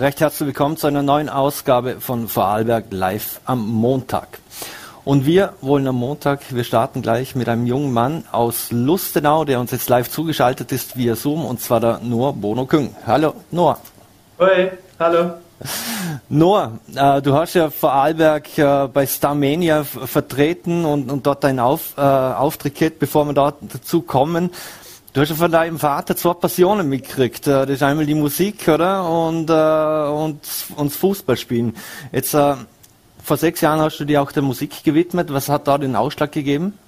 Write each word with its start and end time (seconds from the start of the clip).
Recht 0.00 0.22
herzlich 0.22 0.46
willkommen 0.46 0.78
zu 0.78 0.86
einer 0.86 1.02
neuen 1.02 1.28
Ausgabe 1.28 2.00
von 2.00 2.26
Vorarlberg 2.26 2.86
live 2.90 3.40
am 3.44 3.68
Montag. 3.68 4.38
Und 5.04 5.26
wir 5.26 5.52
wollen 5.60 5.86
am 5.86 5.96
Montag, 5.96 6.40
wir 6.48 6.64
starten 6.64 7.02
gleich 7.02 7.34
mit 7.34 7.46
einem 7.46 7.66
jungen 7.66 7.92
Mann 7.92 8.24
aus 8.32 8.68
Lustenau, 8.70 9.44
der 9.44 9.60
uns 9.60 9.70
jetzt 9.70 9.90
live 9.90 10.08
zugeschaltet 10.08 10.72
ist 10.72 10.96
via 10.96 11.14
Zoom, 11.14 11.44
und 11.44 11.60
zwar 11.60 11.80
der 11.80 12.00
Noah 12.02 12.32
Bono 12.32 12.64
Küng. 12.64 12.96
Hallo, 13.06 13.34
Noah. 13.50 13.78
Hoi, 14.38 14.70
hallo. 14.98 15.32
Noah, 16.30 16.72
äh, 16.94 17.20
du 17.20 17.34
hast 17.34 17.52
ja 17.52 17.68
Vorarlberg 17.68 18.56
äh, 18.56 18.88
bei 18.88 19.06
Starmania 19.06 19.84
vertreten 19.84 20.86
und, 20.86 21.12
und 21.12 21.26
dort 21.26 21.44
deinen 21.44 21.60
Auf, 21.60 21.98
äh, 21.98 22.00
Auftritt 22.00 22.76
gehabt, 22.76 22.98
bevor 22.98 23.26
wir 23.26 23.34
dort 23.34 23.56
dazu 23.60 24.00
kommen. 24.00 24.50
Du 25.12 25.20
hast 25.20 25.28
ja 25.28 25.34
von 25.34 25.52
deinem 25.52 25.78
Vater 25.78 26.16
zwei 26.16 26.32
Passionen 26.32 26.88
mitgekriegt. 26.88 27.46
Äh, 27.46 27.66
das 27.66 27.70
ist 27.70 27.82
einmal 27.82 28.06
die 28.06 28.14
Musik, 28.14 28.66
oder? 28.66 29.06
Und, 29.06 29.50
äh, 29.50 29.52
und, 29.52 30.40
und 30.76 30.90
das 30.90 30.96
Fußballspielen. 30.96 31.76
Jetzt, 32.12 32.32
äh, 32.32 32.54
vor 33.22 33.36
sechs 33.36 33.60
Jahren 33.60 33.80
hast 33.80 33.98
du 33.98 34.06
dir 34.06 34.22
auch 34.22 34.32
der 34.32 34.42
Musik 34.42 34.82
gewidmet. 34.82 35.30
Was 35.30 35.50
hat 35.50 35.68
da 35.68 35.76
den 35.76 35.96
Ausschlag 35.96 36.32
gegeben? 36.32 36.78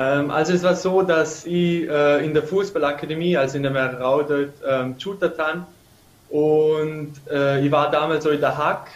Ähm, 0.00 0.32
also 0.32 0.52
es 0.52 0.64
war 0.64 0.74
so, 0.74 1.02
dass 1.02 1.46
ich 1.46 1.88
äh, 1.88 2.24
in 2.24 2.34
der 2.34 2.42
Fußballakademie, 2.42 3.36
also 3.36 3.56
in 3.56 3.62
der 3.62 3.72
Merau 3.72 4.22
dort, 4.22 4.54
ähm, 4.68 4.96
shooter 4.98 5.32
habe. 5.38 5.64
Und 6.28 7.12
äh, 7.30 7.64
ich 7.64 7.70
war 7.70 7.88
damals 7.92 8.24
so 8.24 8.30
in 8.30 8.40
der 8.40 8.58
Hack. 8.58 8.88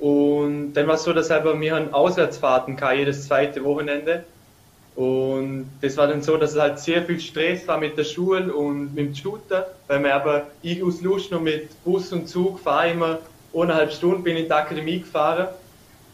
Und 0.00 0.72
dann 0.72 0.88
war 0.88 0.96
es 0.96 1.04
so, 1.04 1.12
dass 1.12 1.30
aber 1.30 1.60
wir 1.60 1.76
an 1.76 1.94
Auswärtsfahrten 1.94 2.74
kam, 2.74 2.96
jedes 2.96 3.28
zweite 3.28 3.62
Wochenende. 3.62 4.24
Und 4.94 5.70
das 5.80 5.96
war 5.96 6.06
dann 6.06 6.22
so, 6.22 6.36
dass 6.36 6.52
es 6.52 6.60
halt 6.60 6.78
sehr 6.78 7.02
viel 7.02 7.18
Stress 7.18 7.66
war 7.66 7.78
mit 7.78 7.96
der 7.96 8.04
Schule 8.04 8.52
und 8.52 8.94
mit 8.94 9.06
dem 9.06 9.14
Shooter, 9.14 9.74
weil 9.86 10.02
wir 10.02 10.14
aber 10.14 10.46
ich 10.60 10.82
aus 10.82 11.00
Lust 11.00 11.30
noch 11.30 11.40
mit 11.40 11.82
Bus 11.82 12.12
und 12.12 12.28
Zug 12.28 12.60
fahre 12.60 12.90
immer 12.90 13.18
eineinhalb 13.54 13.92
Stunden, 13.92 14.22
bin 14.22 14.36
in 14.36 14.44
die 14.44 14.52
Akademie 14.52 15.00
gefahren 15.00 15.48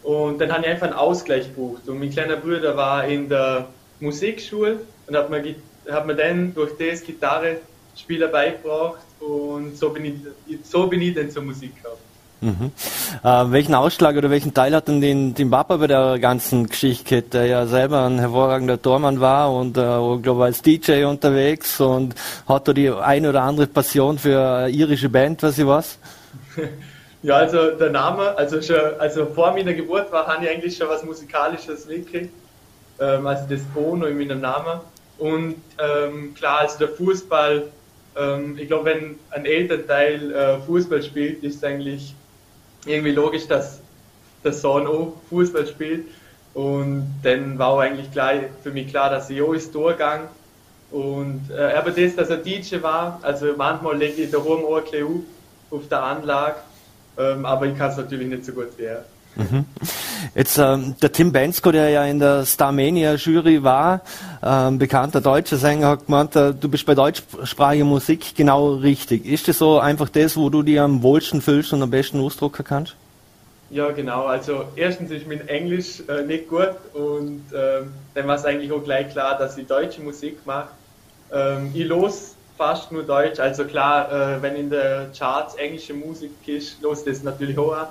und 0.03 0.41
dann 0.41 0.53
habe 0.53 0.63
ich 0.63 0.69
einfach 0.69 0.87
einen 0.87 0.97
Ausgleich 0.97 1.49
gebucht. 1.49 1.89
Und 1.89 1.99
mein 1.99 2.11
kleiner 2.11 2.37
Bruder 2.37 2.77
war 2.77 3.05
in 3.05 3.29
der 3.29 3.69
Musikschule 3.99 4.81
und 5.07 5.17
hat 5.17 5.29
mir, 5.29 5.57
hat 5.91 6.07
mir 6.07 6.15
dann 6.15 6.55
durch 6.55 6.77
das 6.79 7.03
Gitarrespieler 7.03 8.29
beigebracht 8.29 9.07
und 9.19 9.77
so 9.77 9.91
bin 9.91 10.05
ich, 10.05 10.59
so 10.63 10.87
bin 10.87 11.03
ich 11.03 11.15
dann 11.15 11.31
zur 11.31 11.43
Musik 11.43 11.75
gekommen. 11.77 12.08
Mhm. 12.41 12.73
Äh, 13.25 13.45
welchen 13.51 13.75
Ausschlag 13.75 14.17
oder 14.17 14.31
welchen 14.31 14.55
Teil 14.55 14.75
hat 14.75 14.89
denn 14.89 15.01
den, 15.01 15.35
den 15.35 15.51
Papa 15.51 15.77
bei 15.77 15.87
der 15.89 16.19
ganzen 16.19 16.69
Geschichte, 16.69 17.23
der 17.23 17.47
ja 17.47 17.67
selber 17.67 18.05
ein 18.05 18.19
hervorragender 18.19 18.81
Tormann 18.81 19.21
war 19.21 19.53
und 19.53 19.77
äh, 19.77 20.19
glaube 20.23 20.45
als 20.45 20.63
DJ 20.63 21.05
unterwegs 21.05 21.81
und 21.81 22.15
hat 22.49 22.69
da 22.69 22.73
die 22.73 22.91
eine 22.91 23.31
oder 23.31 23.43
andere 23.43 23.67
Passion 23.67 24.19
für 24.19 24.41
eine 24.41 24.71
irische 24.71 25.09
Band, 25.09 25.43
was 25.43 25.59
ich 25.59 25.67
was? 25.67 25.99
Ja, 27.21 27.35
also 27.35 27.73
der 27.73 27.91
Name, 27.91 28.37
also 28.39 28.63
schon, 28.63 28.77
also 28.99 29.27
vor 29.27 29.51
meiner 29.53 29.75
Geburt 29.75 30.13
war, 30.13 30.27
habe 30.29 30.45
ich 30.45 30.51
eigentlich 30.51 30.77
schon 30.77 30.89
was 30.89 31.03
Musikalisches 31.03 31.87
mitgekriegt. 31.87 32.33
Ähm, 33.01 33.27
also 33.27 33.45
das 33.49 33.61
Bono 33.75 34.07
in 34.07 34.19
meinem 34.19 34.41
Namen. 34.41 34.81
Und 35.19 35.57
ähm, 35.79 36.35
klar, 36.35 36.61
also 36.61 36.79
der 36.79 36.89
Fußball, 36.91 37.67
ähm, 38.17 38.57
ich 38.57 38.69
glaube, 38.69 38.85
wenn 38.85 39.19
ein 39.31 39.47
Elternteil 39.47 40.33
äh, 40.33 40.59
Fußball 40.61 41.03
spielt, 41.03 41.43
ist 41.43 41.65
eigentlich 41.65 42.15
irgendwie 42.87 43.13
logisch, 43.13 43.47
dass 43.47 43.81
der 44.45 44.53
Sohn 44.53 44.87
auch 44.87 45.15
Fußball 45.29 45.67
spielt. 45.67 46.07
Und 46.55 47.15
dann 47.23 47.59
war 47.59 47.69
auch 47.69 47.79
eigentlich 47.79 48.11
gleich 48.11 48.45
für 48.63 48.71
mich 48.71 48.89
klar, 48.89 49.11
dass 49.11 49.31
ich 49.31 49.41
auch 49.43 49.53
ins 49.53 49.71
Torgang. 49.71 50.29
Und 50.91 51.51
äh, 51.51 51.75
aber 51.75 51.91
das, 51.91 52.17
dass 52.17 52.31
er 52.31 52.39
DJ 52.39 52.81
war, 52.81 53.21
also 53.23 53.55
manchmal 53.57 53.97
lege 53.97 54.23
ich 54.23 54.31
daheim 54.31 54.65
auch 54.65 54.81
ein 54.93 55.25
auf 55.71 55.87
der 55.89 56.03
Anlage, 56.03 56.57
ähm, 57.19 57.45
aber 57.45 57.67
ich 57.67 57.77
kann 57.77 57.91
es 57.91 57.99
natürlich 57.99 58.27
nicht 58.27 58.45
so 58.45 58.53
gut 58.53 58.69
wie. 58.79 58.89
Jetzt 60.35 60.59
ähm, 60.59 60.97
der 61.01 61.13
Tim 61.13 61.33
Bensko, 61.33 61.71
der 61.71 61.91
ja 61.91 62.05
in 62.05 62.19
der 62.19 62.45
Starmania 62.45 63.15
Jury 63.15 63.63
war, 63.63 64.03
ähm, 64.43 64.79
bekannter 64.79 65.21
deutscher 65.21 65.57
Sänger, 65.57 65.89
hat 65.89 66.07
gemeint, 66.07 66.35
äh, 66.37 66.53
du 66.53 66.69
bist 66.69 66.85
bei 66.87 66.95
deutschsprachiger 66.95 67.85
Musik 67.85 68.35
genau 68.37 68.75
richtig. 68.75 69.25
Ist 69.27 69.49
das 69.49 69.59
so 69.59 69.79
einfach 69.79 70.09
das, 70.09 70.37
wo 70.37 70.51
du 70.51 70.63
dir 70.63 70.83
am 70.83 71.03
wohlsten 71.03 71.41
fühlst 71.41 71.73
und 71.73 71.83
am 71.83 71.91
besten 71.91 72.21
ausdrucken 72.21 72.65
kannst? 72.65 72.97
Ja, 73.71 73.91
genau. 73.91 74.25
Also 74.25 74.65
erstens 74.77 75.11
ist 75.11 75.27
mein 75.29 75.47
Englisch 75.47 76.03
äh, 76.09 76.23
nicht 76.23 76.49
gut 76.49 76.75
und 76.95 77.43
ähm, 77.55 77.93
dann 78.15 78.27
war 78.27 78.37
es 78.37 78.45
eigentlich 78.45 78.73
auch 78.73 78.83
gleich 78.83 79.11
klar, 79.11 79.39
dass 79.39 79.57
ich 79.59 79.67
deutsche 79.67 80.01
Musik 80.01 80.39
mache. 80.47 80.69
Ähm, 81.33 81.71
ich 81.75 81.87
los 81.87 82.35
fast 82.57 82.91
nur 82.91 83.05
Deutsch, 83.05 83.39
also 83.39 83.65
klar, 83.65 84.11
äh, 84.11 84.43
wenn 84.43 84.57
in 84.57 84.71
der 84.71 85.11
Charts 85.17 85.55
englische 85.57 85.95
Musik 85.95 86.33
ist, 86.47 86.83
los 86.83 87.05
das 87.05 87.23
natürlich 87.23 87.57
auch 87.57 87.73
an 87.73 87.87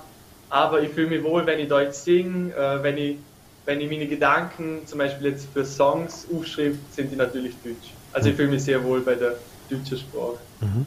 aber 0.50 0.81
ich 0.81 0.90
fühle 0.90 1.08
mich 1.08 1.24
wohl, 1.24 1.46
wenn 1.46 1.59
ich 1.59 1.68
Deutsch 1.68 1.96
singe, 1.96 2.53
äh, 2.53 2.81
wenn, 2.84 2.97
ich, 2.97 3.18
wenn 3.66 3.81
ich 3.81 3.90
meine 3.90 4.08
Gedanken 4.08 4.81
zum 4.85 5.00
Beispiel 5.00 5.31
jetzt 5.31 5.47
für 5.53 5.66
Songs 5.66 6.28
aufschreibe, 6.34 6.78
sind 6.91 7.12
die 7.12 7.16
natürlich 7.16 7.53
Deutsch. 7.63 7.94
Also 8.13 8.30
ich 8.30 8.35
fühle 8.35 8.50
mich 8.50 8.63
sehr 8.63 8.84
wohl 8.84 9.02
bei 9.02 9.16
der 9.16 9.35
deutschen 9.69 9.97
Sprache. 9.97 10.38
Mhm. 10.62 10.85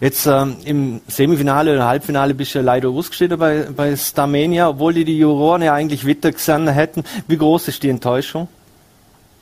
Jetzt 0.00 0.26
ähm, 0.26 0.56
im 0.64 1.00
Semifinale 1.06 1.72
oder 1.72 1.86
Halbfinale 1.86 2.34
bist 2.34 2.54
du 2.54 2.58
ja 2.58 2.64
leider 2.64 2.88
ausgeschieden 2.88 3.38
bei, 3.38 3.66
bei 3.74 3.96
Starmania, 3.96 4.68
obwohl 4.68 4.94
die 4.94 5.04
die 5.04 5.18
Juroren 5.18 5.62
ja 5.62 5.74
eigentlich 5.74 6.06
weiter 6.06 6.32
gesehen 6.32 6.68
hätten. 6.68 7.04
Wie 7.28 7.38
groß 7.38 7.68
ist 7.68 7.82
die 7.82 7.88
Enttäuschung? 7.88 8.48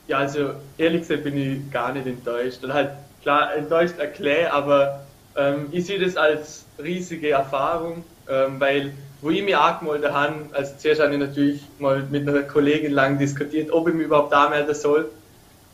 Ja, 0.06 0.18
also 0.18 0.50
ehrlich 0.76 1.00
gesagt 1.02 1.24
bin 1.24 1.36
ich 1.36 1.70
gar 1.72 1.92
nicht 1.92 2.06
enttäuscht. 2.06 2.62
Und 2.62 2.74
halt 2.74 2.90
klar 3.22 3.56
enttäuscht 3.56 3.98
erklärt, 3.98 4.52
aber 4.52 5.00
ähm, 5.36 5.66
ich 5.72 5.86
sehe 5.86 5.98
das 5.98 6.16
als 6.16 6.64
riesige 6.82 7.30
Erfahrung, 7.30 8.04
ähm, 8.28 8.60
weil 8.60 8.92
wo 9.24 9.30
ich 9.30 9.42
mich 9.42 9.56
angemeldet 9.56 10.12
habe, 10.12 10.34
also 10.52 10.74
zuerst 10.76 11.00
habe 11.00 11.14
ich 11.14 11.18
natürlich 11.18 11.62
mal 11.78 12.06
mit 12.10 12.28
einer 12.28 12.42
Kollegin 12.42 12.92
lang 12.92 13.18
diskutiert, 13.18 13.72
ob 13.72 13.88
ich 13.88 13.94
mich 13.94 14.04
überhaupt 14.04 14.34
anmelden 14.34 14.74
soll. 14.74 15.10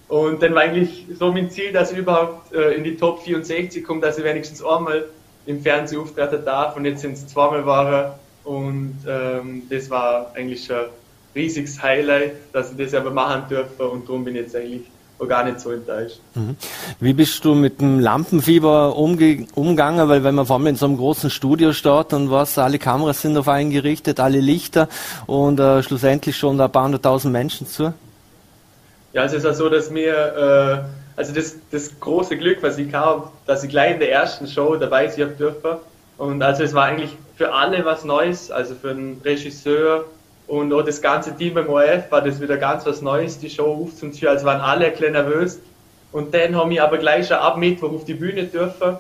Und 0.07 0.41
dann 0.41 0.55
war 0.55 0.63
eigentlich 0.63 1.07
so 1.19 1.33
mein 1.33 1.51
Ziel, 1.51 1.73
dass 1.73 1.91
ich 1.91 1.99
überhaupt 1.99 2.55
äh, 2.55 2.75
in 2.75 2.85
die 2.85 2.97
Top 2.97 3.23
64 3.25 3.83
komme, 3.83 4.03
dass 4.03 4.19
ich 4.19 4.25
wenigstens 4.25 4.65
einmal 4.65 5.05
im 5.47 5.61
Fernsehen 5.63 6.01
auftreten 6.01 6.45
darf. 6.45 6.77
Und 6.77 6.85
jetzt 6.85 7.01
sind 7.01 7.15
es 7.15 7.27
zweimal 7.27 7.67
waren. 7.67 8.13
Und 8.45 8.99
ähm, 9.09 9.65
das 9.69 9.91
war 9.91 10.31
eigentlich 10.37 10.65
schon 10.65 10.77
ein 10.77 10.91
riesiges 11.35 11.83
Highlight, 11.83 12.35
dass 12.53 12.71
ich 12.71 12.77
das 12.77 12.95
aber 12.95 13.11
machen 13.11 13.43
durfte. 13.49 13.85
Und 13.85 14.09
darum 14.09 14.25
bin 14.25 14.37
ich 14.37 14.43
jetzt 14.43 14.55
eigentlich 14.55 14.83
war 15.21 15.29
gar 15.29 15.45
nicht 15.45 15.61
so 15.61 15.71
enttäuscht. 15.71 16.19
Mhm. 16.35 16.57
Wie 16.99 17.13
bist 17.13 17.45
du 17.45 17.55
mit 17.55 17.81
dem 17.81 18.01
Lampenfieber 18.01 18.97
umge 18.97 19.47
umgegangen? 19.55 20.09
Weil 20.09 20.25
wenn 20.25 20.35
man 20.35 20.47
vor 20.47 20.57
allem 20.57 20.69
in 20.69 20.77
so 20.77 20.87
einem 20.87 20.97
großen 20.97 21.31
Studio 21.31 21.73
steht 21.73 22.13
und 22.13 22.31
was, 22.31 22.59
alle 22.59 22.79
Kameras 22.79 23.21
sind 23.21 23.37
auf 23.37 23.49
einen 23.49 23.71
gerichtet, 23.71 24.19
alle 24.19 24.41
Lichter 24.41 24.89
und 25.27 25.61
äh, 25.61 25.83
schlussendlich 25.83 26.37
schon 26.37 26.61
ein 26.61 26.73
paar 26.73 26.85
hunderttausend 26.85 27.33
Menschen 27.33 27.67
zu? 27.67 27.93
Ja, 29.13 29.23
also 29.23 29.37
es 29.37 29.45
ist 29.45 29.49
ja 29.49 29.55
so, 29.55 29.69
dass 29.69 29.91
mir, 29.91 30.15
äh, 30.15 31.19
also 31.19 31.35
das, 31.35 31.57
das 31.71 32.01
große 32.01 32.39
Glück, 32.39 32.63
was 32.63 32.79
ich 32.79 32.95
habe, 32.95 33.29
dass 33.47 33.63
ich 33.63 33.71
gleich 33.71 33.95
in 33.95 34.01
der 34.01 34.11
ersten 34.11 34.47
Show 34.47 34.77
dabei 34.77 35.09
sein 35.09 35.35
durfte. 35.39 35.81
Und 36.17 36.43
also 36.43 36.63
es 36.63 36.73
war 36.73 36.85
eigentlich 36.85 37.17
für 37.37 37.53
alle 37.53 37.85
was 37.85 38.05
Neues, 38.05 38.51
also 38.51 38.75
für 38.75 38.95
den 38.95 39.21
Regisseur, 39.25 40.05
und 40.51 40.73
auch 40.73 40.83
das 40.83 41.01
ganze 41.01 41.37
Team 41.37 41.55
beim 41.55 41.69
ORF 41.69 42.11
war 42.11 42.23
das 42.23 42.41
wieder 42.41 42.57
ganz 42.57 42.85
was 42.85 43.03
Neues, 43.03 43.39
die 43.39 43.49
Show 43.49 43.85
aufzuziehen. 43.85 44.27
Also 44.27 44.45
waren 44.47 44.61
alle 44.61 44.87
ein 44.87 44.91
bisschen 44.91 45.13
nervös. 45.13 45.61
Und 46.11 46.35
dann 46.35 46.57
haben 46.57 46.71
wir 46.71 46.83
aber 46.83 46.99
gleich 46.99 47.29
schon 47.29 47.37
ab 47.37 47.57
Mittwoch 47.57 47.93
auf 47.93 48.05
die 48.05 48.15
Bühne 48.15 48.43
dürfen. 48.43 48.97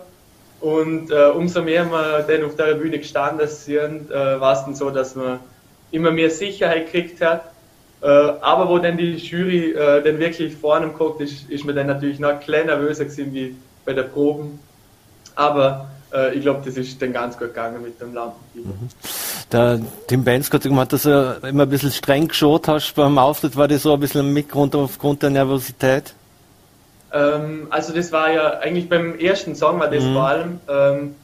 Und 0.60 1.10
äh, 1.10 1.24
umso 1.30 1.60
mehr 1.60 1.86
wir 1.86 2.22
dann 2.22 2.44
auf 2.44 2.54
der 2.54 2.74
Bühne 2.74 2.98
gestanden 2.98 3.48
sind, 3.48 4.12
äh, 4.12 4.40
war 4.40 4.52
es 4.52 4.64
dann 4.64 4.76
so, 4.76 4.90
dass 4.90 5.16
man 5.16 5.40
immer 5.90 6.12
mehr 6.12 6.30
Sicherheit 6.30 6.92
gekriegt 6.92 7.20
hat. 7.20 7.50
Äh, 8.00 8.06
aber 8.06 8.68
wo 8.68 8.78
dann 8.78 8.96
die 8.96 9.16
Jury 9.16 9.72
äh, 9.72 10.04
dann 10.04 10.20
wirklich 10.20 10.54
vorne 10.54 10.86
guckt, 10.90 11.20
ist, 11.20 11.50
ist 11.50 11.64
man 11.64 11.74
dann 11.74 11.88
natürlich 11.88 12.20
noch 12.20 12.28
ein 12.28 12.38
bisschen 12.38 12.66
nervöser 12.66 13.06
gewesen 13.06 13.34
wie 13.34 13.56
bei 13.84 13.92
der 13.92 14.04
Proben. 14.04 14.60
Aber 15.34 15.90
äh, 16.12 16.34
ich 16.34 16.42
glaube, 16.42 16.62
das 16.64 16.76
ist 16.76 17.00
dann 17.00 17.12
ganz 17.12 17.38
gut 17.38 17.48
gegangen 17.48 17.82
mit 17.82 18.00
dem 18.00 18.14
Lampenfieber. 18.14 18.68
Mhm. 18.68 18.88
Der 19.52 19.80
Tim 20.06 20.24
Benz 20.24 20.50
hat 20.52 20.62
gemeint, 20.62 20.92
dass 20.92 21.02
du 21.02 21.40
immer 21.42 21.64
ein 21.64 21.68
bisschen 21.68 21.90
streng 21.90 22.28
geschaut 22.28 22.68
hast 22.68 22.94
beim 22.94 23.18
Auftritt. 23.18 23.56
War 23.56 23.68
das 23.68 23.82
so 23.82 23.94
ein 23.94 24.00
bisschen 24.00 24.32
mit 24.32 24.48
Grund 24.48 24.74
aufgrund 24.74 25.22
der 25.22 25.30
Nervosität? 25.30 26.14
Ähm, 27.12 27.66
also 27.70 27.92
das 27.92 28.12
war 28.12 28.32
ja 28.32 28.58
eigentlich 28.60 28.88
beim 28.88 29.18
ersten 29.18 29.54
Song 29.54 29.80
war 29.80 29.90
das 29.90 30.04
mhm. 30.04 30.12
vor 30.14 30.22
allem. 30.26 30.60
Ähm, 30.68 31.14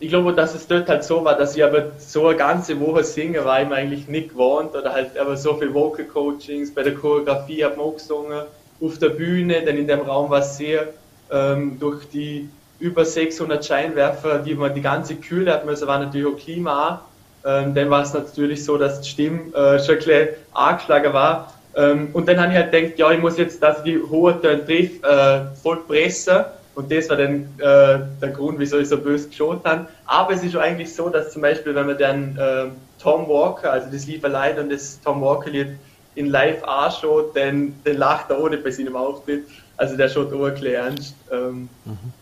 ich 0.00 0.08
glaube, 0.08 0.32
dass 0.32 0.54
es 0.54 0.66
dort 0.66 0.88
halt 0.88 1.04
so 1.04 1.24
war, 1.24 1.36
dass 1.36 1.56
ich 1.56 1.64
aber 1.64 1.92
so 1.98 2.26
eine 2.28 2.36
ganze 2.36 2.78
Woche 2.80 3.04
singe, 3.04 3.44
war 3.44 3.62
ich 3.62 3.68
mir 3.68 3.76
eigentlich 3.76 4.08
nicht 4.08 4.30
gewohnt 4.30 4.74
oder 4.74 4.92
halt 4.92 5.16
aber 5.16 5.36
so 5.36 5.54
viel 5.54 5.72
Vocal 5.72 6.04
Coachings, 6.04 6.74
bei 6.74 6.82
der 6.82 6.94
Choreografie 6.94 7.64
habe 7.64 7.74
ich 7.74 7.80
auch 7.80 7.94
gesungen, 7.94 8.42
auf 8.80 8.98
der 8.98 9.10
Bühne, 9.10 9.62
denn 9.62 9.78
in 9.78 9.86
dem 9.86 10.00
Raum 10.00 10.30
war 10.30 10.40
es 10.40 10.56
sehr 10.56 10.88
ähm, 11.30 11.78
durch 11.78 12.08
die 12.08 12.48
über 12.78 13.04
600 13.04 13.64
Scheinwerfer, 13.64 14.38
die 14.38 14.54
man 14.54 14.74
die 14.74 14.82
ganze 14.82 15.16
Kühle 15.16 15.52
hat 15.52 15.64
müssen, 15.64 15.86
war 15.86 15.98
natürlich 15.98 16.26
auch 16.26 16.38
Klima. 16.38 17.02
Ähm, 17.44 17.74
dann 17.74 17.90
war 17.90 18.02
es 18.02 18.14
natürlich 18.14 18.64
so, 18.64 18.78
dass 18.78 19.00
die 19.02 19.10
Stimme 19.10 19.54
äh, 19.54 19.78
schon 19.78 19.94
ein 19.94 19.98
bisschen 19.98 20.28
angeschlagen 20.52 21.12
war. 21.12 21.52
Ähm, 21.76 22.08
und 22.12 22.28
dann 22.28 22.40
habe 22.40 22.52
ich 22.52 22.58
halt 22.58 22.72
gedacht, 22.72 22.98
ja, 22.98 23.10
ich 23.10 23.20
muss 23.20 23.36
jetzt, 23.36 23.62
dass 23.62 23.78
ich 23.78 23.84
die 23.84 23.98
hohe 23.98 24.40
Töne 24.40 24.64
triff, 24.64 25.02
äh, 25.02 25.40
voll 25.62 25.78
pressen. 25.86 26.44
Und 26.74 26.90
das 26.90 27.08
war 27.08 27.16
dann 27.16 27.44
äh, 27.58 28.00
der 28.20 28.30
Grund, 28.34 28.58
wieso 28.58 28.78
ich 28.78 28.88
so 28.88 28.98
böse 28.98 29.28
geschaut 29.28 29.64
habe. 29.64 29.86
Aber 30.06 30.32
es 30.32 30.42
ist 30.42 30.56
eigentlich 30.56 30.92
so, 30.92 31.08
dass 31.08 31.32
zum 31.32 31.42
Beispiel, 31.42 31.74
wenn 31.74 31.86
man 31.86 31.98
dann 31.98 32.36
äh, 32.36 32.66
Tom 33.00 33.28
Walker, 33.28 33.70
also 33.70 33.88
das 33.92 34.06
Lied 34.06 34.22
Lied 34.22 34.58
und 34.58 34.72
das 34.72 35.00
Tom 35.04 35.20
Walker 35.20 35.50
Lied 35.50 35.68
in 36.16 36.26
live 36.26 36.62
anschaut, 36.64 37.36
dann, 37.36 37.74
dann 37.84 37.96
lacht 37.96 38.30
er 38.30 38.40
ohne 38.40 38.56
bei 38.56 38.70
seinem 38.70 38.96
Auftritt. 38.96 39.44
Also 39.76 39.96
der 39.96 40.08
schaut 40.08 40.32
auch 40.32 40.44
ein 40.44 40.54
bisschen 40.54 40.74
ernst. 40.74 41.14
Ähm, 41.30 41.68
mhm. 41.84 42.12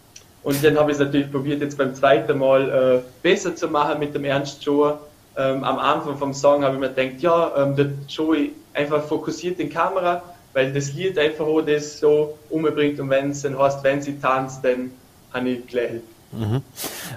Und 0.43 0.63
dann 0.65 0.77
habe 0.77 0.91
ich 0.91 0.99
es 0.99 1.05
natürlich 1.05 1.31
probiert, 1.31 1.61
jetzt 1.61 1.79
beim 1.79 1.95
zweiten 1.95 2.39
Mal 2.39 3.03
äh, 3.03 3.09
besser 3.23 3.55
zu 3.55 3.69
machen 3.69 4.01
mit 4.01 4.15
dem 4.15 4.25
Ernst 4.25 4.65
Joe. 4.65 4.99
Ähm, 5.37 5.65
am 5.65 5.79
Anfang 5.79 6.19
vom 6.19 6.35
Song 6.35 6.65
habe 6.65 6.75
ich 6.75 6.81
mir 6.81 6.89
gedacht, 6.89 7.21
ja, 7.21 7.53
ähm, 7.57 7.77
der 7.77 7.91
Joey 8.09 8.53
einfach 8.75 9.03
fokussiert 9.05 9.59
die 9.59 9.69
Kamera, 9.69 10.23
weil 10.53 10.73
das 10.73 10.93
Lied 10.93 11.19
einfach 11.19 11.47
auch 11.47 11.63
das 11.63 12.01
so 12.01 12.37
umbringt 12.51 13.01
und 13.01 13.09
wenn 13.09 13.31
es 13.31 13.43
dann 13.43 13.59
heißt, 13.59 13.83
wenn 13.83 14.03
sie 14.03 14.19
tanzt, 14.19 14.65
dann 14.65 14.91
habe 15.33 15.49
ich 15.49 15.67
gleich 15.67 16.01
Mhm. 16.33 16.63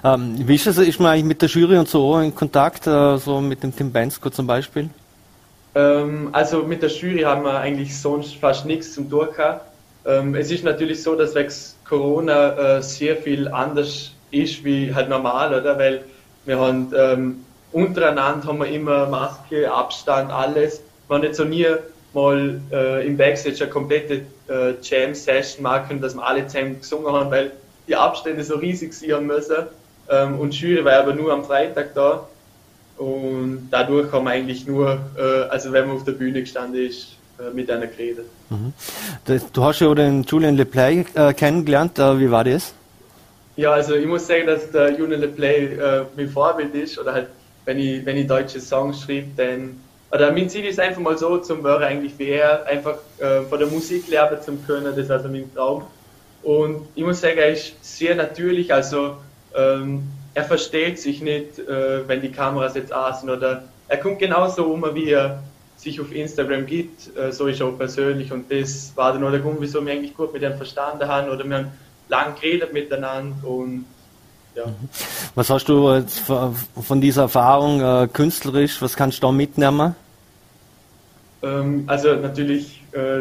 Ähm, 0.04 0.34
wie 0.46 0.54
ist 0.54 0.66
es, 0.66 0.76
ist 0.76 1.00
man 1.00 1.12
eigentlich 1.12 1.24
mit 1.24 1.42
der 1.42 1.48
Jury 1.48 1.78
und 1.78 1.88
so 1.88 2.18
in 2.18 2.34
Kontakt, 2.34 2.86
äh, 2.86 3.16
so 3.16 3.40
mit 3.40 3.62
dem 3.62 3.74
Tim 3.74 3.90
Bensko 3.90 4.28
zum 4.28 4.46
Beispiel? 4.46 4.90
Ähm, 5.74 6.28
also 6.32 6.62
mit 6.62 6.82
der 6.82 6.90
Jury 6.90 7.22
haben 7.22 7.42
wir 7.42 7.58
eigentlich 7.58 7.98
sonst 7.98 8.36
fast 8.36 8.66
nichts 8.66 8.92
zum 8.92 9.08
Durchgehen. 9.08 9.56
Ähm, 10.04 10.34
es 10.34 10.50
ist 10.50 10.64
natürlich 10.64 11.02
so, 11.02 11.16
dass 11.16 11.34
wegen 11.34 11.50
Corona 11.88 12.78
äh, 12.78 12.82
sehr 12.82 13.16
viel 13.16 13.48
anders 13.48 14.12
ist 14.30 14.64
wie 14.64 14.94
halt 14.94 15.08
normal, 15.08 15.54
oder? 15.54 15.78
Weil 15.78 16.04
wir 16.44 16.58
haben 16.58 16.92
ähm, 16.96 17.44
untereinander 17.72 18.46
haben 18.46 18.58
wir 18.58 18.66
immer 18.66 19.06
Maske, 19.06 19.70
Abstand, 19.70 20.30
alles. 20.30 20.82
Wir 21.08 21.16
haben 21.16 21.24
jetzt 21.24 21.36
so 21.36 21.44
nie 21.44 21.66
mal 22.12 22.60
äh, 22.72 23.06
im 23.06 23.16
Backstage 23.16 23.64
eine 23.64 23.70
komplette 23.70 24.22
äh, 24.48 24.74
Jam-Session 24.82 25.62
machen 25.62 25.88
können, 25.88 26.00
dass 26.00 26.14
wir 26.14 26.26
alle 26.26 26.46
zusammen 26.46 26.80
gesungen 26.80 27.12
haben, 27.12 27.30
weil 27.30 27.52
die 27.86 27.94
Abstände 27.94 28.42
so 28.42 28.56
riesig 28.56 28.92
sein 28.94 29.26
müssen. 29.26 29.66
Ähm, 30.08 30.38
und 30.38 30.54
Jury 30.54 30.84
war 30.84 30.94
aber 30.94 31.14
nur 31.14 31.32
am 31.32 31.44
Freitag 31.44 31.94
da. 31.94 32.26
Und 32.96 33.68
dadurch 33.70 34.10
haben 34.12 34.24
wir 34.24 34.30
eigentlich 34.30 34.66
nur, 34.66 34.98
äh, 35.18 35.42
also 35.50 35.72
wenn 35.72 35.86
man 35.86 35.96
auf 35.96 36.04
der 36.04 36.12
Bühne 36.12 36.40
gestanden 36.40 36.86
ist, 36.86 37.15
mit 37.52 37.70
einer 37.70 37.86
geredet. 37.86 38.26
Mhm. 38.50 38.72
Du 39.52 39.64
hast 39.64 39.80
ja 39.80 39.88
auch 39.88 39.94
den 39.94 40.22
Julian 40.22 40.56
LePlay 40.56 41.04
äh, 41.14 41.32
kennengelernt. 41.34 41.98
Äh, 41.98 42.18
wie 42.18 42.30
war 42.30 42.44
das? 42.44 42.72
Ja, 43.56 43.72
also 43.72 43.94
ich 43.94 44.06
muss 44.06 44.26
sagen, 44.26 44.46
dass 44.46 44.70
der 44.70 44.92
Julian 44.98 45.20
LePlay 45.20 45.76
äh, 45.76 46.04
mein 46.16 46.28
Vorbild 46.28 46.74
ist. 46.74 46.98
Oder 46.98 47.12
halt, 47.12 47.28
wenn 47.64 47.78
ich, 47.78 48.04
wenn 48.04 48.16
ich 48.16 48.26
deutsche 48.26 48.60
Songs 48.60 49.02
schreibe, 49.02 49.28
dann. 49.36 49.80
Oder 50.12 50.30
mein 50.32 50.48
Ziel 50.48 50.64
ist 50.64 50.78
einfach 50.78 51.00
mal 51.00 51.18
so, 51.18 51.38
zum 51.38 51.62
Hören 51.62 51.82
eigentlich 51.82 52.12
wie 52.18 52.28
er, 52.28 52.64
einfach 52.66 52.98
äh, 53.18 53.42
von 53.42 53.58
der 53.58 53.68
Musik 53.68 54.08
lernen 54.08 54.40
zu 54.40 54.56
können. 54.66 54.84
Das 54.84 54.98
ist 54.98 55.10
also 55.10 55.28
mein 55.28 55.52
Traum. 55.54 55.82
Und 56.42 56.86
ich 56.94 57.02
muss 57.02 57.20
sagen, 57.20 57.38
er 57.38 57.50
ist 57.50 57.74
sehr 57.82 58.14
natürlich. 58.14 58.72
Also 58.72 59.16
ähm, 59.54 60.02
er 60.34 60.44
versteht 60.44 61.00
sich 61.00 61.22
nicht, 61.22 61.58
äh, 61.58 62.06
wenn 62.06 62.20
die 62.20 62.30
Kameras 62.30 62.74
jetzt 62.74 62.92
sind. 63.20 63.30
Oder 63.30 63.64
er 63.88 63.96
kommt 63.98 64.18
genauso 64.18 64.64
um, 64.64 64.84
wie 64.94 65.10
er 65.10 65.42
sich 65.86 66.00
auf 66.00 66.12
Instagram 66.12 66.66
gibt, 66.66 67.16
äh, 67.16 67.32
so 67.32 67.46
ist 67.46 67.62
auch 67.62 67.78
persönlich 67.78 68.32
und 68.32 68.50
das 68.50 68.92
war 68.96 69.12
dann 69.12 69.24
auch 69.24 69.30
der 69.30 69.40
Grund, 69.40 69.58
wieso 69.60 69.84
wir 69.84 69.92
eigentlich 69.92 70.16
gut 70.16 70.32
mit 70.32 70.42
ihm 70.42 70.56
verstanden 70.56 71.06
haben 71.06 71.30
oder 71.30 71.44
wir 71.44 71.56
haben 71.56 71.72
lang 72.08 72.34
geredet 72.34 72.72
miteinander 72.72 73.48
und 73.48 73.84
ja. 74.54 74.64
Was 75.34 75.50
hast 75.50 75.68
du 75.68 75.92
jetzt 75.92 76.20
von 76.20 77.00
dieser 77.00 77.22
Erfahrung 77.22 77.80
äh, 77.80 78.08
künstlerisch, 78.10 78.80
was 78.80 78.96
kannst 78.96 79.18
du 79.18 79.26
da 79.26 79.32
mitnehmen? 79.32 79.94
Ähm, 81.42 81.84
also 81.86 82.14
natürlich, 82.14 82.82
äh, 82.92 83.20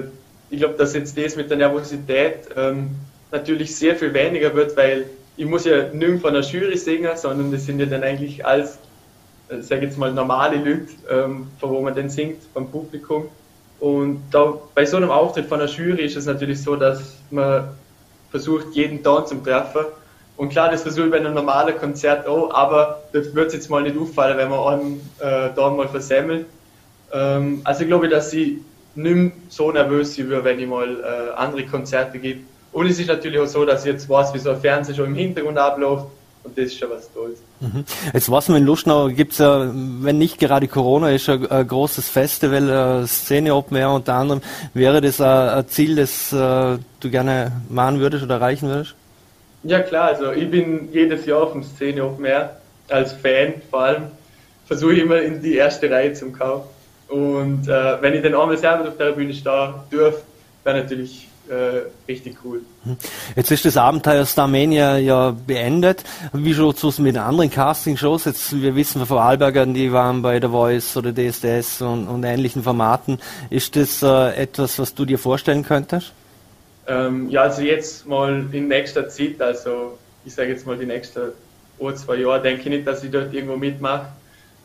ich 0.49 0.59
glaube, 0.59 0.75
dass 0.77 0.93
jetzt 0.93 1.17
das 1.17 1.35
mit 1.35 1.49
der 1.49 1.57
Nervosität 1.57 2.47
ähm, 2.55 2.91
natürlich 3.31 3.75
sehr 3.75 3.95
viel 3.97 4.13
weniger 4.13 4.55
wird, 4.55 4.77
weil 4.77 5.05
ich 5.35 5.45
muss 5.45 5.65
ja 5.65 5.89
nicht 5.91 6.21
von 6.21 6.33
der 6.33 6.43
Jury 6.43 6.77
singen, 6.77 7.11
sondern 7.15 7.51
das 7.51 7.65
sind 7.65 7.79
ja 7.79 7.85
dann 7.85 8.03
eigentlich 8.03 8.45
als 8.45 8.79
äh, 9.49 9.61
sage 9.61 9.85
jetzt 9.85 9.97
mal, 9.97 10.11
normale 10.11 10.57
Leute, 10.57 10.87
ähm, 11.09 11.47
von 11.59 11.69
wo 11.69 11.81
man 11.81 11.93
denn 11.93 12.09
singt, 12.09 12.41
vom 12.53 12.69
Publikum. 12.69 13.25
Und 13.79 14.23
da, 14.31 14.53
bei 14.73 14.85
so 14.85 14.97
einem 14.97 15.11
Auftritt 15.11 15.45
von 15.45 15.59
der 15.59 15.67
Jury 15.67 16.05
ist 16.05 16.15
es 16.15 16.25
natürlich 16.25 16.61
so, 16.61 16.75
dass 16.75 17.17
man 17.29 17.69
versucht, 18.31 18.73
jeden 18.73 19.03
Ton 19.03 19.27
zu 19.27 19.35
treffen. 19.35 19.85
Und 20.37 20.49
klar, 20.49 20.69
das 20.69 20.81
versuche 20.81 21.05
ich 21.05 21.11
bei 21.11 21.17
einem 21.17 21.33
normalen 21.33 21.77
Konzert 21.77 22.27
auch, 22.27 22.53
aber 22.53 23.03
das 23.13 23.33
wird 23.33 23.53
jetzt 23.53 23.69
mal 23.69 23.83
nicht 23.83 23.97
auffallen, 23.97 24.37
wenn 24.37 24.49
man 24.49 24.59
einen 24.59 25.09
äh, 25.19 25.49
Ton 25.55 25.77
mal 25.77 25.87
versemmelt. 25.87 26.45
Ähm, 27.13 27.61
also 27.63 27.83
ich 27.83 27.87
glaube, 27.87 28.09
dass 28.09 28.33
ich 28.33 28.57
nicht 28.95 29.15
mehr 29.15 29.31
so 29.49 29.71
nervös 29.71 30.15
bin, 30.15 30.29
wenn 30.29 30.59
ich 30.59 30.67
mal 30.67 30.99
äh, 30.99 31.35
andere 31.35 31.65
Konzerte 31.65 32.19
gebe. 32.19 32.41
Und 32.71 32.87
es 32.87 32.99
ist 32.99 33.07
natürlich 33.07 33.39
auch 33.39 33.45
so, 33.45 33.63
dass 33.65 33.85
ich 33.85 33.91
jetzt 33.91 34.09
weiß, 34.09 34.33
wie 34.33 34.39
so 34.39 34.49
ein 34.49 34.59
Fernseher 34.59 34.95
schon 34.95 35.05
im 35.05 35.15
Hintergrund 35.15 35.57
abläuft 35.57 36.07
und 36.45 36.57
das 36.57 36.65
ist 36.65 36.79
schon 36.79 36.89
was 36.89 37.11
Tolles. 37.11 37.39
Mhm. 37.59 37.83
Jetzt 38.13 38.31
was 38.31 38.47
man 38.47 38.59
in 38.59 38.65
Luschnau 38.65 39.09
gibt 39.09 39.33
es 39.33 39.39
ja, 39.39 39.71
wenn 39.73 40.17
nicht 40.17 40.39
gerade 40.39 40.67
Corona 40.67 41.09
ist, 41.09 41.27
ein, 41.27 41.49
ein 41.49 41.67
großes 41.67 42.09
Festival, 42.09 42.69
eine 42.69 43.07
Szene 43.07 43.53
Open 43.53 43.77
Air 43.77 43.89
unter 43.91 44.13
anderem. 44.13 44.41
Wäre 44.73 45.01
das 45.01 45.19
ein, 45.19 45.49
ein 45.49 45.67
Ziel, 45.67 45.95
das 45.95 46.31
äh, 46.31 46.77
du 46.99 47.09
gerne 47.09 47.51
machen 47.69 47.99
würdest 47.99 48.23
oder 48.23 48.35
erreichen 48.35 48.69
würdest? 48.69 48.95
Ja 49.63 49.79
klar, 49.79 50.09
also 50.09 50.31
ich 50.31 50.49
bin 50.49 50.89
jedes 50.91 51.25
Jahr 51.25 51.43
auf 51.43 51.53
dem 51.53 51.63
Szene 51.63 52.05
Open 52.05 52.25
Air 52.25 52.57
als 52.89 53.13
Fan 53.13 53.55
vor 53.69 53.81
allem. 53.81 54.03
Versuche 54.67 54.93
ich 54.93 54.99
immer 54.99 55.21
in 55.21 55.41
die 55.41 55.55
erste 55.55 55.89
Reihe 55.89 56.13
zu 56.13 56.31
kaufen. 56.31 56.69
Und 57.07 57.67
äh, 57.67 58.01
wenn 58.01 58.13
ich 58.13 58.23
dann 58.23 58.33
einmal 58.33 58.57
selber 58.57 58.87
auf 58.87 58.97
der 58.97 59.11
Bühne 59.11 59.33
stehen 59.33 59.73
dürfte, 59.91 60.23
wäre 60.63 60.81
natürlich 60.81 61.27
äh, 61.49 61.89
richtig 62.07 62.37
cool. 62.43 62.61
Jetzt 63.35 63.51
ist 63.51 63.65
das 63.65 63.77
Abenteuer 63.77 64.25
Starmania 64.25 64.97
ja 64.97 65.31
beendet. 65.31 66.03
Wie 66.33 66.53
schaut 66.53 66.83
es 66.83 66.99
mit 66.99 67.17
anderen 67.17 67.49
Casting-Shows? 67.49 68.25
Jetzt, 68.25 68.61
wir 68.61 68.75
wissen 68.75 68.99
von 68.99 69.07
Vorarlbergern, 69.07 69.73
die 69.73 69.91
waren 69.91 70.21
bei 70.21 70.39
The 70.39 70.47
Voice 70.47 70.97
oder 70.97 71.13
DSDS 71.13 71.81
und, 71.81 72.07
und 72.07 72.23
ähnlichen 72.23 72.63
Formaten. 72.63 73.19
Ist 73.49 73.75
das 73.75 74.01
äh, 74.03 74.35
etwas, 74.35 74.79
was 74.79 74.93
du 74.93 75.05
dir 75.05 75.19
vorstellen 75.19 75.63
könntest? 75.63 76.13
Ähm, 76.87 77.29
ja, 77.29 77.43
also 77.43 77.61
jetzt 77.61 78.07
mal 78.07 78.45
in 78.51 78.67
nächster 78.67 79.09
Zeit, 79.09 79.41
also 79.41 79.97
ich 80.23 80.33
sage 80.33 80.49
jetzt 80.49 80.67
mal 80.67 80.77
die 80.77 80.85
nächsten 80.85 81.31
ein, 81.81 81.97
zwei 81.97 82.15
Jahre, 82.15 82.41
denke 82.41 82.61
ich 82.61 82.67
nicht, 82.67 82.87
dass 82.87 83.03
ich 83.03 83.11
dort 83.11 83.33
irgendwo 83.33 83.57
mitmache. 83.57 84.07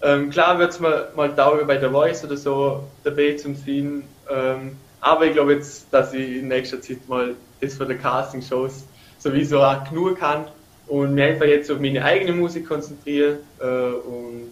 Ähm, 0.03 0.31
klar 0.31 0.59
wird 0.59 0.71
es 0.71 0.81
mir 0.81 1.09
mal 1.15 1.31
dauern 1.31 1.67
bei 1.67 1.79
The 1.79 1.89
Voice 1.89 2.25
oder 2.25 2.37
so 2.37 2.85
dabei 3.05 3.35
zum 3.35 3.55
Sehen. 3.55 4.05
Ähm, 4.31 4.77
aber 5.01 5.27
ich 5.27 5.33
glaube 5.33 5.55
jetzt, 5.55 5.87
dass 5.91 6.13
ich 6.13 6.37
in 6.39 6.49
nächster 6.49 6.81
Zeit 6.81 7.09
mal 7.09 7.35
das 7.61 7.75
von 7.75 7.89
der 7.89 7.99
Casting-Shows 7.99 8.85
sowieso 9.19 9.63
auch 9.63 9.89
genug 9.89 10.19
kann 10.19 10.47
und 10.87 11.15
mir 11.15 11.27
einfach 11.27 11.47
jetzt 11.47 11.71
auf 11.71 11.79
meine 11.79 12.05
eigene 12.05 12.33
Musik 12.33 12.69
konzentriere 12.69 13.39
äh, 13.61 13.65
und 13.65 14.51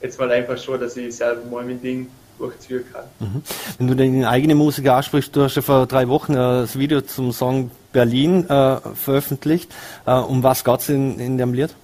jetzt 0.00 0.18
mal 0.18 0.30
einfach 0.30 0.58
schon, 0.58 0.80
dass 0.80 0.96
ich 0.96 1.16
selber 1.16 1.44
mal 1.50 1.64
mein 1.64 1.80
Ding 1.80 2.08
durchziehen 2.38 2.84
kann. 2.92 3.04
Mhm. 3.20 3.42
Wenn 3.78 3.86
du 3.88 3.96
deine 3.96 4.28
eigene 4.28 4.54
Musik 4.54 4.88
ansprichst, 4.88 5.34
du 5.34 5.42
hast 5.42 5.56
ja 5.56 5.62
vor 5.62 5.86
drei 5.86 6.08
Wochen 6.08 6.32
äh, 6.32 6.36
das 6.36 6.78
Video 6.78 7.00
zum 7.00 7.32
Song 7.32 7.70
Berlin 7.92 8.48
äh, 8.48 8.76
veröffentlicht. 8.94 9.72
Äh, 10.06 10.12
um 10.12 10.42
was 10.42 10.64
geht 10.64 10.80
es 10.80 10.88
in, 10.88 11.18
in 11.18 11.38
dem 11.38 11.54
Lied? 11.54 11.74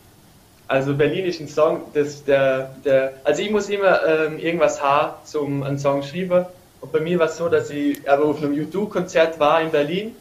Also 0.67 0.95
Berlin 0.95 1.25
ist 1.25 1.41
ein 1.41 1.49
Song, 1.49 1.81
das 1.95 2.25
der, 2.25 2.75
der 2.85 3.15
also 3.25 3.41
ich 3.41 3.51
muss 3.51 3.71
immer 3.71 4.01
ähm, 4.07 4.39
irgendwas 4.39 4.83
haben 4.83 5.15
zum 5.25 5.63
einen 5.63 5.79
Song 5.79 6.03
schreiben 6.03 6.45
und 6.81 6.93
bei 6.93 7.01
mir 7.01 7.19
war 7.19 7.27
es 7.27 7.37
so, 7.37 7.49
dass 7.49 7.71
ich 7.71 8.09
aber 8.09 8.25
auf 8.27 8.43
einem 8.43 8.55
YouTube-Konzert 8.55 9.39
war 9.41 9.61
in 9.61 9.71
Berlin. 9.71 10.15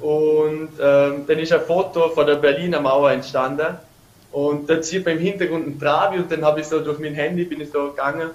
Und 0.00 0.70
ähm, 0.80 1.24
dann 1.26 1.38
ist 1.38 1.52
ein 1.52 1.60
Foto 1.60 2.08
von 2.10 2.26
der 2.26 2.36
Berliner 2.36 2.80
Mauer 2.80 3.10
entstanden. 3.10 3.76
Und 4.30 4.70
da 4.70 4.82
sieht 4.82 5.04
man 5.04 5.16
im 5.16 5.20
Hintergrund 5.20 5.66
ein 5.66 5.78
Trabi 5.78 6.18
und 6.18 6.32
dann 6.32 6.42
habe 6.44 6.60
ich 6.60 6.66
so 6.66 6.80
durch 6.80 6.98
mein 6.98 7.14
Handy 7.14 7.44
bin 7.44 7.60
ich 7.60 7.70
so 7.70 7.88
gegangen. 7.88 8.30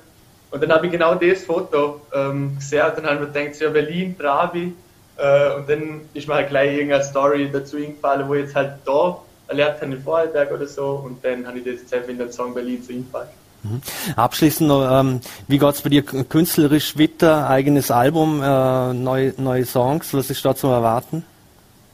Und 0.51 0.63
dann 0.63 0.71
habe 0.71 0.85
ich 0.85 0.91
genau 0.91 1.15
das 1.15 1.43
Foto 1.43 2.01
ähm, 2.13 2.55
gesehen 2.55 2.85
und 2.85 2.97
dann 2.97 3.05
habe 3.05 3.15
ich 3.15 3.21
mir 3.21 3.43
gedacht, 3.43 3.59
ja 3.59 3.69
Berlin, 3.69 4.15
Trabi. 4.17 4.73
Äh, 5.17 5.55
und 5.55 5.67
dann 5.67 6.01
ist 6.13 6.27
mir 6.27 6.35
halt 6.35 6.49
gleich 6.49 6.73
irgendeine 6.73 7.03
Story 7.03 7.49
dazu 7.51 7.77
eingefallen, 7.77 8.29
wo 8.29 8.35
ich 8.35 8.43
jetzt 8.43 8.55
halt 8.55 8.73
da 8.85 9.19
erlebt 9.47 9.81
habe 9.81 9.93
in 9.93 10.03
Vorarlberg 10.03 10.51
oder 10.51 10.67
so. 10.67 11.01
Und 11.03 11.25
dann 11.25 11.47
habe 11.47 11.57
ich 11.57 11.65
das 11.65 11.81
jetzt 11.81 11.93
einfach 11.93 12.09
in 12.09 12.19
den 12.19 12.31
Song 12.31 12.53
Berlin 12.53 12.83
so 12.83 12.93
eingefallen. 12.93 13.29
Mhm. 13.69 13.81
Abschließend 14.15 14.67
noch, 14.67 14.99
ähm, 14.99 15.21
wie 15.47 15.57
es 15.57 15.81
bei 15.81 15.89
dir 15.89 16.03
künstlerisch 16.03 16.97
weiter? 16.97 17.49
Eigenes 17.49 17.91
Album, 17.91 18.41
äh, 18.41 18.93
neue, 18.93 19.33
neue 19.37 19.65
Songs, 19.65 20.13
was 20.13 20.29
ist 20.29 20.43
da 20.45 20.55
zu 20.55 20.67
erwarten? 20.67 21.23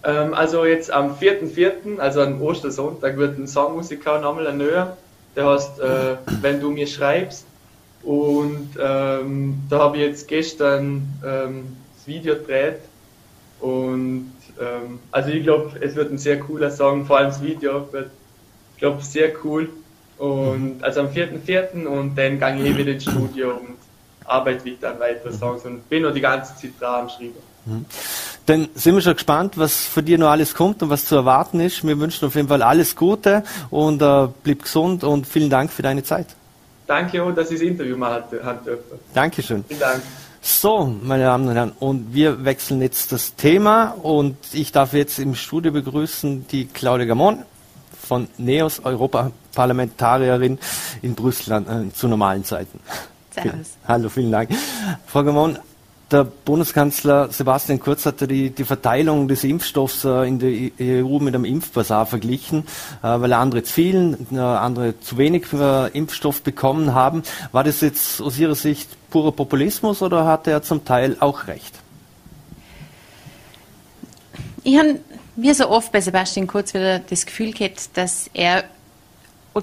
Ähm, 0.03 0.34
also 0.34 0.65
jetzt 0.65 0.92
am 0.92 1.15
4.4., 1.15 2.00
also 2.00 2.22
am 2.22 2.42
Ostersonntag, 2.42 3.18
wird 3.18 3.38
ein 3.38 3.48
Songmusiker 3.48 4.20
nochmal 4.20 4.48
ein 4.48 4.58
neuer. 4.58 4.98
Der 5.36 5.48
heißt 5.48 5.80
äh, 5.80 6.15
Wenn 6.42 6.60
du 6.60 6.70
mir 6.72 6.88
schreibst. 6.88 7.46
Und 8.03 8.72
ähm, 8.80 9.63
da 9.70 9.80
habe 9.80 9.98
ich 9.98 10.03
jetzt 10.03 10.27
gestern 10.27 11.08
ähm, 11.25 11.77
das 11.96 12.06
Video 12.06 12.36
gedreht. 12.36 12.80
Und 13.62 14.34
ähm, 14.60 15.00
also 15.12 15.30
ich 15.30 15.44
glaube, 15.44 15.72
es 15.80 15.96
wird 15.96 16.12
ein 16.12 16.18
sehr 16.18 16.39
cooler 16.39 16.70
Song, 16.70 17.06
vor 17.06 17.18
allem 17.18 17.30
das 17.30 17.42
Video 17.42 17.88
wird, 17.94 18.10
ich 18.74 18.80
glaube, 18.80 19.01
sehr 19.01 19.32
cool. 19.46 19.70
Und 20.17 20.84
also 20.84 21.01
am 21.01 21.08
4.4. 21.08 21.86
und 21.86 22.15
dann 22.15 22.39
gehe 22.39 22.72
ich 22.72 22.77
wieder 22.77 22.91
ins 22.91 23.03
Studio 23.03 23.51
und 23.51 23.77
arbeite 24.25 24.65
weiter 24.65 24.91
an 24.91 25.00
weiteren 25.00 25.34
Songs 25.34 25.63
und 25.65 25.88
bin 25.89 26.03
noch 26.03 26.13
die 26.13 26.22
ganze 26.22 26.55
Zeit 26.55 26.72
dran 26.79 27.01
am 27.01 27.10
Schreiben. 27.10 27.34
Mhm. 27.65 27.86
Dann 28.46 28.67
sind 28.75 28.96
wir 28.96 29.01
schon 29.01 29.13
gespannt, 29.13 29.58
was 29.58 29.86
für 29.86 30.03
dir 30.03 30.17
noch 30.17 30.29
alles 30.29 30.53
kommt 30.53 30.84
und 30.84 30.89
was 30.89 31.05
zu 31.05 31.15
erwarten 31.15 31.60
ist. 31.60 31.86
Wir 31.86 31.98
wünschen 31.98 32.25
auf 32.25 32.36
jeden 32.36 32.48
Fall 32.48 32.62
alles 32.62 32.96
Gute 32.96 33.43
und 33.70 34.01
äh, 34.01 34.27
bleib 34.43 34.63
gesund 34.63 35.03
und 35.03 35.25
vielen 35.25 35.50
Dank 35.50 35.72
für 35.72 35.82
deine 35.82 36.03
Zeit. 36.03 36.27
Danke 36.86 37.24
auch, 37.24 37.32
dass 37.32 37.50
ich 37.51 37.60
das 37.60 37.67
Interview 37.67 37.96
mal 37.96 38.24
haben 38.43 38.60
durfte. 38.65 39.00
Dankeschön. 39.13 39.63
Vielen 39.67 39.79
Dank. 39.79 40.01
So, 40.41 40.93
meine 41.01 41.24
Damen 41.24 41.48
und 41.48 41.55
Herren, 41.55 41.72
und 41.79 42.13
wir 42.13 42.43
wechseln 42.43 42.82
jetzt 42.82 43.13
das 43.13 43.36
Thema 43.36 43.96
und 44.03 44.36
ich 44.51 44.74
darf 44.74 44.91
jetzt 44.91 45.17
im 45.17 45.36
Studio 45.36 45.72
begrüßen 45.72 46.48
die 46.50 46.65
Claudia 46.65 47.05
Gamon 47.05 47.43
von 48.05 48.27
NEOS, 48.38 48.83
Europaparlamentarierin 48.83 50.60
in 51.01 51.15
Brüssel 51.15 51.53
äh, 51.53 51.93
zu 51.93 52.07
normalen 52.07 52.43
Zeiten. 52.43 52.79
Servus. 53.31 53.72
Hallo, 53.88 54.10
vielen 54.10 54.31
Dank. 54.31 54.50
Frau 55.07 55.24
Gamon, 55.24 55.57
der 56.12 56.25
Bundeskanzler 56.25 57.31
Sebastian 57.31 57.79
Kurz 57.79 58.05
hatte 58.05 58.27
die, 58.27 58.51
die 58.51 58.65
Verteilung 58.65 59.27
des 59.27 59.43
Impfstoffs 59.43 60.05
äh, 60.05 60.27
in 60.27 60.38
der 60.38 61.03
EU 61.03 61.17
mit 61.19 61.33
einem 61.33 61.45
Impfbasar 61.45 62.05
verglichen, 62.05 62.65
äh, 63.01 63.07
weil 63.07 63.33
andere 63.33 63.63
zu 63.63 63.74
viel, 63.74 64.17
äh, 64.31 64.38
andere 64.38 65.00
zu 65.00 65.17
wenig 65.17 65.48
Impfstoff 65.93 66.43
bekommen 66.43 66.93
haben. 66.93 67.24
War 67.51 67.63
das 67.63 67.81
jetzt 67.81 68.22
aus 68.22 68.38
Ihrer 68.38 68.55
Sicht 68.55 68.89
purer 69.10 69.31
Populismus 69.31 70.03
oder 70.03 70.25
hatte 70.25 70.51
er 70.51 70.62
zum 70.62 70.86
Teil 70.86 71.17
auch 71.19 71.48
recht? 71.48 71.74
Ich 74.63 74.77
habe, 74.77 75.00
wie 75.35 75.53
so 75.53 75.69
oft 75.69 75.91
bei 75.91 76.01
Sebastian 76.01 76.47
Kurz, 76.47 76.73
wieder 76.73 76.99
das 76.99 77.25
Gefühl 77.25 77.53
gehabt, 77.53 77.89
dass 77.95 78.29
er 78.33 78.63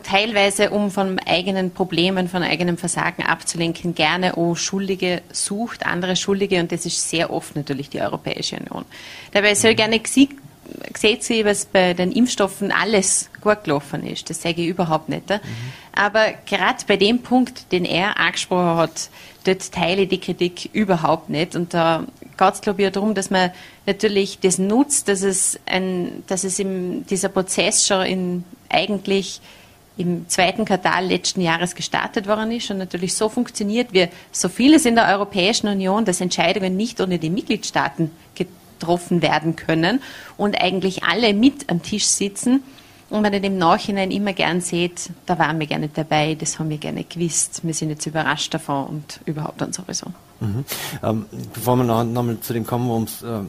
teilweise, 0.03 0.71
um 0.71 0.91
von 0.91 1.19
eigenen 1.21 1.73
Problemen, 1.73 2.29
von 2.29 2.43
eigenem 2.43 2.79
Versagen 2.79 3.25
abzulenken, 3.25 3.95
gerne 3.95 4.37
auch 4.37 4.55
Schuldige 4.55 5.23
sucht, 5.33 5.85
andere 5.85 6.15
Schuldige, 6.15 6.61
und 6.61 6.71
das 6.71 6.87
ist 6.87 7.11
sehr 7.11 7.33
oft 7.33 7.57
natürlich 7.57 7.91
die 7.91 8.01
Europäische 8.01 8.57
Union. 8.57 8.85
Dabei 9.33 9.55
soll 9.55 9.75
gerne 9.75 9.99
gesehen 9.99 10.39
sie, 11.21 11.45
was 11.45 11.65
bei 11.65 11.95
den 11.95 12.13
Impfstoffen 12.13 12.71
alles 12.71 13.31
gut 13.41 13.65
gelaufen 13.65 14.07
ist. 14.07 14.31
Das 14.31 14.43
sage 14.43 14.63
ich 14.63 14.69
überhaupt 14.69 15.09
nicht. 15.09 15.29
Mhm. 15.29 15.41
Aber 15.93 16.35
gerade 16.47 16.85
bei 16.87 16.97
dem 16.97 17.21
Punkt, 17.21 17.73
den 17.73 17.85
er 17.85 18.19
angesprochen 18.19 18.77
hat, 18.77 19.11
dort 19.45 19.73
teile 19.73 20.03
ich 20.03 20.09
die 20.09 20.21
Kritik 20.21 20.71
überhaupt 20.73 21.29
nicht. 21.29 21.57
Und 21.57 21.75
da 21.75 22.05
geht 22.41 22.55
es, 22.55 22.61
glaube 22.63 22.83
ich, 22.83 22.91
darum, 22.91 23.15
dass 23.15 23.31
man 23.31 23.51
natürlich 23.87 24.41
das 24.41 24.59
nutzt, 24.59 25.09
dass 25.09 25.23
es, 25.23 25.61
ein, 25.67 26.25
dass 26.27 26.45
es 26.45 26.59
im, 26.59 27.07
dieser 27.07 27.29
Prozess 27.29 27.87
schon 27.87 28.07
in 28.07 28.45
eigentlich 28.69 29.41
im 29.97 30.29
zweiten 30.29 30.65
Quartal 30.65 31.07
letzten 31.07 31.43
Jahres 31.43 31.75
gestartet 31.75 32.27
worden 32.27 32.51
ist 32.53 32.71
und 32.71 32.79
natürlich 32.79 33.15
so 33.15 33.29
funktioniert 33.29 33.93
wie 33.93 34.09
so 34.33 34.49
vieles 34.49 34.87
in 34.87 34.95
der 34.95 35.09
Europäischen 35.09 35.69
Union, 35.69 36.07
dass 36.07 36.23
Entscheidungen 36.23 36.77
nicht 36.77 37.01
ohne 37.01 37.19
die 37.19 37.29
Mitgliedstaaten 37.29 38.11
getroffen 38.35 39.21
werden 39.21 39.57
können 39.57 40.01
und 40.39 40.59
eigentlich 40.59 41.03
alle 41.05 41.35
mit 41.35 41.71
am 41.71 41.83
Tisch 41.83 42.07
sitzen 42.07 42.63
und 43.11 43.21
man 43.21 43.33
dann 43.33 43.45
im 43.45 43.59
Nachhinein 43.59 44.11
immer 44.11 44.33
gern 44.33 44.63
sieht, 44.63 45.11
da 45.27 45.39
waren 45.39 45.61
wir 45.61 45.67
gerne 45.67 45.91
dabei, 45.93 46.35
das 46.35 46.59
haben 46.59 46.71
wir 46.71 46.79
gerne 46.79 47.05
gewusst, 47.05 47.61
wir 47.63 47.75
sind 47.75 47.91
jetzt 47.91 48.07
überrascht 48.07 48.55
davon 48.55 48.87
und 48.87 49.21
überhaupt 49.27 49.61
dann 49.61 49.75
sowieso. 49.75 50.07
Mhm. 50.41 50.65
Ähm, 51.03 51.27
bevor 51.53 51.77
wir 51.77 51.85
noch, 51.85 52.05
noch 52.05 52.23
mal 52.23 52.41
zu 52.41 52.53
dem 52.53 52.67
kommen, 52.67 53.07
ähm, 53.25 53.47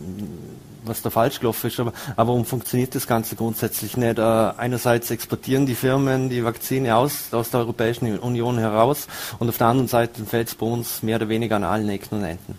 was 0.83 1.01
da 1.01 1.09
falsch 1.09 1.39
gelaufen 1.39 1.67
ist, 1.67 1.79
aber, 1.79 1.93
aber 2.15 2.29
warum 2.29 2.45
funktioniert 2.45 2.95
das 2.95 3.07
Ganze 3.07 3.35
grundsätzlich 3.35 3.97
nicht? 3.97 4.17
Äh, 4.17 4.21
einerseits 4.21 5.11
exportieren 5.11 5.65
die 5.65 5.75
Firmen 5.75 6.29
die 6.29 6.43
Vakzine 6.43 6.95
aus, 6.95 7.33
aus 7.33 7.51
der 7.51 7.61
Europäischen 7.61 8.19
Union 8.19 8.57
heraus 8.57 9.07
und 9.39 9.47
auf 9.49 9.57
der 9.57 9.67
anderen 9.67 9.87
Seite 9.87 10.25
fällt 10.25 10.49
es 10.49 10.55
bei 10.55 10.65
uns 10.65 11.03
mehr 11.03 11.17
oder 11.17 11.29
weniger 11.29 11.55
an 11.55 11.63
allen 11.63 11.89
Ecken 11.89 12.19
und 12.19 12.23
Enden. 12.23 12.55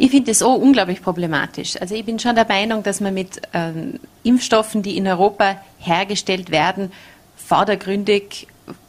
Ich 0.00 0.12
finde 0.12 0.30
das 0.30 0.42
auch 0.42 0.54
unglaublich 0.54 1.02
problematisch. 1.02 1.76
Also 1.80 1.96
ich 1.96 2.04
bin 2.04 2.20
schon 2.20 2.36
der 2.36 2.46
Meinung, 2.46 2.84
dass 2.84 3.00
man 3.00 3.12
mit 3.12 3.42
ähm, 3.52 3.98
Impfstoffen, 4.22 4.82
die 4.82 4.96
in 4.96 5.08
Europa 5.08 5.56
hergestellt 5.78 6.50
werden, 6.50 6.92
vordergründig 7.36 8.46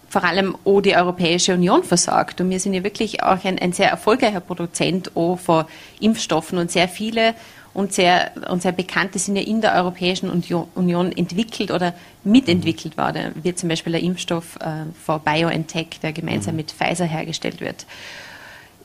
vor 0.10 0.24
allem 0.24 0.58
auch 0.66 0.82
die 0.82 0.96
Europäische 0.96 1.54
Union 1.54 1.84
versorgt. 1.84 2.42
Und 2.42 2.50
wir 2.50 2.60
sind 2.60 2.74
ja 2.74 2.84
wirklich 2.84 3.24
auch 3.24 3.44
ein, 3.46 3.60
ein 3.60 3.74
sehr 3.74 3.90
erfolgreicher 3.90 4.40
Produzent 4.40 5.12
von 5.14 5.66
Impfstoffen 6.00 6.58
und 6.58 6.72
sehr 6.72 6.88
viele 6.88 7.36
und 7.74 7.94
sehr, 7.94 8.32
und 8.50 8.62
sehr 8.62 8.72
bekannte 8.72 9.20
sind 9.20 9.36
ja 9.36 9.44
in 9.44 9.62
der 9.62 9.76
Europäischen 9.76 10.30
Union 10.30 11.12
entwickelt 11.12 11.72
oder 11.72 11.94
mitentwickelt 12.24 12.98
worden, 12.98 13.34
wie 13.44 13.54
zum 13.54 13.70
Beispiel 13.70 13.94
der 13.94 14.02
Impfstoff 14.02 14.58
äh, 14.58 14.92
von 15.06 15.22
BioNTech, 15.22 16.00
der 16.02 16.12
gemeinsam 16.12 16.56
mhm. 16.56 16.58
mit 16.58 16.72
Pfizer 16.72 17.06
hergestellt 17.06 17.62
wird. 17.62 17.86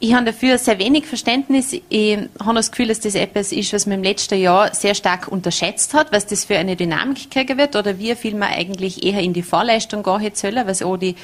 Ich 0.05 0.13
habe 0.13 0.27
dafür 0.27 0.59
sehr 0.59 0.79
wenig 0.79 1.07
Verständnis. 1.07 1.73
Ich 1.89 2.19
habe 2.39 2.57
das 2.57 2.71
Gefühl, 2.71 2.89
dass 2.89 3.01
das 3.01 3.15
etwas 3.15 3.53
ist, 3.53 3.73
was 3.73 3.87
man 3.87 4.01
im 4.01 4.05
letzten 4.05 4.39
Jahr 4.39 4.75
sehr 4.75 4.95
stark 4.95 5.29
unterschätzt 5.29 5.95
hat, 5.95 6.13
was 6.13 6.27
das 6.27 6.45
für 6.45 6.59
eine 6.59 6.77
Dynamik 6.77 7.31
kriegen 7.31 7.57
wird 7.57 7.75
oder 7.75 7.99
wie 7.99 8.15
viel 8.15 8.35
man 8.35 8.51
eigentlich 8.51 9.03
eher 9.03 9.21
in 9.21 9.33
die 9.33 9.43
Vorleistung 9.43 10.03
gehen 10.03 10.33
soll, 10.35 10.57
was 10.67 10.83
auch 10.83 10.99
die 10.99 11.15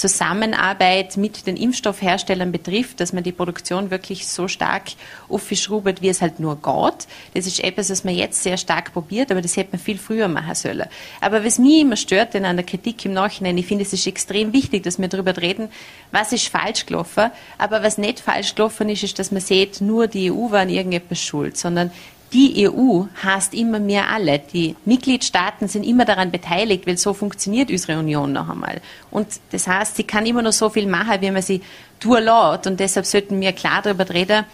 Zusammenarbeit 0.00 1.18
mit 1.18 1.46
den 1.46 1.56
Impfstoffherstellern 1.56 2.52
betrifft, 2.52 3.00
dass 3.00 3.12
man 3.12 3.22
die 3.22 3.32
Produktion 3.32 3.90
wirklich 3.90 4.26
so 4.26 4.48
stark 4.48 4.84
aufschraubt, 5.28 6.00
wie 6.00 6.08
es 6.08 6.22
halt 6.22 6.40
nur 6.40 6.56
geht. 6.56 7.06
Das 7.34 7.46
ist 7.46 7.62
etwas, 7.62 7.90
was 7.90 8.02
man 8.02 8.14
jetzt 8.14 8.42
sehr 8.42 8.56
stark 8.56 8.94
probiert, 8.94 9.30
aber 9.30 9.42
das 9.42 9.58
hätte 9.58 9.72
man 9.72 9.80
viel 9.80 9.98
früher 9.98 10.26
machen 10.28 10.54
sollen. 10.54 10.86
Aber 11.20 11.44
was 11.44 11.58
mich 11.58 11.82
immer 11.82 11.96
stört 11.96 12.32
denn 12.32 12.46
an 12.46 12.56
der 12.56 12.64
Kritik 12.64 13.04
im 13.04 13.12
Nachhinein, 13.12 13.58
ich 13.58 13.66
finde, 13.66 13.84
es 13.84 13.92
ist 13.92 14.06
extrem 14.06 14.54
wichtig, 14.54 14.84
dass 14.84 14.98
wir 14.98 15.08
darüber 15.08 15.36
reden, 15.36 15.68
was 16.12 16.32
ist 16.32 16.48
falsch 16.48 16.86
gelaufen, 16.86 17.30
aber 17.58 17.82
was 17.82 17.98
nicht 17.98 18.20
falsch 18.20 18.54
gelaufen 18.54 18.88
ist, 18.88 19.02
ist, 19.02 19.18
dass 19.18 19.30
man 19.30 19.42
sieht, 19.42 19.82
nur 19.82 20.06
die 20.06 20.32
EU 20.32 20.50
war 20.50 20.60
an 20.60 20.70
irgendetwas 20.70 21.20
schuld, 21.20 21.58
sondern 21.58 21.90
die 22.32 22.68
EU 22.68 23.04
heißt 23.22 23.54
immer 23.54 23.80
mehr 23.80 24.08
alle. 24.08 24.38
Die 24.38 24.76
Mitgliedstaaten 24.84 25.66
sind 25.66 25.84
immer 25.84 26.04
daran 26.04 26.30
beteiligt, 26.30 26.86
weil 26.86 26.96
so 26.96 27.12
funktioniert 27.12 27.70
unsere 27.70 27.98
Union 27.98 28.32
noch 28.32 28.48
einmal. 28.48 28.80
Und 29.10 29.26
das 29.50 29.66
heißt, 29.66 29.96
sie 29.96 30.04
kann 30.04 30.26
immer 30.26 30.42
noch 30.42 30.52
so 30.52 30.70
viel 30.70 30.86
machen, 30.86 31.20
wie 31.20 31.30
man 31.30 31.42
sie 31.42 31.60
durchlässt. 31.98 32.66
Und 32.66 32.78
deshalb 32.78 33.06
sollten 33.06 33.40
wir 33.40 33.52
klar 33.52 33.82
darüber 33.82 34.08
reden, 34.08 34.44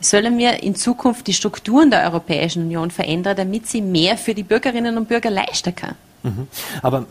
sollen 0.00 0.38
wir 0.38 0.62
in 0.62 0.74
Zukunft 0.74 1.26
die 1.26 1.32
Strukturen 1.32 1.90
der 1.90 2.04
Europäischen 2.04 2.64
Union 2.64 2.90
verändern, 2.90 3.36
damit 3.36 3.66
sie 3.66 3.80
mehr 3.80 4.16
für 4.16 4.34
die 4.34 4.42
Bürgerinnen 4.42 4.96
und 4.96 5.08
Bürger 5.08 5.30
leisten 5.30 5.74
kann. 5.74 5.94
Mhm. 6.22 6.46
Aber 6.82 7.06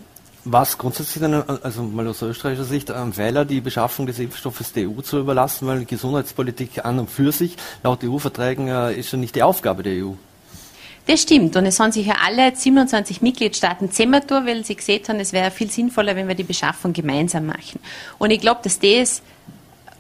was 0.52 0.78
grundsätzlich 0.78 1.22
dann, 1.22 1.34
also 1.34 1.84
mal 1.84 2.08
aus 2.08 2.22
österreichischer 2.22 2.66
Sicht, 2.66 2.92
am 2.92 3.16
Wähler 3.18 3.46
die 3.46 3.62
Beschaffung 3.62 4.06
des 4.06 4.20
Impfstoffes 4.20 4.74
der 4.74 4.90
EU 4.90 5.02
zu 5.02 5.20
überlassen, 5.20 5.68
weil 5.68 5.86
Gesundheitspolitik 5.86 6.86
an 6.86 7.00
und 7.00 7.10
für 7.10 7.32
sich 7.32 7.58
laut 7.84 8.04
EU-Verträgen 8.04 8.68
ist 8.68 9.12
ja 9.12 9.18
nicht 9.18 9.36
die 9.36 9.44
Aufgabe 9.44 9.84
der 9.84 10.06
EU. 10.06 10.14
Das 11.06 11.22
stimmt. 11.22 11.56
Und 11.56 11.66
es 11.66 11.80
haben 11.80 11.92
sich 11.92 12.08
ja 12.08 12.16
alle 12.26 12.54
27 12.54 13.22
Mitgliedstaaten 13.22 13.92
zusammengetan, 13.92 14.46
weil 14.46 14.66
sie 14.66 14.76
gesehen 14.76 15.04
haben, 15.08 15.20
es 15.20 15.32
wäre 15.32 15.52
viel 15.52 15.70
sinnvoller, 15.72 16.16
wenn 16.16 16.28
wir 16.28 16.36
die 16.36 16.44
Beschaffung 16.44 16.92
gemeinsam 16.92 17.46
machen. 17.46 17.80
Und 18.18 18.32
ich 18.32 18.42
glaube, 18.42 18.60
dass 18.64 18.80
das 18.80 19.22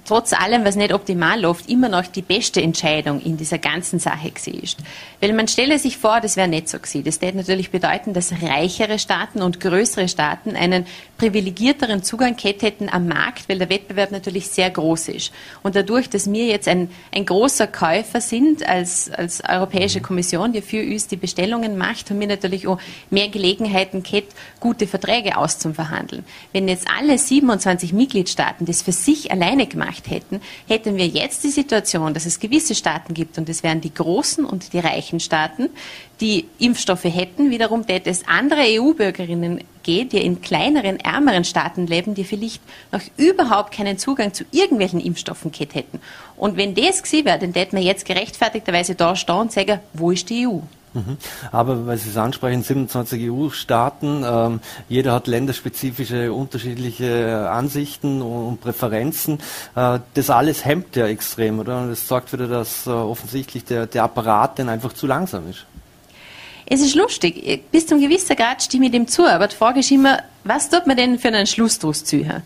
trotz 0.08 0.34
allem, 0.34 0.66
was 0.66 0.76
nicht 0.76 0.94
optimal 0.94 1.40
läuft, 1.42 1.70
immer 1.70 1.90
noch 1.90 2.08
die 2.08 2.22
beste 2.22 2.62
Entscheidung 2.62 3.22
in 3.22 3.38
dieser 3.38 3.58
ganzen 3.58 4.00
Sache 4.00 4.32
ist. 4.46 4.78
Weil 5.20 5.34
man 5.34 5.48
stelle 5.48 5.78
sich 5.78 5.98
vor, 5.98 6.22
das 6.22 6.38
wäre 6.38 6.48
nicht 6.48 6.70
so 6.70 6.78
gewesen. 6.78 7.04
Das 7.04 7.22
würde 7.22 7.38
natürlich 7.38 7.72
bedeuten, 7.72 8.14
dass 8.14 8.32
reichere 8.42 9.00
Staaten 9.00 9.42
und 9.42 9.60
größere 9.60 10.08
Staaten 10.08 10.56
einen 10.56 10.86
privilegierteren 11.18 12.04
Zugang 12.04 12.36
hätten 12.40 12.90
am 12.90 13.08
Markt, 13.08 13.50
weil 13.50 13.58
der 13.58 13.70
Wettbewerb 13.70 14.12
natürlich 14.12 14.48
sehr 14.48 14.70
groß 14.70 15.10
ist. 15.10 15.32
Und 15.64 15.76
dadurch, 15.76 16.10
dass 16.10 16.32
wir 16.32 16.46
jetzt 16.46 16.68
ein, 16.68 16.90
ein 17.14 17.26
großer 17.26 17.68
Käufer 17.68 18.22
sind 18.22 18.68
als, 18.68 19.12
als 19.12 19.44
Europäische 19.44 20.02
Kommission, 20.02 20.54
die 20.54 20.62
für 20.62 20.82
uns 20.82 21.08
die 21.08 21.18
Bestellungen 21.18 21.78
macht, 21.78 22.10
haben 22.10 22.20
wir 22.20 22.28
natürlich 22.28 22.68
auch 22.68 22.80
mehr 23.10 23.30
Gelegenheiten 23.30 24.04
gehabt, 24.04 24.34
gute 24.60 24.88
Verträge 24.88 25.38
auszuverhandeln. 25.38 26.24
Wenn 26.54 26.68
jetzt 26.68 26.88
alle 26.98 27.18
27 27.18 27.92
Mitgliedstaaten 27.94 28.66
das 28.66 28.82
für 28.82 28.92
sich 28.92 29.32
alleine 29.32 29.68
gemacht 29.68 29.97
hätten, 30.06 30.42
hätten 30.68 30.98
wir 30.98 31.08
jetzt 31.08 31.44
die 31.44 31.50
Situation, 31.50 32.14
dass 32.14 32.26
es 32.26 32.40
gewisse 32.40 32.76
Staaten 32.76 33.14
gibt, 33.14 33.38
und 33.38 33.50
das 33.50 33.64
wären 33.64 33.82
die 33.82 33.94
großen 33.94 34.46
und 34.46 34.74
die 34.74 34.80
reichen 34.80 35.20
Staaten, 35.20 35.70
die 36.22 36.46
Impfstoffe 36.60 37.06
hätten. 37.06 37.50
Wiederum 37.50 37.84
hätte 37.88 38.10
es 38.10 38.28
andere 38.28 38.62
EU-Bürgerinnen 38.62 39.64
geht, 39.84 40.12
die 40.12 40.24
in 40.24 40.42
kleineren, 40.42 41.00
ärmeren 41.00 41.44
Staaten 41.44 41.88
leben, 41.88 42.14
die 42.14 42.24
vielleicht 42.24 42.62
noch 42.92 43.02
überhaupt 43.18 43.74
keinen 43.74 43.98
Zugang 43.98 44.34
zu 44.34 44.44
irgendwelchen 44.52 45.00
Impfstoffen 45.00 45.52
gehabt 45.52 45.76
hätten. 45.76 46.00
Und 46.36 46.58
wenn 46.58 46.76
das 46.76 47.02
gewesen 47.02 47.26
wäre, 47.26 47.40
dann 47.40 47.54
hätten 47.54 47.78
wir 47.78 47.84
jetzt 47.84 48.06
gerechtfertigterweise 48.06 48.96
da 48.96 49.16
stehen 49.16 49.36
und 49.36 49.52
sagen, 49.52 49.80
wo 49.94 50.12
ist 50.12 50.30
die 50.30 50.48
EU? 50.48 50.60
Mhm. 50.98 51.18
Aber 51.52 51.86
weil 51.86 51.98
Sie 51.98 52.10
es 52.10 52.18
ansprechen, 52.18 52.64
27 52.64 53.30
EU-Staaten, 53.30 54.24
ähm, 54.26 54.60
jeder 54.90 55.14
hat 55.14 55.28
länderspezifische 55.28 56.34
unterschiedliche 56.34 57.50
Ansichten 57.50 58.22
und 58.24 58.62
Präferenzen. 58.62 59.40
Äh, 59.76 60.00
das 60.16 60.30
alles 60.32 60.66
hemmt 60.66 60.96
ja 60.96 61.08
extrem, 61.08 61.60
oder? 61.60 61.82
Und 61.82 61.90
das 61.90 62.08
sorgt 62.08 62.34
wieder, 62.34 62.48
dass 62.48 62.88
äh, 62.88 62.90
offensichtlich 62.90 63.64
der, 63.66 63.86
der 63.86 64.04
Apparat 64.04 64.58
dann 64.58 64.70
einfach 64.70 64.94
zu 64.94 65.06
langsam 65.06 65.48
ist. 65.50 65.66
Es 66.66 66.82
ist 66.82 66.96
lustig, 66.96 67.64
bis 67.72 67.88
zum 67.88 68.02
gewissen 68.02 68.36
Grad 68.36 68.62
stimme 68.62 68.88
ich 68.88 68.92
dem 68.92 69.08
zu, 69.08 69.26
aber 69.26 69.48
die 69.48 69.56
Frage 69.56 69.80
ist 69.80 69.92
immer, 69.92 70.22
was 70.44 70.70
tut 70.70 70.86
man 70.86 70.98
denn 70.98 71.18
für 71.18 71.30
einen 71.30 71.48
Schluss 71.48 71.80
daraus 71.80 72.04
ziehen? 72.04 72.44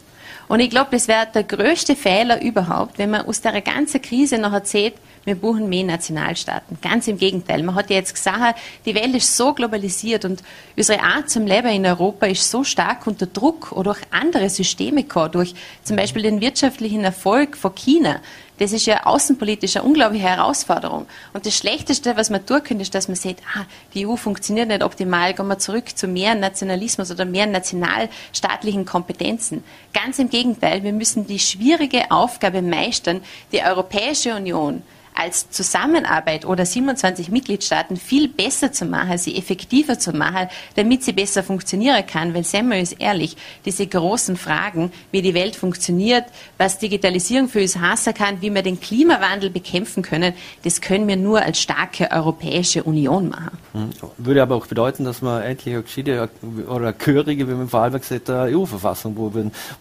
Und 0.47 0.59
ich 0.59 0.69
glaube, 0.69 0.89
das 0.91 1.07
wäre 1.07 1.27
der 1.33 1.43
größte 1.43 1.95
Fehler 1.95 2.41
überhaupt, 2.41 2.97
wenn 2.97 3.09
man 3.09 3.25
aus 3.25 3.39
der 3.39 3.59
ganzen 3.61 4.01
Krise 4.01 4.37
noch 4.37 4.51
erzählt, 4.51 4.95
wir 5.23 5.35
brauchen 5.35 5.69
mehr 5.69 5.83
Nationalstaaten. 5.83 6.79
Ganz 6.81 7.07
im 7.07 7.17
Gegenteil. 7.17 7.61
Man 7.61 7.75
hat 7.75 7.89
ja 7.91 7.97
jetzt 7.97 8.15
gesagt, 8.15 8.59
die 8.85 8.95
Welt 8.95 9.15
ist 9.15 9.37
so 9.37 9.53
globalisiert 9.53 10.25
und 10.25 10.41
unsere 10.75 11.01
Art 11.01 11.29
zum 11.29 11.45
Leben 11.45 11.67
in 11.67 11.85
Europa 11.85 12.25
ist 12.25 12.49
so 12.49 12.63
stark 12.63 13.05
unter 13.05 13.27
Druck 13.27 13.71
oder 13.71 13.91
durch 13.93 14.01
andere 14.11 14.49
Systeme 14.49 15.03
gekommen, 15.03 15.33
durch 15.33 15.53
zum 15.83 15.97
Beispiel 15.97 16.23
den 16.23 16.41
wirtschaftlichen 16.41 17.03
Erfolg 17.03 17.57
von 17.57 17.75
China. 17.75 18.19
Das 18.57 18.73
ist 18.73 18.85
ja 18.85 19.05
außenpolitisch 19.05 19.75
eine 19.75 19.85
unglaubliche 19.85 20.27
Herausforderung. 20.27 21.07
Und 21.33 21.45
das 21.45 21.57
Schlechteste, 21.57 22.15
was 22.15 22.29
man 22.29 22.45
tun 22.45 22.63
könnte, 22.63 22.83
ist, 22.83 22.93
dass 22.93 23.07
man 23.07 23.15
sieht, 23.15 23.37
ah, 23.55 23.65
die 23.93 24.05
EU 24.05 24.15
funktioniert 24.15 24.67
nicht 24.67 24.83
optimal, 24.83 25.33
gehen 25.33 25.47
wir 25.47 25.57
zurück 25.57 25.97
zu 25.97 26.07
mehr 26.07 26.35
Nationalismus 26.35 27.09
oder 27.09 27.25
mehr 27.25 27.47
nationalstaatlichen 27.47 28.85
Kompetenzen. 28.85 29.63
Ganz 29.93 30.19
im 30.19 30.29
Gegenteil, 30.29 30.83
wir 30.83 30.93
müssen 30.93 31.25
die 31.25 31.39
schwierige 31.39 32.11
Aufgabe 32.11 32.61
meistern, 32.61 33.21
die 33.51 33.63
Europäische 33.63 34.35
Union 34.35 34.83
als 35.15 35.49
Zusammenarbeit 35.49 36.45
oder 36.45 36.65
27 36.65 37.29
Mitgliedstaaten 37.29 37.97
viel 37.97 38.27
besser 38.27 38.71
zu 38.71 38.85
machen, 38.85 39.17
sie 39.17 39.37
effektiver 39.37 39.99
zu 39.99 40.13
machen, 40.13 40.47
damit 40.75 41.03
sie 41.03 41.13
besser 41.13 41.43
funktionieren 41.43 42.05
kann. 42.05 42.33
Weil, 42.33 42.43
seien 42.43 42.69
wir 42.69 42.79
uns 42.79 42.91
ehrlich, 42.93 43.35
diese 43.65 43.85
großen 43.87 44.37
Fragen, 44.37 44.91
wie 45.11 45.21
die 45.21 45.33
Welt 45.33 45.55
funktioniert, 45.55 46.25
was 46.57 46.79
Digitalisierung 46.79 47.49
für 47.49 47.61
uns 47.61 47.77
heißen 47.77 48.13
kann, 48.13 48.41
wie 48.41 48.53
wir 48.53 48.63
den 48.63 48.79
Klimawandel 48.79 49.49
bekämpfen 49.49 50.03
können, 50.03 50.33
das 50.63 50.81
können 50.81 51.07
wir 51.07 51.17
nur 51.17 51.41
als 51.41 51.59
starke 51.59 52.09
Europäische 52.11 52.83
Union 52.83 53.29
machen. 53.29 53.57
Hm. 53.73 53.89
Würde 54.17 54.41
aber 54.41 54.55
auch 54.55 54.67
bedeuten, 54.67 55.03
dass 55.03 55.21
man 55.21 55.41
endlich 55.43 55.75
gescheite 55.83 56.29
oder 56.67 56.93
gehörige, 56.93 57.47
wie 57.47 57.53
man 57.53 57.69
vor 57.69 57.81
allem 57.81 57.99
gesagt 57.99 58.29
EU-Verfassung, 58.29 59.15
wo, 59.15 59.31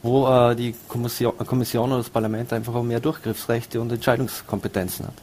wo 0.02 0.28
äh, 0.28 0.56
die 0.56 0.74
Kommission, 0.88 1.36
Kommission 1.38 1.90
oder 1.90 1.98
das 1.98 2.10
Parlament 2.10 2.52
einfach 2.52 2.74
auch 2.74 2.82
mehr 2.82 3.00
Durchgriffsrechte 3.00 3.80
und 3.80 3.92
Entscheidungskompetenzen 3.92 5.06
hat. 5.06 5.14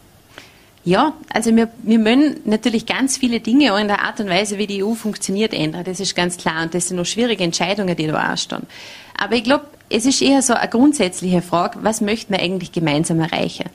Ja, 0.88 1.12
also 1.34 1.54
wir, 1.54 1.68
wir 1.84 2.00
müssen 2.00 2.40
natürlich 2.46 2.86
ganz 2.86 3.18
viele 3.18 3.42
Dinge 3.42 3.74
auch 3.74 3.78
in 3.78 3.90
der 3.90 4.04
Art 4.04 4.22
und 4.22 4.30
Weise, 4.30 4.58
wie 4.58 4.68
die 4.68 4.82
EU 4.82 4.94
funktioniert, 4.94 5.54
ändern. 5.54 5.84
Das 5.84 6.00
ist 6.00 6.16
ganz 6.16 6.38
klar. 6.38 6.64
Und 6.64 6.74
das 6.74 6.88
sind 6.88 6.96
noch 6.96 7.06
schwierige 7.06 7.44
Entscheidungen, 7.44 7.94
die 7.94 8.08
da 8.08 8.14
anstehen. 8.14 8.66
Aber 9.18 9.36
ich 9.36 9.44
glaube, 9.44 9.66
es 9.90 10.06
ist 10.06 10.22
eher 10.22 10.42
so 10.42 10.54
eine 10.54 10.70
grundsätzliche 10.70 11.42
Frage, 11.42 11.80
was 11.82 12.00
möchten 12.00 12.32
wir 12.32 12.40
eigentlich 12.40 12.72
gemeinsam 12.72 13.20
erreichen? 13.20 13.66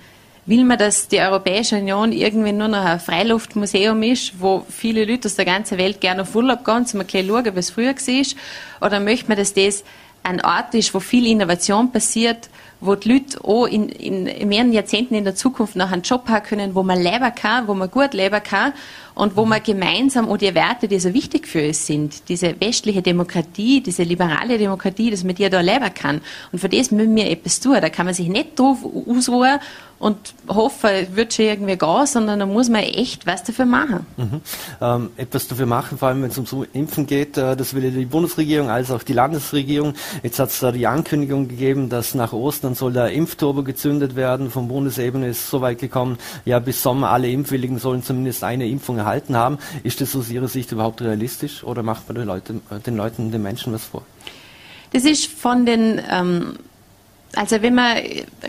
Will 0.47 0.65
man, 0.65 0.79
dass 0.79 1.09
die 1.09 1.19
Europäische 1.19 1.77
Union 1.77 2.13
irgendwie 2.13 2.53
nur 2.53 2.69
noch 2.69 2.83
ein 2.83 2.99
Freiluftmuseum 2.99 4.03
ist, 4.05 4.41
wo 4.41 4.65
viele 4.71 5.05
Leute 5.05 5.29
aus 5.29 5.35
der 5.35 5.45
ganzen 5.45 5.77
Welt 5.77 6.01
gerne 6.01 6.23
auf 6.23 6.35
Urlaub 6.35 6.65
gehen, 6.65 6.87
zum 6.87 7.01
ein 7.01 7.07
schauen, 7.11 7.57
es 7.59 7.69
früher 7.69 7.95
war? 7.95 8.87
Oder 8.87 9.01
möchte 9.01 9.29
man, 9.29 9.37
dass 9.37 9.53
das 9.53 9.85
ein 10.23 10.43
Ort 10.43 10.75
ist, 10.75 10.95
wo 10.95 11.01
viel 11.01 11.27
Innovation 11.27 11.93
passiert, 11.93 12.49
wo 12.83 12.97
die 12.97 13.13
Leute 13.13 13.45
auch 13.45 13.67
in, 13.67 13.89
in 13.89 14.49
mehreren 14.49 14.73
Jahrzehnten 14.73 15.15
in 15.15 15.25
der 15.25 15.35
Zukunft 15.35 15.77
noch 15.77 15.91
einen 15.91 16.03
Job 16.03 16.29
haben 16.29 16.45
können, 16.45 16.75
wo 16.75 16.83
man 16.83 17.01
leben 17.01 17.35
kann, 17.35 17.69
wo 17.69 17.75
man 17.75 17.91
gut 17.91 18.13
leben 18.13 18.43
kann 18.43 18.73
und 19.15 19.37
wo 19.37 19.45
man 19.45 19.63
gemeinsam 19.63 20.29
auch 20.29 20.37
die 20.37 20.55
Werte, 20.55 20.89
die 20.89 20.99
so 20.99 21.13
wichtig 21.13 21.47
für 21.47 21.67
uns 21.67 21.87
sind, 21.87 22.29
diese 22.29 22.55
westliche 22.61 23.03
Demokratie, 23.03 23.83
diese 23.83 24.03
liberale 24.03 24.59
Demokratie, 24.59 25.11
dass 25.11 25.25
man 25.25 25.35
die 25.35 25.49
da 25.49 25.61
leben 25.61 25.93
kann. 25.95 26.21
Und 26.51 26.59
für 26.59 26.69
das 26.69 26.91
müssen 26.91 27.15
wir 27.15 27.31
etwas 27.31 27.61
tun. 27.61 27.77
Da 27.81 27.89
kann 27.89 28.07
man 28.07 28.15
sich 28.15 28.29
nicht 28.29 28.59
drauf 28.59 28.79
ausruhen 29.09 29.59
und 30.03 30.35
hoffen, 30.49 30.91
es 30.91 31.15
wird 31.15 31.33
schon 31.33 31.45
irgendwie 31.45 31.77
gehen, 31.77 32.07
sondern 32.07 32.41
da 32.41 32.45
muss 32.45 32.69
man 32.69 32.83
echt 32.83 33.25
was 33.25 33.45
dafür 33.45 33.67
machen. 33.67 34.05
Mhm. 34.17 34.41
Ähm, 34.81 35.11
etwas 35.17 35.47
dafür 35.47 35.67
machen, 35.67 35.97
vor 35.97 36.09
allem 36.09 36.23
wenn 36.23 36.31
es 36.31 36.37
ums 36.39 36.67
Impfen 36.73 37.07
geht, 37.07 37.37
äh, 37.37 37.55
das 37.55 37.73
will 37.73 37.89
die 37.89 38.05
Bundesregierung 38.05 38.69
als 38.69 38.91
auch 38.91 39.05
die 39.05 39.13
Landesregierung. 39.13 39.95
Jetzt 40.25 40.41
hat 40.41 40.49
es 40.49 40.59
da 40.59 40.73
die 40.73 40.89
Ankündigung 40.89 41.47
gegeben, 41.47 41.89
dass 41.89 42.17
nach 42.17 42.33
Ostern 42.33 42.75
soll 42.75 42.95
der 42.95 43.13
Impfturbo 43.13 43.63
gezündet 43.63 44.17
werden. 44.17 44.51
Von 44.51 44.67
Bundesebene 44.67 45.29
ist 45.29 45.49
so 45.49 45.61
weit 45.61 45.79
gekommen, 45.79 46.19
ja 46.45 46.59
bis 46.59 46.83
Sommer 46.83 47.11
alle 47.11 47.31
Impfwilligen 47.31 47.79
sollen 47.79 48.03
zumindest 48.03 48.43
eine 48.43 48.67
Impfung 48.67 49.02
erhalten 49.03 49.37
haben. 49.37 49.59
Ist 49.83 50.01
das 50.01 50.17
aus 50.17 50.31
Ihrer 50.31 50.49
Sicht 50.49 50.73
überhaupt 50.73 51.03
realistisch 51.03 51.63
oder 51.65 51.83
macht 51.83 52.09
man 52.09 52.17
den 52.17 52.27
Leuten, 52.27 52.63
den, 52.87 52.97
Leuten, 52.97 53.31
den 53.31 53.43
Menschen 53.43 53.73
was 53.73 53.85
vor? 53.85 54.03
Das 54.93 55.05
ist 55.05 55.27
von 55.27 55.67
den 55.67 56.01
ähm 56.11 56.55
also 57.35 57.63
wenn 57.63 57.75
man, 57.75 57.97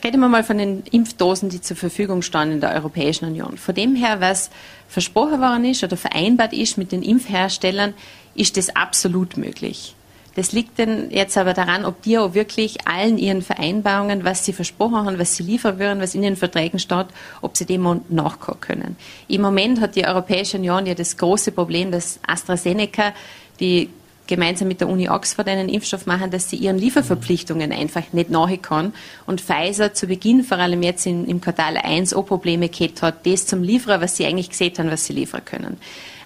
reden 0.03 0.19
wir 0.19 0.27
mal 0.27 0.43
von 0.43 0.57
den 0.57 0.83
Impfdosen, 0.91 1.49
die 1.49 1.61
zur 1.61 1.77
Verfügung 1.77 2.21
standen 2.21 2.55
in 2.55 2.61
der 2.61 2.73
Europäischen 2.73 3.25
Union. 3.25 3.57
Von 3.57 3.75
dem 3.75 3.95
her, 3.95 4.19
was 4.19 4.49
versprochen 4.89 5.39
worden 5.39 5.65
ist 5.65 5.83
oder 5.83 5.95
vereinbart 5.95 6.53
ist 6.53 6.77
mit 6.77 6.91
den 6.91 7.01
Impfherstellern, 7.01 7.93
ist 8.35 8.57
das 8.57 8.75
absolut 8.75 9.37
möglich. 9.37 9.95
Das 10.35 10.51
liegt 10.51 10.79
denn 10.79 11.11
jetzt 11.11 11.37
aber 11.37 11.53
daran, 11.53 11.85
ob 11.85 12.01
die 12.01 12.17
auch 12.17 12.33
wirklich 12.33 12.87
allen 12.87 13.17
ihren 13.17 13.41
Vereinbarungen, 13.41 14.23
was 14.23 14.45
sie 14.45 14.53
versprochen 14.53 15.05
haben, 15.05 15.19
was 15.19 15.35
sie 15.35 15.43
liefern 15.43 15.77
würden, 15.77 16.01
was 16.01 16.15
in 16.15 16.23
den 16.23 16.35
Verträgen 16.35 16.79
steht, 16.79 17.07
ob 17.41 17.55
sie 17.55 17.65
dem 17.65 18.01
nachkommen 18.09 18.61
können. 18.61 18.97
Im 19.27 19.41
Moment 19.41 19.79
hat 19.79 19.95
die 19.95 20.05
Europäische 20.05 20.57
Union 20.57 20.85
ja 20.85 20.95
das 20.95 21.17
große 21.17 21.51
Problem, 21.51 21.91
dass 21.91 22.19
AstraZeneca 22.25 23.13
die 23.59 23.89
gemeinsam 24.25 24.67
mit 24.67 24.79
der 24.79 24.87
Uni 24.87 25.09
Oxford 25.09 25.47
einen 25.47 25.69
Impfstoff 25.69 26.05
machen, 26.05 26.31
dass 26.31 26.49
sie 26.49 26.55
ihren 26.55 26.77
Lieferverpflichtungen 26.77 27.71
einfach 27.71 28.13
nicht 28.13 28.29
nachkommen. 28.29 28.93
Und 29.25 29.41
Pfizer 29.41 29.93
zu 29.93 30.07
Beginn, 30.07 30.43
vor 30.43 30.57
allem 30.57 30.81
jetzt 30.81 31.05
in, 31.05 31.27
im 31.27 31.41
Quartal 31.41 31.77
1, 31.77 32.13
auch 32.13 32.23
Probleme 32.23 32.69
gehabt 32.69 33.01
hat, 33.01 33.25
das 33.25 33.45
zum 33.45 33.63
Lieferer, 33.63 34.01
was 34.01 34.17
sie 34.17 34.25
eigentlich 34.25 34.49
gesehen 34.49 34.73
haben, 34.77 34.91
was 34.91 35.05
sie 35.05 35.13
liefern 35.13 35.43
können. 35.43 35.77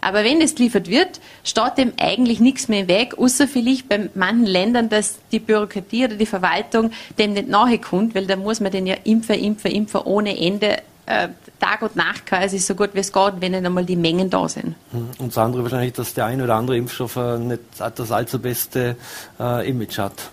Aber 0.07 0.23
wenn 0.23 0.39
es 0.39 0.55
geliefert 0.55 0.87
wird, 0.87 1.19
steht 1.43 1.77
dem 1.77 1.91
eigentlich 1.99 2.39
nichts 2.39 2.69
mehr 2.69 2.87
Weg, 2.87 3.17
außer 3.17 3.45
vielleicht 3.45 3.89
bei 3.89 4.09
manchen 4.15 4.45
Ländern, 4.45 4.87
dass 4.87 5.19
die 5.33 5.39
Bürokratie 5.39 6.05
oder 6.05 6.15
die 6.15 6.25
Verwaltung 6.25 6.91
dem 7.19 7.33
nicht 7.33 7.49
nachkommt, 7.49 8.15
weil 8.15 8.25
da 8.25 8.37
muss 8.37 8.61
man 8.61 8.71
den 8.71 8.87
ja 8.87 8.95
impfen, 9.03 9.35
impfen, 9.35 9.69
impfen 9.69 9.99
ohne 10.05 10.39
Ende 10.39 10.77
äh, 11.07 11.27
Tag 11.59 11.81
und 11.81 11.97
Nacht 11.97 12.25
quasi 12.25 12.57
so 12.57 12.73
gut 12.73 12.91
wie 12.93 12.99
es 12.99 13.11
geht, 13.11 13.33
wenn 13.39 13.51
nicht 13.51 13.65
einmal 13.65 13.83
die 13.83 13.97
Mengen 13.97 14.29
da 14.29 14.47
sind. 14.47 14.75
Hm. 14.91 15.09
Und 15.17 15.27
das 15.29 15.37
andere 15.37 15.63
wahrscheinlich, 15.63 15.91
dass 15.91 16.13
der 16.13 16.25
ein 16.25 16.41
oder 16.41 16.55
andere 16.55 16.77
Impfstoff 16.77 17.17
äh, 17.17 17.37
nicht 17.37 17.61
das 17.77 18.09
allzu 18.09 18.39
beste 18.39 18.95
äh, 19.41 19.69
Image 19.69 19.97
hat. 19.97 20.29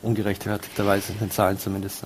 Ungerechtfertigterweise 0.00 1.12
in 1.12 1.18
den 1.18 1.30
Zahlen 1.30 1.58
zumindest. 1.58 2.04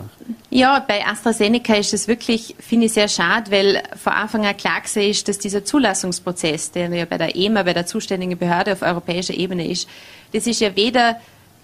Ja, 0.48 0.78
bei 0.80 1.06
AstraZeneca 1.06 1.74
ist 1.74 1.92
es 1.92 2.08
wirklich, 2.08 2.56
finde 2.58 2.86
ich, 2.86 2.94
sehr 2.94 3.08
schade, 3.08 3.50
weil 3.50 3.82
vor 4.02 4.14
Anfang 4.14 4.46
an 4.46 4.56
klar 4.56 4.80
ist, 4.94 5.28
dass 5.28 5.38
dieser 5.38 5.64
Zulassungsprozess, 5.64 6.70
der 6.70 6.88
ja 6.88 7.04
bei 7.04 7.18
der 7.18 7.36
EMA, 7.36 7.64
bei 7.64 7.74
der 7.74 7.84
zuständigen 7.84 8.38
Behörde 8.38 8.72
auf 8.72 8.82
europäischer 8.82 9.34
Ebene 9.34 9.68
ist, 9.68 9.88
das 10.32 10.46
ist 10.46 10.60
ja 10.60 10.74
weder 10.74 11.20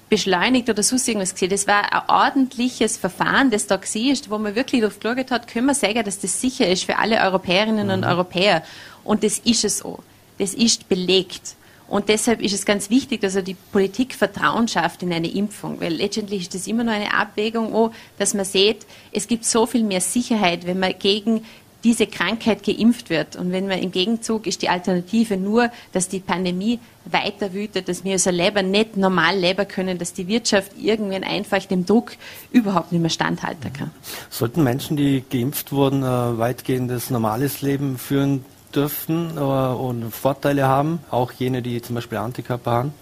beschleunigt 0.08 0.68
oder 0.68 0.82
sonst 0.82 1.08
irgendwas 1.08 1.32
gesehen. 1.32 1.50
Das 1.50 1.66
war 1.66 1.92
ein 1.92 2.02
ordentliches 2.08 2.96
Verfahren, 2.96 3.50
das 3.50 3.66
da 3.66 3.76
gesehen 3.76 4.12
ist, 4.12 4.30
wo 4.30 4.38
man 4.38 4.54
wirklich 4.54 4.80
darauf 4.80 5.00
geschaut 5.00 5.30
hat, 5.30 5.48
können 5.48 5.66
wir 5.66 5.74
sagen, 5.74 6.02
dass 6.04 6.18
das 6.18 6.40
sicher 6.40 6.68
ist 6.68 6.84
für 6.84 6.98
alle 6.98 7.20
Europäerinnen 7.20 7.86
mhm. 7.86 7.92
und 7.92 8.04
Europäer. 8.04 8.62
Und 9.04 9.24
das 9.24 9.38
ist 9.38 9.64
es 9.64 9.84
auch. 9.84 10.00
Das 10.38 10.54
ist 10.54 10.88
belegt. 10.88 11.56
Und 11.88 12.10
deshalb 12.10 12.42
ist 12.42 12.52
es 12.52 12.66
ganz 12.66 12.90
wichtig, 12.90 13.22
dass 13.22 13.34
er 13.34 13.42
die 13.42 13.56
Politik 13.72 14.14
Vertrauen 14.14 14.68
schafft 14.68 15.02
in 15.02 15.12
eine 15.12 15.30
Impfung, 15.30 15.80
weil 15.80 15.94
letztendlich 15.94 16.42
ist 16.42 16.54
das 16.54 16.66
immer 16.66 16.84
nur 16.84 16.92
eine 16.92 17.14
Abwägung, 17.14 17.74
auch, 17.74 17.92
dass 18.18 18.34
man 18.34 18.44
sieht, 18.44 18.86
es 19.10 19.26
gibt 19.26 19.46
so 19.46 19.64
viel 19.64 19.84
mehr 19.84 20.02
Sicherheit, 20.02 20.66
wenn 20.66 20.78
man 20.78 20.94
gegen 20.98 21.44
diese 21.84 22.08
Krankheit 22.08 22.64
geimpft 22.64 23.08
wird. 23.08 23.36
Und 23.36 23.52
wenn 23.52 23.68
man 23.68 23.78
im 23.78 23.92
Gegenzug 23.92 24.46
ist 24.46 24.62
die 24.62 24.68
Alternative 24.68 25.36
nur, 25.36 25.70
dass 25.92 26.08
die 26.08 26.18
Pandemie 26.18 26.80
weiter 27.04 27.54
wütet, 27.54 27.88
dass 27.88 28.04
wir 28.04 28.14
unser 28.14 28.32
Leben 28.32 28.70
nicht 28.70 28.96
normal 28.96 29.38
leben 29.38 29.66
können, 29.66 29.96
dass 29.96 30.12
die 30.12 30.26
Wirtschaft 30.26 30.72
irgendwann 30.76 31.22
einfach 31.22 31.64
dem 31.64 31.86
Druck 31.86 32.12
überhaupt 32.50 32.90
nicht 32.90 33.00
mehr 33.00 33.10
standhalten 33.10 33.72
kann. 33.72 33.92
Sollten 34.28 34.64
Menschen, 34.64 34.96
die 34.96 35.22
geimpft 35.30 35.70
wurden, 35.70 36.02
weitgehendes 36.02 37.10
normales 37.10 37.62
Leben 37.62 37.96
führen 37.96 38.44
dürfen 38.74 39.36
äh, 39.36 39.40
und 39.40 40.10
Vorteile 40.10 40.66
haben, 40.66 41.00
auch 41.10 41.32
jene, 41.32 41.62
die 41.62 41.80
zum 41.82 41.94
Beispiel 41.94 42.18
Antikörper 42.18 42.70
haben? 42.70 42.94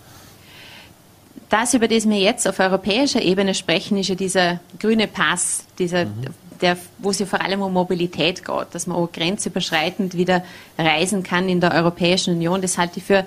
Das, 1.48 1.74
über 1.74 1.86
das 1.86 2.08
wir 2.08 2.18
jetzt 2.18 2.48
auf 2.48 2.58
europäischer 2.58 3.22
Ebene 3.22 3.54
sprechen, 3.54 3.96
ist 3.98 4.08
ja 4.08 4.14
dieser 4.16 4.60
grüne 4.80 5.06
Pass, 5.06 5.64
dieser 5.78 6.06
mhm 6.06 6.34
der, 6.60 6.76
wo 6.98 7.10
es 7.10 7.18
ja 7.18 7.26
vor 7.26 7.40
allem 7.40 7.62
um 7.62 7.72
Mobilität 7.72 8.44
geht, 8.44 8.66
dass 8.72 8.86
man 8.86 8.96
auch 8.96 9.10
grenzüberschreitend 9.12 10.16
wieder 10.16 10.44
reisen 10.78 11.22
kann 11.22 11.48
in 11.48 11.60
der 11.60 11.72
Europäischen 11.72 12.34
Union. 12.34 12.62
Das 12.62 12.78
halte 12.78 12.98
ich 12.98 13.04
für 13.04 13.26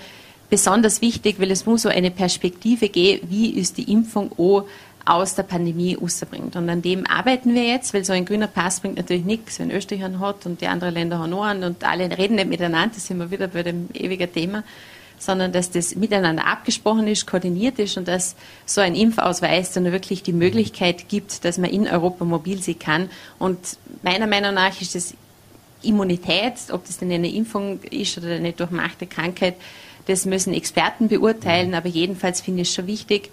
besonders 0.50 1.02
wichtig, 1.02 1.40
weil 1.40 1.52
es 1.52 1.66
muss 1.66 1.84
so 1.84 1.90
eine 1.90 2.12
Perspektive 2.12 2.90
geben, 2.90 3.30
wie 3.30 3.52
ist 3.52 3.78
die 3.78 3.92
Impfung 3.92 4.32
auch 4.38 4.66
aus 5.10 5.36
der 5.36 5.44
Pandemie 5.44 5.96
rausbringt. 5.96 6.56
Und 6.56 6.70
an 6.70 6.82
dem 6.82 7.08
arbeiten 7.08 7.54
wir 7.56 7.64
jetzt, 7.64 7.94
weil 7.94 8.06
so 8.06 8.14
ein 8.14 8.26
grüner 8.26 8.48
Pass 8.48 8.80
bringt 8.80 8.98
natürlich 8.98 9.26
nichts, 9.26 9.60
wenn 9.60 9.72
Österreich 9.72 10.04
einen 10.04 10.20
hat 10.20 10.46
und 10.46 10.62
die 10.62 10.68
anderen 10.68 10.94
Länder 10.94 11.20
haben 11.20 11.34
einen 11.34 11.64
und 11.64 11.84
alle 11.84 12.16
reden 12.16 12.36
nicht 12.36 12.50
miteinander, 12.50 12.96
das 12.96 13.08
sind 13.08 13.18
wir 13.18 13.32
wieder 13.32 13.48
bei 13.48 13.64
dem 13.64 13.90
ewigen 13.94 14.32
Thema 14.32 14.64
sondern 15.22 15.52
dass 15.52 15.70
das 15.70 15.96
miteinander 15.96 16.46
abgesprochen 16.46 17.06
ist, 17.08 17.28
koordiniert 17.28 17.78
ist 17.78 17.98
und 17.98 18.08
dass 18.08 18.38
so 18.66 18.80
ein 18.80 18.96
Impfausweis 18.96 19.74
dann 19.74 19.92
wirklich 19.92 20.24
die 20.24 20.32
Möglichkeit 20.32 21.10
gibt, 21.10 21.44
dass 21.44 21.58
man 21.58 21.70
in 21.70 21.90
Europa 21.90 22.24
mobil 22.24 22.62
sein 22.62 22.80
kann. 22.80 23.10
Und 23.38 23.60
meiner 24.02 24.28
Meinung 24.28 24.54
nach 24.54 24.80
ist 24.80 24.96
das 24.96 25.14
Immunität, 25.82 26.54
ob 26.72 26.86
das 26.86 27.00
denn 27.00 27.12
eine 27.12 27.30
Impfung 27.30 27.82
ist 27.84 28.18
oder 28.18 28.30
eine 28.30 28.54
durchmachte 28.54 29.08
Krankheit, 29.08 29.56
das 30.08 30.26
müssen 30.26 30.54
Experten 30.54 31.10
beurteilen, 31.10 31.76
aber 31.76 31.90
jedenfalls 31.90 32.40
finde 32.40 32.62
ich 32.62 32.70
es 32.70 32.76
schon 32.76 32.88
wichtig, 32.88 33.30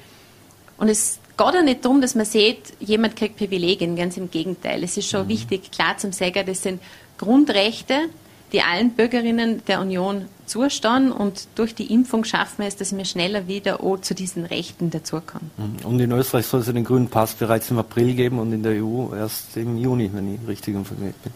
Und 0.79 0.89
es 0.89 1.19
geht 1.37 1.47
auch 1.47 1.63
nicht 1.63 1.85
darum, 1.85 2.01
dass 2.01 2.15
man 2.15 2.25
sieht, 2.25 2.75
jemand 2.81 3.17
kriegt 3.17 3.37
Privilegien, 3.37 3.97
ganz 3.97 4.17
im 4.17 4.31
Gegenteil. 4.31 4.83
Es 4.83 4.97
ist 4.97 5.09
schon 5.09 5.25
mhm. 5.25 5.31
wichtig, 5.31 5.71
klar 5.71 5.99
zum 5.99 6.13
sagen, 6.13 6.45
das 6.47 6.63
sind 6.63 6.81
Grundrechte, 7.19 8.09
die 8.53 8.63
allen 8.63 8.91
Bürgerinnen 8.91 9.63
der 9.67 9.81
Union 9.81 10.27
zustehen 10.47 11.11
und 11.11 11.49
durch 11.57 11.75
die 11.75 11.93
Impfung 11.93 12.25
schaffen 12.25 12.59
wir 12.59 12.69
es, 12.69 12.77
dass 12.77 12.97
wir 12.97 13.05
schneller 13.05 13.49
wieder 13.49 13.83
auch 13.83 14.01
zu 14.01 14.15
diesen 14.15 14.45
Rechten 14.45 14.91
dazukommen. 14.91 15.51
Mhm. 15.57 15.87
Und 15.87 16.01
in 16.01 16.13
Österreich 16.13 16.47
soll 16.47 16.61
es 16.61 16.67
den 16.67 16.85
grünen 16.85 17.09
Pass 17.09 17.35
bereits 17.35 17.71
im 17.71 17.79
April 17.79 18.15
geben 18.15 18.39
und 18.39 18.53
in 18.53 18.63
der 18.63 18.83
EU 18.83 19.15
erst 19.15 19.57
im 19.57 19.77
Juni, 19.77 20.11
wenn 20.13 20.35
ich 20.35 20.49
richtig 20.49 20.75
informiert 20.75 21.21
bin. 21.23 21.33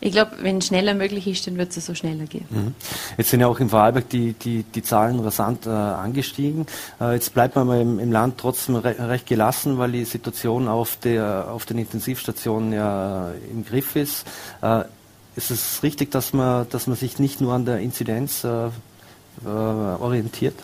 Ich 0.00 0.12
glaube, 0.12 0.32
wenn 0.40 0.62
schneller 0.62 0.94
möglich 0.94 1.26
ist, 1.26 1.46
dann 1.46 1.58
wird 1.58 1.76
es 1.76 1.84
so 1.84 1.94
schneller 1.94 2.24
gehen. 2.24 2.46
Mhm. 2.48 2.74
Jetzt 3.18 3.30
sind 3.30 3.40
ja 3.40 3.46
auch 3.46 3.60
in 3.60 3.68
Vorarlberg 3.68 4.08
die, 4.08 4.32
die, 4.32 4.62
die 4.62 4.82
Zahlen 4.82 5.20
rasant 5.20 5.66
äh, 5.66 5.70
angestiegen. 5.70 6.66
Äh, 7.00 7.14
jetzt 7.14 7.34
bleibt 7.34 7.54
man 7.56 7.68
im, 7.78 7.98
im 7.98 8.10
Land 8.10 8.38
trotzdem 8.38 8.76
re 8.76 8.96
recht 8.98 9.26
gelassen, 9.26 9.78
weil 9.78 9.92
die 9.92 10.04
Situation 10.04 10.68
auf, 10.68 10.96
der, 10.96 11.48
auf 11.50 11.66
den 11.66 11.78
Intensivstationen 11.78 12.72
ja 12.72 13.30
im 13.50 13.64
Griff 13.64 13.94
ist. 13.96 14.26
Äh, 14.62 14.84
ist 15.36 15.50
es 15.50 15.82
richtig, 15.82 16.10
dass 16.10 16.32
man, 16.32 16.68
dass 16.70 16.86
man 16.86 16.96
sich 16.96 17.18
nicht 17.18 17.40
nur 17.40 17.52
an 17.52 17.64
der 17.64 17.78
Inzidenz 17.78 18.44
äh, 18.44 18.66
äh, 18.66 19.48
orientiert? 19.48 20.56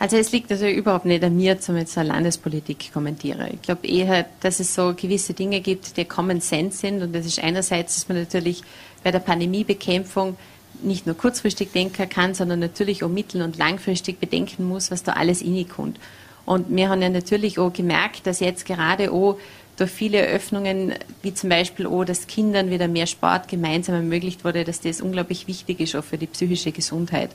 Also 0.00 0.16
es 0.16 0.32
liegt 0.32 0.50
also 0.50 0.66
überhaupt 0.66 1.04
nicht 1.04 1.22
an 1.22 1.36
mir, 1.36 1.60
zum 1.60 1.76
jetzt 1.76 1.94
Landespolitik 1.94 2.90
kommentiere. 2.90 3.50
Ich 3.52 3.60
glaube 3.60 3.86
eher, 3.86 4.24
dass 4.40 4.58
es 4.58 4.74
so 4.74 4.94
gewisse 4.96 5.34
Dinge 5.34 5.60
gibt, 5.60 5.98
die 5.98 6.06
Common 6.06 6.40
Sense 6.40 6.78
sind. 6.78 7.02
Und 7.02 7.14
das 7.14 7.26
ist 7.26 7.38
einerseits, 7.38 7.96
dass 7.96 8.08
man 8.08 8.16
natürlich 8.16 8.62
bei 9.04 9.10
der 9.10 9.18
Pandemiebekämpfung 9.18 10.38
nicht 10.82 11.04
nur 11.04 11.18
kurzfristig 11.18 11.72
denken 11.72 12.08
kann, 12.08 12.32
sondern 12.32 12.60
natürlich 12.60 13.04
auch 13.04 13.10
mittel- 13.10 13.42
und 13.42 13.58
langfristig 13.58 14.18
bedenken 14.18 14.66
muss, 14.66 14.90
was 14.90 15.02
da 15.02 15.12
alles 15.12 15.44
kommt. 15.68 16.00
Und 16.46 16.74
wir 16.74 16.88
haben 16.88 17.02
ja 17.02 17.10
natürlich 17.10 17.58
auch 17.58 17.70
gemerkt, 17.70 18.26
dass 18.26 18.40
jetzt 18.40 18.64
gerade 18.64 19.12
auch 19.12 19.36
durch 19.76 19.90
viele 19.90 20.22
Öffnungen, 20.22 20.94
wie 21.20 21.34
zum 21.34 21.50
Beispiel 21.50 21.86
auch, 21.86 22.04
dass 22.04 22.26
Kindern 22.26 22.70
wieder 22.70 22.88
mehr 22.88 23.06
Sport 23.06 23.48
gemeinsam 23.48 23.96
ermöglicht 23.96 24.46
wurde, 24.46 24.64
dass 24.64 24.80
das 24.80 25.02
unglaublich 25.02 25.46
wichtig 25.46 25.78
ist 25.78 25.94
auch 25.94 26.04
für 26.04 26.16
die 26.16 26.26
psychische 26.26 26.72
Gesundheit. 26.72 27.32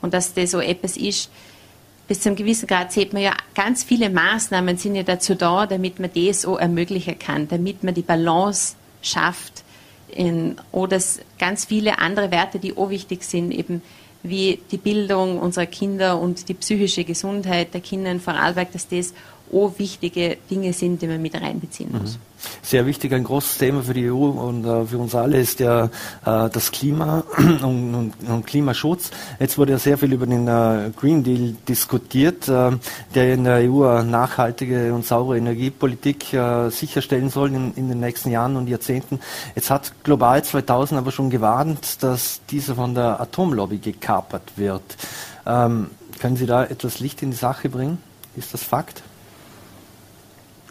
Und 0.00 0.14
dass 0.14 0.32
das 0.32 0.52
so 0.52 0.60
etwas 0.60 0.96
ist, 0.96 1.30
bis 2.08 2.20
zu 2.20 2.28
einem 2.28 2.36
gewissen 2.36 2.66
Grad 2.66 2.92
sieht 2.92 3.12
man 3.12 3.22
ja, 3.22 3.32
ganz 3.54 3.82
viele 3.82 4.10
Maßnahmen 4.10 4.76
sind 4.76 4.94
ja 4.94 5.02
dazu 5.02 5.34
da, 5.34 5.66
damit 5.66 5.98
man 5.98 6.10
auch 6.46 6.58
ermöglichen 6.58 7.18
kann, 7.18 7.48
damit 7.48 7.82
man 7.82 7.94
die 7.94 8.02
Balance 8.02 8.76
schafft. 9.02 9.64
In, 10.08 10.56
oder 10.70 11.00
ganz 11.38 11.64
viele 11.64 11.98
andere 11.98 12.30
Werte, 12.30 12.58
die 12.58 12.76
auch 12.76 12.90
wichtig 12.90 13.24
sind, 13.24 13.50
eben 13.50 13.82
wie 14.22 14.60
die 14.70 14.78
Bildung 14.78 15.38
unserer 15.38 15.66
Kinder 15.66 16.20
und 16.20 16.48
die 16.48 16.54
psychische 16.54 17.04
Gesundheit 17.04 17.74
der 17.74 17.80
Kinder 17.80 18.10
in 18.10 18.20
Vorarlberg, 18.20 18.72
dass 18.72 18.88
das 18.88 19.12
auch 19.52 19.72
wichtige 19.78 20.36
Dinge 20.50 20.72
sind, 20.72 21.02
die 21.02 21.06
man 21.06 21.22
mit 21.22 21.34
reinbeziehen 21.34 21.90
muss. 21.92 22.14
Mhm. 22.14 22.36
Sehr 22.62 22.86
wichtig, 22.86 23.12
ein 23.12 23.24
großes 23.24 23.58
Thema 23.58 23.82
für 23.82 23.94
die 23.94 24.10
EU 24.10 24.28
und 24.28 24.64
äh, 24.64 24.84
für 24.84 24.98
uns 24.98 25.14
alle 25.14 25.38
ist 25.38 25.60
ja 25.60 25.84
äh, 25.84 25.88
das 26.24 26.70
Klima 26.70 27.24
und, 27.38 27.94
und, 27.94 28.12
und, 28.28 28.46
Klimaschutz. 28.46 29.10
Jetzt 29.38 29.56
wurde 29.56 29.72
ja 29.72 29.78
sehr 29.78 29.96
viel 29.96 30.12
über 30.12 30.26
den 30.26 30.46
äh, 30.46 30.90
Green 30.96 31.22
Deal 31.22 31.56
diskutiert, 31.68 32.48
äh, 32.48 32.72
der 33.14 33.34
in 33.34 33.44
der 33.44 33.70
EU 33.70 34.02
nachhaltige 34.02 34.92
und 34.92 35.04
saubere 35.06 35.38
Energiepolitik 35.38 36.32
äh, 36.34 36.68
sicherstellen 36.70 37.30
soll 37.30 37.54
in, 37.54 37.72
in, 37.74 37.88
den 37.88 38.00
nächsten 38.00 38.30
Jahren 38.30 38.56
und 38.56 38.68
Jahrzehnten. 38.68 39.20
Jetzt 39.54 39.70
hat 39.70 39.92
Global 40.04 40.44
2000 40.44 40.98
aber 40.98 41.12
schon 41.12 41.30
gewarnt, 41.30 42.02
dass 42.02 42.40
dieser 42.50 42.74
von 42.74 42.94
der 42.94 43.20
Atomlobby 43.20 43.78
gekapert 43.78 44.52
wird. 44.56 44.96
Ähm, 45.46 45.90
können 46.20 46.36
Sie 46.36 46.46
da 46.46 46.64
etwas 46.64 47.00
Licht 47.00 47.22
in 47.22 47.30
die 47.30 47.36
Sache 47.36 47.68
bringen? 47.68 47.98
Ist 48.36 48.52
das 48.52 48.62
Fakt? 48.62 49.02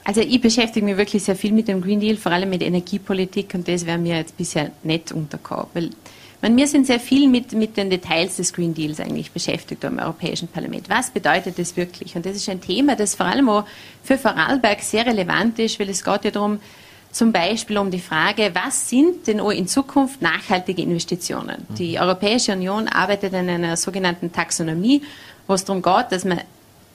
Also 0.06 0.22
ich 0.22 0.40
beschäftige 0.40 0.86
mich 0.86 0.98
wirklich 0.98 1.24
sehr 1.24 1.36
viel 1.36 1.52
mit 1.52 1.68
dem 1.68 1.82
Green 1.82 2.00
Deal, 2.00 2.16
vor 2.16 2.32
allem 2.32 2.52
mit 2.52 2.62
Energiepolitik 2.62 3.54
und 3.56 3.68
das 3.68 3.86
wäre 3.86 3.98
mir 3.98 4.18
jetzt 4.18 4.38
bisher 4.38 4.72
nicht 4.84 5.12
untergekommen. 5.12 5.66
Weil 6.42 6.56
wir 6.56 6.68
sind 6.68 6.86
sehr 6.86 7.00
viel 7.00 7.28
mit, 7.28 7.54
mit 7.54 7.76
den 7.76 7.90
Details 7.90 8.38
des 8.38 8.54
Green 8.54 8.76
Deals 8.76 9.00
eigentlich 9.00 9.32
beschäftigt 9.32 9.84
im 9.84 9.98
Europäischen 9.98 10.48
Parlament. 10.48 10.90
Was 10.90 11.10
bedeutet 11.10 11.58
das 11.58 11.76
wirklich? 11.76 12.16
Und 12.16 12.24
das 12.24 12.36
ist 12.36 12.48
ein 12.50 12.62
Thema, 12.62 12.96
das 12.96 13.16
vor 13.16 13.26
allem 13.26 13.50
auch 13.50 13.66
für 14.04 14.20
Vorarlberg 14.20 14.82
sehr 14.82 15.08
relevant 15.08 15.58
ist, 15.58 15.80
weil 15.80 15.90
es 15.90 16.04
geht 16.04 16.24
ja 16.24 16.30
darum, 16.30 16.60
zum 17.12 17.32
Beispiel 17.32 17.78
um 17.80 17.90
die 17.90 18.00
Frage, 18.00 18.52
was 18.54 18.90
sind 18.90 19.26
denn 19.26 19.40
auch 19.40 19.50
in 19.50 19.68
Zukunft 19.68 20.22
nachhaltige 20.22 20.84
Investitionen? 20.84 21.66
Mhm. 21.68 21.76
Die 21.76 22.00
Europäische 22.00 22.52
Union 22.52 22.90
arbeitet 22.90 23.34
an 23.34 23.50
einer 23.50 23.76
sogenannten 23.76 24.32
Taxonomie, 24.32 25.02
wo 25.48 25.56
es 25.56 25.66
darum 25.66 25.82
geht, 25.82 26.12
dass 26.12 26.26
man 26.26 26.42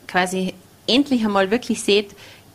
quasi 0.07 0.55
endlich 0.87 1.25
einmal 1.25 1.51
wirklich 1.51 1.83
sieht, 1.83 2.11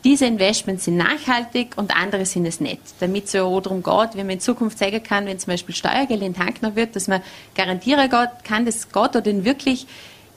diese 0.06 0.28
Investments 0.28 0.86
sind 0.86 0.98
nachhaltig 0.98 1.74
und 1.78 1.94
andere 1.96 2.28
sind 2.28 2.46
es 2.46 2.62
nicht. 2.62 2.80
Damit 3.00 3.26
es 3.26 3.34
ja 3.34 3.44
auch 3.44 3.60
darum 3.60 3.82
geht, 3.82 4.16
wenn 4.16 4.28
man 4.28 4.36
in 4.36 4.40
Zukunft 4.40 4.78
sagen 4.78 5.02
kann, 5.02 5.26
wenn 5.26 5.40
zum 5.40 5.52
Beispiel 5.52 5.74
Steuergeld 5.74 6.62
noch 6.62 6.76
wird, 6.76 6.96
dass 6.96 7.08
man 7.08 7.24
garantieren 7.56 8.08
kann, 8.44 8.66
das 8.68 8.90
geht 8.92 9.26
denn 9.26 9.44
wirklich 9.44 9.88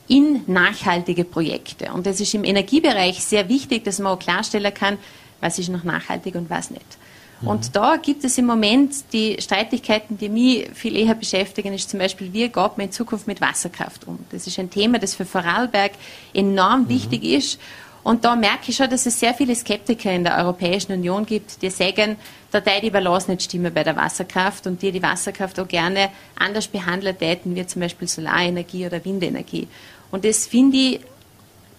in 0.09 0.43
nachhaltige 0.47 1.25
Projekte. 1.25 1.93
Und 1.93 2.07
das 2.07 2.19
ist 2.19 2.33
im 2.33 2.45
Energiebereich 2.45 3.23
sehr 3.23 3.51
wichtig, 3.51 3.85
dass 3.85 3.99
man 3.99 4.15
auch 4.15 4.19
klarstellen 4.19 4.73
kann, 4.73 4.97
was 5.43 5.59
ist 5.59 5.69
noch 5.69 5.85
nachhaltig 5.85 6.35
und 6.35 6.49
was 6.49 6.71
nicht. 6.71 6.99
Mhm. 7.43 7.49
Und 7.49 7.77
da 7.77 7.97
gibt 7.97 8.25
es 8.25 8.39
im 8.39 8.47
Moment 8.47 9.13
die 9.13 9.37
Streitigkeiten, 9.39 10.17
die 10.17 10.31
mich 10.31 10.71
viel 10.73 10.97
eher 10.97 11.15
beschäftigen, 11.15 11.75
ist 11.75 11.91
zum 11.91 12.01
Beispiel, 12.01 12.33
wie 12.33 12.49
geht 12.49 12.57
man 12.57 12.81
in 12.81 12.93
Zukunft 12.93 13.27
mit 13.27 13.43
Wasserkraft 13.43 14.07
um? 14.07 14.19
Das 14.31 14.47
ist 14.47 14.59
ein 14.59 14.71
Thema, 14.71 14.99
das 14.99 15.15
für 15.15 15.27
Vorarlberg 15.27 15.93
enorm 16.33 16.85
mhm. 16.85 16.89
wichtig 16.89 17.25
ist. 17.25 17.61
Und 18.03 18.25
da 18.25 18.37
merke 18.37 18.71
ich 18.71 18.77
schon, 18.77 18.89
dass 18.89 19.07
es 19.07 19.19
sehr 19.19 19.35
viele 19.35 19.55
Skeptiker 19.55 20.13
in 20.13 20.25
der 20.25 20.39
Europäischen 20.39 20.93
Union 20.93 21.27
gibt, 21.27 21.63
die 21.63 21.71
sagen, 21.71 22.17
da 22.51 22.63
sei 22.63 22.81
die 22.81 22.91
Balance 22.91 23.31
nicht 23.31 23.43
stimmen 23.43 23.73
bei 23.75 23.85
der 23.85 23.97
Wasserkraft 23.97 24.67
und 24.67 24.81
die 24.81 24.93
die 24.93 25.03
Wasserkraft 25.03 25.59
auch 25.61 25.69
gerne 25.69 26.11
anders 26.39 26.69
behandelt 26.69 27.21
hätten, 27.21 27.55
wie 27.55 27.67
zum 27.67 27.83
Beispiel 27.83 28.09
Solarenergie 28.09 28.87
oder 28.87 29.05
Windenergie. 29.05 29.69
Und 30.11 30.25
das 30.25 30.47
finde 30.47 30.77
ich 30.77 31.01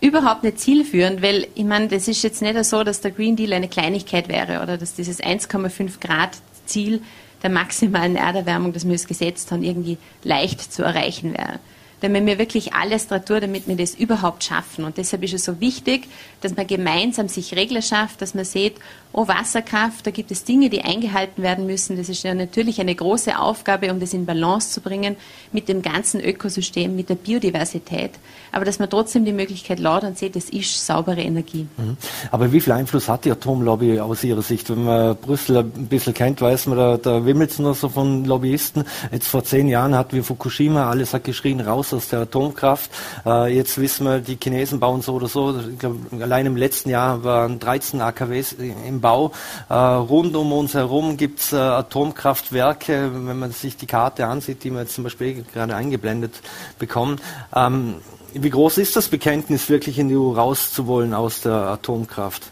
überhaupt 0.02 0.44
nicht 0.44 0.60
zielführend, 0.60 1.22
weil 1.22 1.48
ich 1.56 1.66
meine, 1.66 1.88
das 1.88 2.08
ist 2.08 2.24
jetzt 2.24 2.42
nicht 2.42 2.64
so, 2.64 2.84
dass 2.84 3.02
der 3.02 3.12
Green 3.12 3.36
Deal 3.36 3.54
eine 3.54 3.68
Kleinigkeit 3.68 4.30
wäre 4.30 4.62
oder 4.62 4.78
dass 4.78 4.94
dieses 4.94 5.22
1,5 5.22 6.00
Grad 6.00 6.38
Ziel 6.66 7.02
der 7.42 7.50
maximalen 7.50 8.16
Erderwärmung, 8.16 8.74
das 8.74 8.86
wir 8.86 8.92
uns 8.92 9.08
gesetzt 9.08 9.52
haben, 9.52 9.64
irgendwie 9.64 9.98
leicht 10.24 10.72
zu 10.72 10.84
erreichen 10.84 11.34
wäre 11.34 11.60
damit 12.02 12.26
wir 12.26 12.40
wirklich 12.40 12.74
alles 12.74 13.08
daran 13.08 13.26
tun, 13.26 13.42
damit 13.42 13.68
wir 13.68 13.76
das 13.76 13.96
überhaupt 13.96 14.44
schaffen. 14.44 14.86
Und 14.86 14.98
deshalb 14.98 15.24
ist 15.24 15.34
es 15.34 15.46
so 15.46 15.60
wichtig, 15.60 16.08
dass 16.42 16.56
man 16.56 16.68
gemeinsam 16.68 17.28
sich 17.28 17.56
Regeln 17.56 17.82
schafft, 17.82 18.22
dass 18.22 18.34
man 18.34 18.46
sieht, 18.46 18.76
oh 19.12 19.28
Wasserkraft, 19.28 20.06
da 20.06 20.12
gibt 20.12 20.30
es 20.32 20.44
Dinge, 20.44 20.70
die 20.70 20.84
eingehalten 20.84 21.42
werden 21.42 21.66
müssen. 21.66 21.98
Das 21.98 22.10
ist 22.10 22.24
ja 22.24 22.34
natürlich 22.34 22.80
eine 22.80 22.94
große 22.94 23.40
Aufgabe, 23.40 23.92
um 23.92 24.00
das 24.00 24.14
in 24.14 24.26
Balance 24.26 24.72
zu 24.72 24.82
bringen 24.82 25.16
mit 25.52 25.68
dem 25.68 25.82
ganzen 25.82 26.22
Ökosystem, 26.22 26.96
mit 26.96 27.10
der 27.10 27.16
Biodiversität. 27.16 28.12
Aber 28.52 28.66
dass 28.66 28.80
man 28.80 28.90
trotzdem 28.90 29.26
die 29.26 29.34
Möglichkeit 29.34 29.80
laut 29.80 30.04
und 30.04 30.18
sieht, 30.18 30.36
das 30.36 30.50
ist 30.50 30.86
saubere 30.86 31.22
Energie. 31.22 31.68
Mhm. 31.78 31.98
Aber 32.32 32.52
wie 32.52 32.60
viel 32.60 32.74
Einfluss 32.74 33.10
hat 33.10 33.26
die 33.26 33.32
Atomlobby 33.32 34.00
aus 34.00 34.24
Ihrer 34.24 34.42
Sicht? 34.42 34.70
Wenn 34.70 34.84
man 34.84 35.16
Brüssel 35.16 35.58
ein 35.58 35.88
bisschen 35.88 36.14
kennt, 36.14 36.42
weiß 36.42 36.68
man, 36.68 36.78
da, 36.78 36.98
da 36.98 37.26
wimmelt 37.26 37.52
es 37.52 37.60
nur 37.60 37.74
so 37.74 37.90
von 37.90 38.26
Lobbyisten. 38.26 38.84
Jetzt 39.12 39.28
vor 39.28 39.44
zehn 39.44 39.68
Jahren 39.68 39.96
hatten 39.96 40.16
wir 40.16 40.24
Fukushima, 40.24 40.90
alles 40.90 41.14
hat 41.14 41.24
geschrien, 41.24 41.62
raus 41.62 41.94
aus 41.94 42.10
der 42.10 42.22
Atomkraft. 42.22 42.92
Äh, 43.26 43.56
jetzt 43.56 43.80
wissen 43.80 44.06
wir, 44.06 44.20
die 44.20 44.38
Chinesen 44.42 44.80
bauen 44.80 45.02
so 45.02 45.14
oder 45.14 45.28
so. 45.28 45.60
Ich 45.72 45.80
glaube, 45.80 45.98
allein 46.24 46.46
im 46.46 46.56
letzten 46.56 46.90
Jahr 46.90 47.24
waren 47.24 47.60
13 47.60 48.02
AKWs 48.02 48.54
im 48.54 48.99
Bau. 49.02 49.32
Äh, 49.70 49.74
rund 49.74 50.36
um 50.36 50.52
uns 50.52 50.74
herum 50.74 51.18
gibt 51.18 51.40
es 51.40 51.54
äh, 51.54 51.58
Atomkraftwerke, 51.58 53.12
wenn 53.14 53.40
man 53.40 53.52
sich 53.52 53.78
die 53.78 53.86
Karte 53.88 54.28
ansieht, 54.28 54.64
die 54.64 54.72
wir 54.72 54.82
jetzt 54.82 54.96
zum 54.96 55.04
Beispiel 55.04 55.44
gerade 55.54 55.76
eingeblendet 55.76 56.42
bekommen. 56.78 57.20
Ähm, 57.56 57.96
wie 58.34 58.50
groß 58.50 58.78
ist 58.78 58.96
das 58.96 59.08
Bekenntnis, 59.08 59.70
wirklich 59.70 59.98
in 59.98 60.10
die 60.10 60.16
EU 60.16 60.32
rauszuwollen 60.32 61.14
aus 61.14 61.42
der 61.42 61.54
Atomkraft? 61.54 62.52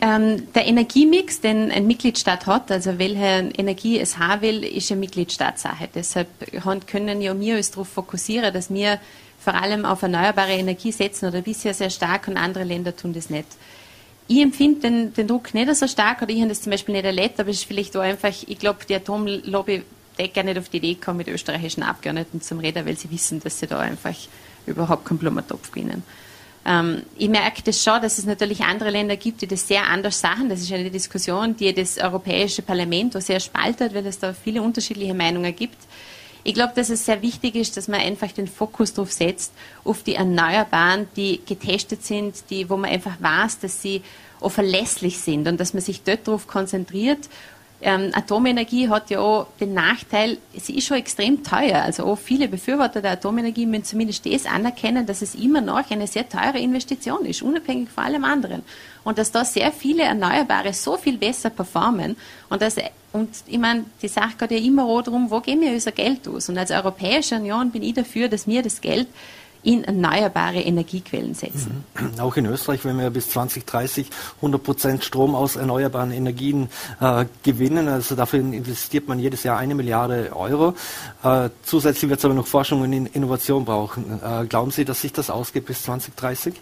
Ähm, 0.00 0.52
der 0.52 0.66
Energiemix, 0.66 1.40
den 1.40 1.70
ein 1.70 1.86
Mitgliedstaat 1.86 2.46
hat, 2.46 2.70
also 2.70 2.98
welche 2.98 3.50
Energie 3.56 3.98
es 3.98 4.18
haben 4.18 4.42
will, 4.42 4.64
ist 4.64 4.90
eine 4.90 5.00
Mitgliedstaatssache. 5.00 5.88
Deshalb 5.94 6.28
können 6.86 7.22
ja 7.22 7.38
wir 7.38 7.56
uns 7.56 7.70
darauf 7.70 7.88
fokussieren, 7.88 8.52
dass 8.52 8.72
wir 8.72 8.98
vor 9.38 9.54
allem 9.54 9.84
auf 9.84 10.02
erneuerbare 10.02 10.52
Energie 10.52 10.92
setzen 10.92 11.28
oder 11.28 11.42
bisher 11.42 11.74
sehr 11.74 11.90
stark 11.90 12.28
und 12.28 12.36
andere 12.36 12.64
Länder 12.64 12.96
tun 12.96 13.12
das 13.12 13.30
nicht 13.30 13.46
ich 14.26 14.40
empfinde 14.40 14.80
den, 14.80 15.14
den, 15.14 15.28
Druck 15.28 15.52
nicht 15.54 15.74
so 15.74 15.86
stark 15.86 16.22
oder 16.22 16.30
ich 16.30 16.40
habe 16.40 16.48
das 16.48 16.62
zum 16.62 16.70
Beispiel 16.70 16.94
nicht 16.94 17.04
erlebt, 17.04 17.38
aber 17.38 17.50
es 17.50 17.58
ist 17.58 17.64
vielleicht 17.64 17.96
auch 17.96 18.00
einfach, 18.00 18.32
ich 18.46 18.58
glaube, 18.58 18.80
die 18.88 18.94
Atomlobby 18.94 19.82
deckt 20.18 20.34
gar 20.34 20.44
nicht 20.44 20.58
auf 20.58 20.68
die 20.68 20.78
Idee 20.78 20.94
kommen, 20.94 21.18
mit 21.18 21.28
österreichischen 21.28 21.82
Abgeordneten 21.82 22.40
zum 22.40 22.58
Reden, 22.58 22.86
weil 22.86 22.96
sie 22.96 23.10
wissen, 23.10 23.40
dass 23.40 23.58
sie 23.58 23.66
da 23.66 23.80
einfach 23.80 24.14
überhaupt 24.66 25.04
keinen 25.04 25.18
Blumentopf 25.18 25.70
gewinnen. 25.72 26.02
Ähm, 26.66 27.02
ich 27.18 27.28
merke 27.28 27.62
das 27.62 27.82
schon, 27.82 28.00
dass 28.00 28.18
es 28.18 28.24
natürlich 28.24 28.62
andere 28.62 28.90
Länder 28.90 29.16
gibt, 29.16 29.42
die 29.42 29.46
das 29.46 29.68
sehr 29.68 29.86
anders 29.86 30.20
sagen. 30.20 30.48
Das 30.48 30.60
ist 30.60 30.72
eine 30.72 30.90
Diskussion, 30.90 31.54
die 31.56 31.74
das 31.74 31.98
Europäische 31.98 32.62
Parlament 32.62 33.16
auch 33.16 33.20
sehr 33.20 33.40
spaltet, 33.40 33.94
weil 33.94 34.06
es 34.06 34.18
da 34.18 34.32
viele 34.32 34.62
unterschiedliche 34.62 35.14
Meinungen 35.14 35.54
gibt. 35.54 35.76
Ich 36.44 36.54
glaube, 36.54 36.72
dass 36.76 36.90
es 36.90 37.06
sehr 37.06 37.22
wichtig 37.22 37.56
ist, 37.56 37.76
dass 37.76 37.88
man 37.88 38.00
einfach 38.00 38.30
den 38.30 38.46
Fokus 38.46 38.92
darauf 38.92 39.10
setzt, 39.10 39.52
auf 39.82 40.02
die 40.02 40.14
Erneuerbaren, 40.14 41.08
die 41.16 41.40
getestet 41.44 42.04
sind, 42.04 42.50
die, 42.50 42.68
wo 42.68 42.76
man 42.76 42.90
einfach 42.90 43.16
weiß, 43.18 43.60
dass 43.60 43.80
sie 43.80 44.02
auch 44.40 44.50
verlässlich 44.50 45.18
sind 45.18 45.48
und 45.48 45.58
dass 45.58 45.72
man 45.72 45.82
sich 45.82 46.02
dort 46.02 46.28
darauf 46.28 46.46
konzentriert 46.46 47.28
ähm, 47.84 48.10
Atomenergie 48.14 48.88
hat 48.88 49.10
ja 49.10 49.20
auch 49.20 49.46
den 49.60 49.74
Nachteil, 49.74 50.38
sie 50.56 50.78
ist 50.78 50.86
schon 50.86 50.96
extrem 50.96 51.44
teuer. 51.44 51.82
Also 51.82 52.04
auch 52.04 52.16
viele 52.16 52.48
Befürworter 52.48 53.02
der 53.02 53.12
Atomenergie 53.12 53.66
müssen 53.66 53.84
zumindest 53.84 54.24
das 54.24 54.46
anerkennen, 54.46 55.04
dass 55.04 55.20
es 55.20 55.34
immer 55.34 55.60
noch 55.60 55.90
eine 55.90 56.06
sehr 56.06 56.26
teure 56.26 56.58
Investition 56.58 57.26
ist, 57.26 57.42
unabhängig 57.42 57.90
von 57.90 58.04
allem 58.04 58.24
anderen. 58.24 58.62
Und 59.04 59.18
dass 59.18 59.30
da 59.30 59.44
sehr 59.44 59.70
viele 59.70 60.02
Erneuerbare 60.02 60.72
so 60.72 60.96
viel 60.96 61.18
besser 61.18 61.50
performen 61.50 62.16
und 62.48 62.62
dass 62.62 62.76
und 63.12 63.28
ich 63.46 63.58
meine, 63.58 63.84
die 64.02 64.08
Sache 64.08 64.32
geht 64.36 64.50
ja 64.50 64.56
immer 64.56 65.00
darum, 65.00 65.30
wo 65.30 65.38
geben 65.40 65.60
wir 65.60 65.70
unser 65.70 65.92
Geld 65.92 66.26
aus? 66.26 66.48
Und 66.48 66.58
als 66.58 66.72
Europäische 66.72 67.36
Union 67.36 67.70
bin 67.70 67.84
ich 67.84 67.94
dafür, 67.94 68.28
dass 68.28 68.48
wir 68.48 68.60
das 68.60 68.80
Geld 68.80 69.06
in 69.64 69.84
erneuerbare 69.84 70.60
Energiequellen 70.60 71.34
setzen. 71.34 71.84
Mhm. 71.94 72.20
Auch 72.20 72.36
in 72.36 72.46
Österreich, 72.46 72.84
wenn 72.84 72.98
wir 72.98 73.10
bis 73.10 73.30
2030 73.30 74.10
100 74.36 74.62
Prozent 74.62 75.04
Strom 75.04 75.34
aus 75.34 75.56
erneuerbaren 75.56 76.10
Energien 76.10 76.68
äh, 77.00 77.24
gewinnen, 77.42 77.88
also 77.88 78.14
dafür 78.14 78.40
investiert 78.40 79.08
man 79.08 79.18
jedes 79.18 79.42
Jahr 79.42 79.58
eine 79.58 79.74
Milliarde 79.74 80.32
Euro. 80.34 80.74
Äh, 81.22 81.50
zusätzlich 81.62 82.10
wird 82.10 82.18
es 82.18 82.24
aber 82.24 82.34
noch 82.34 82.46
Forschung 82.46 82.82
und 82.82 82.92
Innovation 82.92 83.64
brauchen. 83.64 84.20
Äh, 84.22 84.46
glauben 84.46 84.70
Sie, 84.70 84.84
dass 84.84 85.00
sich 85.00 85.12
das 85.12 85.30
ausgeht 85.30 85.66
bis 85.66 85.82
2030? 85.84 86.54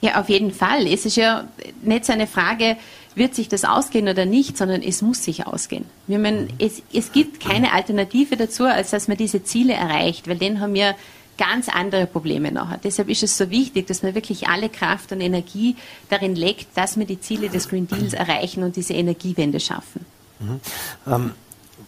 Ja, 0.00 0.20
auf 0.20 0.28
jeden 0.28 0.52
Fall. 0.52 0.86
Es 0.86 1.04
ist 1.04 1.16
ja 1.16 1.46
nicht 1.82 2.06
so 2.06 2.12
eine 2.12 2.26
Frage, 2.26 2.76
wird 3.14 3.34
sich 3.34 3.48
das 3.48 3.64
ausgehen 3.64 4.08
oder 4.08 4.24
nicht, 4.24 4.56
sondern 4.56 4.82
es 4.82 5.02
muss 5.02 5.24
sich 5.24 5.46
ausgehen. 5.46 5.84
Meine, 6.06 6.48
es, 6.58 6.82
es 6.92 7.12
gibt 7.12 7.40
keine 7.40 7.72
Alternative 7.72 8.36
dazu, 8.36 8.64
als 8.64 8.90
dass 8.90 9.08
man 9.08 9.16
diese 9.16 9.42
Ziele 9.42 9.74
erreicht, 9.74 10.28
weil 10.28 10.38
den 10.38 10.60
haben 10.60 10.74
wir 10.74 10.94
ganz 11.36 11.68
andere 11.68 12.06
Probleme 12.06 12.52
nachher. 12.52 12.78
Deshalb 12.82 13.08
ist 13.08 13.22
es 13.22 13.36
so 13.36 13.50
wichtig, 13.50 13.86
dass 13.86 14.02
man 14.02 14.14
wirklich 14.14 14.48
alle 14.48 14.68
Kraft 14.68 15.10
und 15.12 15.20
Energie 15.20 15.76
darin 16.10 16.36
legt, 16.36 16.76
dass 16.76 16.98
wir 16.98 17.06
die 17.06 17.20
Ziele 17.20 17.48
des 17.48 17.68
Green 17.68 17.88
Deals 17.88 18.12
erreichen 18.12 18.62
und 18.62 18.76
diese 18.76 18.92
Energiewende 18.92 19.58
schaffen. 19.58 20.04
Mhm. 20.38 20.60
Ähm, 21.06 21.30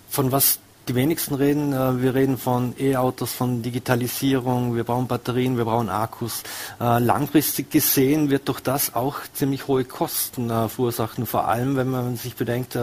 von 0.09 0.33
was 0.33 0.59
die 0.89 0.95
wenigsten 0.95 1.35
reden. 1.35 1.73
Äh, 1.73 2.03
wir 2.03 2.15
reden 2.15 2.39
von 2.39 2.75
E-Autos, 2.79 3.33
von 3.33 3.63
Digitalisierung, 3.63 4.75
wir 4.75 4.85
brauchen 4.85 5.07
Batterien, 5.07 5.57
wir 5.57 5.65
brauchen 5.65 5.89
Akkus. 5.89 6.43
Äh, 6.81 6.99
langfristig 6.99 7.71
gesehen 7.71 8.31
wird 8.31 8.49
doch 8.49 8.61
das 8.61 8.95
auch 8.95 9.21
ziemlich 9.33 9.69
hohe 9.69 9.85
Kosten 9.85 10.51
äh, 10.51 10.69
verursachen, 10.69 11.27
vor 11.27 11.49
allem 11.49 11.77
wenn 11.77 11.91
man 11.91 12.17
sich 12.17 12.35
bedenkt, 12.35 12.79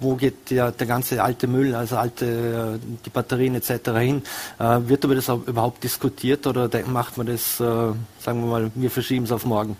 wo 0.00 0.14
geht 0.14 0.50
der, 0.50 0.72
der 0.72 0.86
ganze 0.86 1.22
alte 1.22 1.46
Müll, 1.46 1.74
also 1.74 1.96
alte 1.96 2.78
die 3.04 3.10
Batterien 3.10 3.54
etc. 3.54 3.90
hin. 3.98 4.22
Wird 4.58 5.04
über 5.04 5.14
das 5.14 5.28
überhaupt 5.28 5.84
diskutiert 5.84 6.46
oder 6.46 6.68
macht 6.86 7.16
man 7.16 7.26
das, 7.26 7.58
sagen 7.58 8.00
wir 8.20 8.34
mal, 8.34 8.70
wir 8.74 8.90
verschieben 8.90 9.24
es 9.24 9.32
auf 9.32 9.44
morgen? 9.44 9.76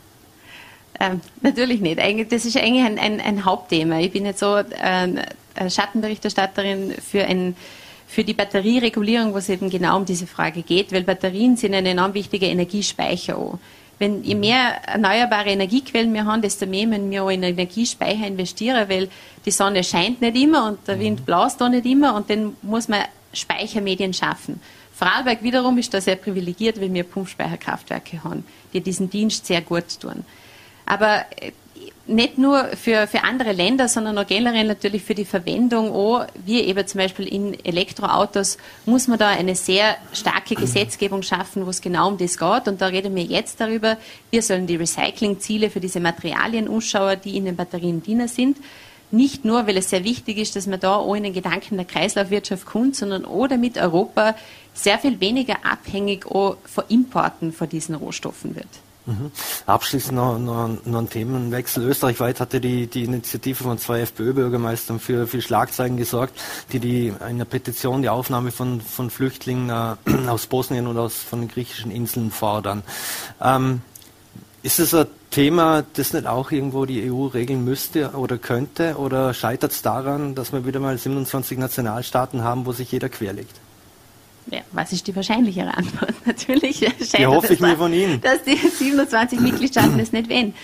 Ähm, 1.01 1.21
natürlich 1.43 1.81
nicht. 1.81 1.99
das 2.31 2.45
ist 2.45 2.57
eigentlich 2.57 2.85
ein, 2.85 2.99
ein, 2.99 3.21
ein, 3.21 3.45
Hauptthema. 3.45 3.99
Ich 3.99 4.13
bin 4.13 4.25
jetzt 4.25 4.41
so 4.41 4.57
äh, 4.57 4.65
Schattenberichterstatterin 5.69 6.95
für, 6.95 7.25
ein, 7.25 7.57
für 8.07 8.25
die 8.25 8.35
Batterieregulierung, 8.35 9.33
wo 9.33 9.39
es 9.39 9.49
eben 9.49 9.71
genau 9.71 9.97
um 9.97 10.05
diese 10.05 10.27
Frage 10.27 10.63
geht, 10.63 10.93
weil 10.93 11.03
Batterien 11.03 11.57
sind 11.57 11.75
ein 11.75 11.87
enorm 11.87 12.15
wichtiger 12.15 12.47
Energiespeicher 12.47 13.37
auch. 13.37 13.59
Wenn 13.99 14.23
je 14.25 14.35
mehr 14.35 14.83
erneuerbare 14.87 15.51
Energiequellen 15.51 16.13
wir 16.13 16.27
haben, 16.27 16.43
desto 16.43 16.67
mehr 16.67 16.87
müssen 16.87 17.11
wir 17.11 17.25
auch 17.25 17.31
in 17.31 17.43
Energiespeicher 17.43 18.27
investieren, 18.27 18.89
weil 18.89 19.09
die 19.45 19.51
Sonne 19.51 19.83
scheint 19.83 20.21
nicht 20.21 20.37
immer 20.37 20.67
und 20.67 20.87
der 20.87 21.01
Wind 21.01 21.25
blast 21.25 21.63
auch 21.63 21.71
nicht 21.71 21.87
immer 21.87 22.15
und 22.15 22.29
dann 22.29 22.57
muss 22.61 22.89
man 22.89 23.05
Speichermedien 23.33 24.13
schaffen. 24.13 24.61
Vorarlberg 24.93 25.43
wiederum 25.43 25.77
ist 25.79 25.93
da 25.93 26.01
sehr 26.01 26.17
privilegiert, 26.17 26.81
weil 26.81 26.93
wir 26.93 27.05
Pumpspeicherkraftwerke 27.05 28.23
haben, 28.25 28.45
die 28.73 28.81
diesen 28.81 29.09
Dienst 29.11 29.47
sehr 29.47 29.61
gut 29.61 30.01
tun. 30.01 30.25
Aber 30.87 31.25
äh, 31.39 31.53
nicht 32.07 32.39
nur 32.39 32.65
für, 32.77 33.07
für 33.07 33.25
andere 33.25 33.53
Länder, 33.53 33.89
sondern 33.89 34.17
auch 34.19 34.27
generell 34.27 34.67
natürlich 34.67 35.03
für 35.03 35.15
die 35.15 35.25
Verwendung 35.25 35.93
auch, 35.93 36.27
wie 36.45 36.61
eben 36.61 36.87
zum 36.87 37.01
Beispiel 37.01 37.27
in 37.27 37.65
Elektroautos, 37.65 38.59
muss 38.85 39.09
man 39.09 39.19
da 39.19 39.29
eine 39.29 39.55
sehr 39.55 39.97
starke 40.13 40.55
Gesetzgebung 40.57 41.23
schaffen, 41.23 41.67
wo 41.67 41.71
es 41.71 41.81
genau 41.81 42.09
um 42.09 42.19
das 42.19 42.39
geht. 42.39 42.69
Und 42.69 42.81
da 42.81 42.87
reden 42.87 43.15
wir 43.15 43.25
jetzt 43.25 43.61
darüber, 43.61 43.97
wir 44.31 44.43
sollen 44.43 44.67
die 44.67 44.77
Recyclingziele 44.77 45.71
für 45.71 45.81
diese 45.81 46.01
Materialien 46.01 46.69
umschauen, 46.69 47.19
die 47.25 47.37
in 47.37 47.45
den 47.45 47.57
Batterien 47.57 48.03
drin 48.03 48.29
sind. 48.29 48.59
Nicht 49.11 49.45
nur, 49.45 49.67
weil 49.67 49.77
es 49.77 49.91
sehr 49.91 50.05
wichtig 50.05 50.39
ist, 50.39 50.57
dass 50.57 50.67
man 50.67 50.81
da 50.81 50.97
auch 50.97 51.15
in 51.15 51.23
den 51.23 51.33
Gedanken 51.33 51.77
der 51.77 51.87
Kreislaufwirtschaft 51.87 52.67
kommt, 52.67 52.97
sondern 52.97 53.25
auch 53.25 53.47
damit 53.47 53.79
Europa 53.79 54.35
sehr 54.75 54.99
viel 54.99 55.21
weniger 55.21 55.65
abhängig 55.65 56.27
auch 56.27 56.57
von 56.65 56.85
Importen 56.89 57.53
von 57.53 57.69
diesen 57.69 57.95
Rohstoffen 57.95 58.57
wird. 58.57 58.67
Mhm. 59.07 59.31
Abschließend 59.67 60.17
noch, 60.17 60.39
noch, 60.39 60.69
noch 60.85 60.99
ein 60.99 61.09
Themenwechsel. 61.09 61.85
Österreichweit 61.85 62.41
hatte 62.41 62.61
die, 62.61 62.89
die 62.89 63.05
Initiative 63.05 63.63
von 63.63 63.79
zwei 63.79 64.01
FPÖ-Bürgermeistern 64.01 64.99
für, 64.99 65.29
für 65.29 65.41
Schlagzeilen 65.41 65.97
gesorgt, 65.97 66.39
die, 66.73 66.81
die 66.81 67.13
in 67.29 67.39
der 67.39 67.45
Petition 67.45 68.03
die 68.03 68.09
Aufnahme 68.09 68.51
von, 68.51 68.81
von 68.81 69.11
Flüchtlingen 69.11 69.71
äh, 69.71 70.29
aus 70.29 70.49
Bosnien 70.49 70.89
und 70.89 70.99
aus, 70.99 71.15
von 71.15 71.41
den 71.41 71.49
griechischen 71.49 71.93
Inseln 71.93 72.33
fordern. 72.33 72.83
Ähm, 73.41 73.81
ist 74.65 74.81
es 74.81 74.93
ein 74.93 75.07
Thema, 75.31 75.85
das 75.93 76.13
nicht 76.13 76.27
auch 76.27 76.51
irgendwo 76.51 76.87
die 76.87 77.09
EU 77.09 77.27
regeln 77.27 77.65
müsste 77.65 78.11
oder 78.11 78.39
könnte? 78.39 78.97
Oder 78.97 79.33
scheitert 79.33 79.71
es 79.71 79.83
daran, 79.83 80.35
dass 80.35 80.53
wir 80.53 80.67
wieder 80.67 80.81
mal 80.81 80.99
27 80.99 81.59
Nationalstaaten 81.59 82.43
haben, 82.43 82.67
wo 82.67 82.73
sich 82.73 82.91
jeder 82.91 83.09
querlegt? 83.09 83.61
Ja, 84.51 84.61
was 84.73 84.93
ist 84.93 85.07
die 85.07 85.17
wahrscheinlichere 85.17 85.77
Antwort? 85.77 86.15
Natürlich 86.25 86.79
scheint 86.79 87.27
hoffe 87.27 87.55
ich 87.55 87.61
mir 87.61 87.77
von 87.77 87.93
Ihnen. 87.93 88.21
dass 88.21 88.43
die 88.45 88.57
27 88.79 89.41
Mitgliedstaaten 89.41 89.99
es 89.99 90.13
nicht 90.13 90.31
wollen. 90.31 90.55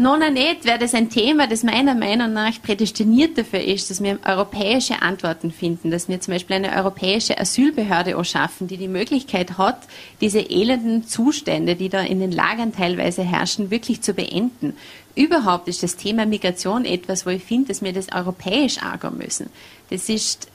Nona 0.00 0.30
nicht 0.30 0.64
wäre 0.64 0.78
das 0.78 0.94
ein 0.94 1.10
Thema, 1.10 1.46
das 1.46 1.62
meiner 1.62 1.94
Meinung 1.94 2.32
nach 2.32 2.62
prädestiniert 2.62 3.36
dafür 3.36 3.60
ist, 3.60 3.90
dass 3.90 4.02
wir 4.02 4.18
europäische 4.24 5.02
Antworten 5.02 5.50
finden, 5.50 5.90
dass 5.90 6.08
wir 6.08 6.18
zum 6.22 6.32
Beispiel 6.32 6.56
eine 6.56 6.72
europäische 6.72 7.38
Asylbehörde 7.38 8.16
auch 8.16 8.24
schaffen, 8.24 8.66
die 8.66 8.78
die 8.78 8.88
Möglichkeit 8.88 9.58
hat, 9.58 9.80
diese 10.22 10.40
elenden 10.40 11.06
Zustände, 11.06 11.76
die 11.76 11.90
da 11.90 12.00
in 12.00 12.18
den 12.18 12.32
Lagern 12.32 12.72
teilweise 12.72 13.22
herrschen, 13.22 13.70
wirklich 13.70 14.00
zu 14.00 14.14
beenden. 14.14 14.74
Überhaupt 15.14 15.68
ist 15.68 15.82
das 15.82 15.96
Thema 15.96 16.24
Migration 16.24 16.86
etwas, 16.86 17.26
wo 17.26 17.30
ich 17.30 17.44
finde, 17.44 17.68
dass 17.68 17.82
wir 17.82 17.92
das 17.92 18.10
europäisch 18.10 18.78
angehen 18.78 19.18
müssen. 19.18 19.50
Das 19.90 20.08
ist 20.08 20.48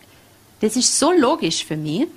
das 0.62 0.76
ist 0.76 0.98
so 0.98 1.12
logisch 1.12 1.66
für 1.66 1.78
mich. 1.78 2.08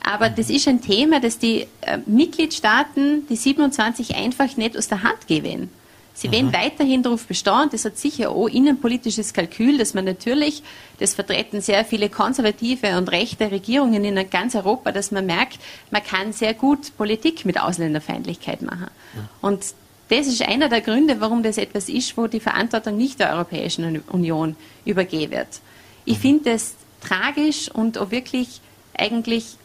Aber 0.00 0.30
das 0.30 0.48
ist 0.48 0.68
ein 0.68 0.80
Thema, 0.80 1.20
das 1.20 1.38
die 1.38 1.66
äh, 1.82 1.98
Mitgliedstaaten, 2.06 3.26
die 3.28 3.36
27, 3.36 4.14
einfach 4.14 4.56
nicht 4.56 4.76
aus 4.76 4.88
der 4.88 5.02
Hand 5.02 5.26
geben. 5.26 5.70
Sie 6.14 6.28
mhm. 6.28 6.32
werden 6.32 6.52
weiterhin 6.52 7.02
darauf 7.02 7.26
bestehen. 7.26 7.68
Das 7.70 7.84
hat 7.84 7.96
sicher 7.96 8.30
auch 8.30 8.48
innenpolitisches 8.48 9.32
Kalkül, 9.32 9.78
dass 9.78 9.94
man 9.94 10.04
natürlich, 10.04 10.62
das 10.98 11.14
vertreten 11.14 11.60
sehr 11.60 11.84
viele 11.84 12.08
konservative 12.08 12.96
und 12.96 13.10
rechte 13.12 13.50
Regierungen 13.50 14.04
in 14.04 14.30
ganz 14.30 14.54
Europa, 14.54 14.92
dass 14.92 15.10
man 15.10 15.26
merkt, 15.26 15.58
man 15.90 16.02
kann 16.02 16.32
sehr 16.32 16.54
gut 16.54 16.96
Politik 16.96 17.44
mit 17.44 17.60
Ausländerfeindlichkeit 17.60 18.62
machen. 18.62 18.88
Mhm. 19.14 19.28
Und 19.42 19.62
das 20.08 20.26
ist 20.26 20.42
einer 20.42 20.68
der 20.68 20.80
Gründe, 20.80 21.20
warum 21.20 21.42
das 21.42 21.58
etwas 21.58 21.88
ist, 21.88 22.16
wo 22.16 22.26
die 22.26 22.40
Verantwortung 22.40 22.96
nicht 22.96 23.20
der 23.20 23.34
Europäischen 23.34 24.02
Union 24.08 24.56
übergeben 24.84 25.32
wird. 25.32 25.60
Ich 26.04 26.16
mhm. 26.18 26.22
finde 26.22 26.50
es 26.52 26.74
tragisch 27.00 27.70
und 27.70 27.98
auch 27.98 28.10
wirklich 28.10 28.60
eigentlich 28.96 29.56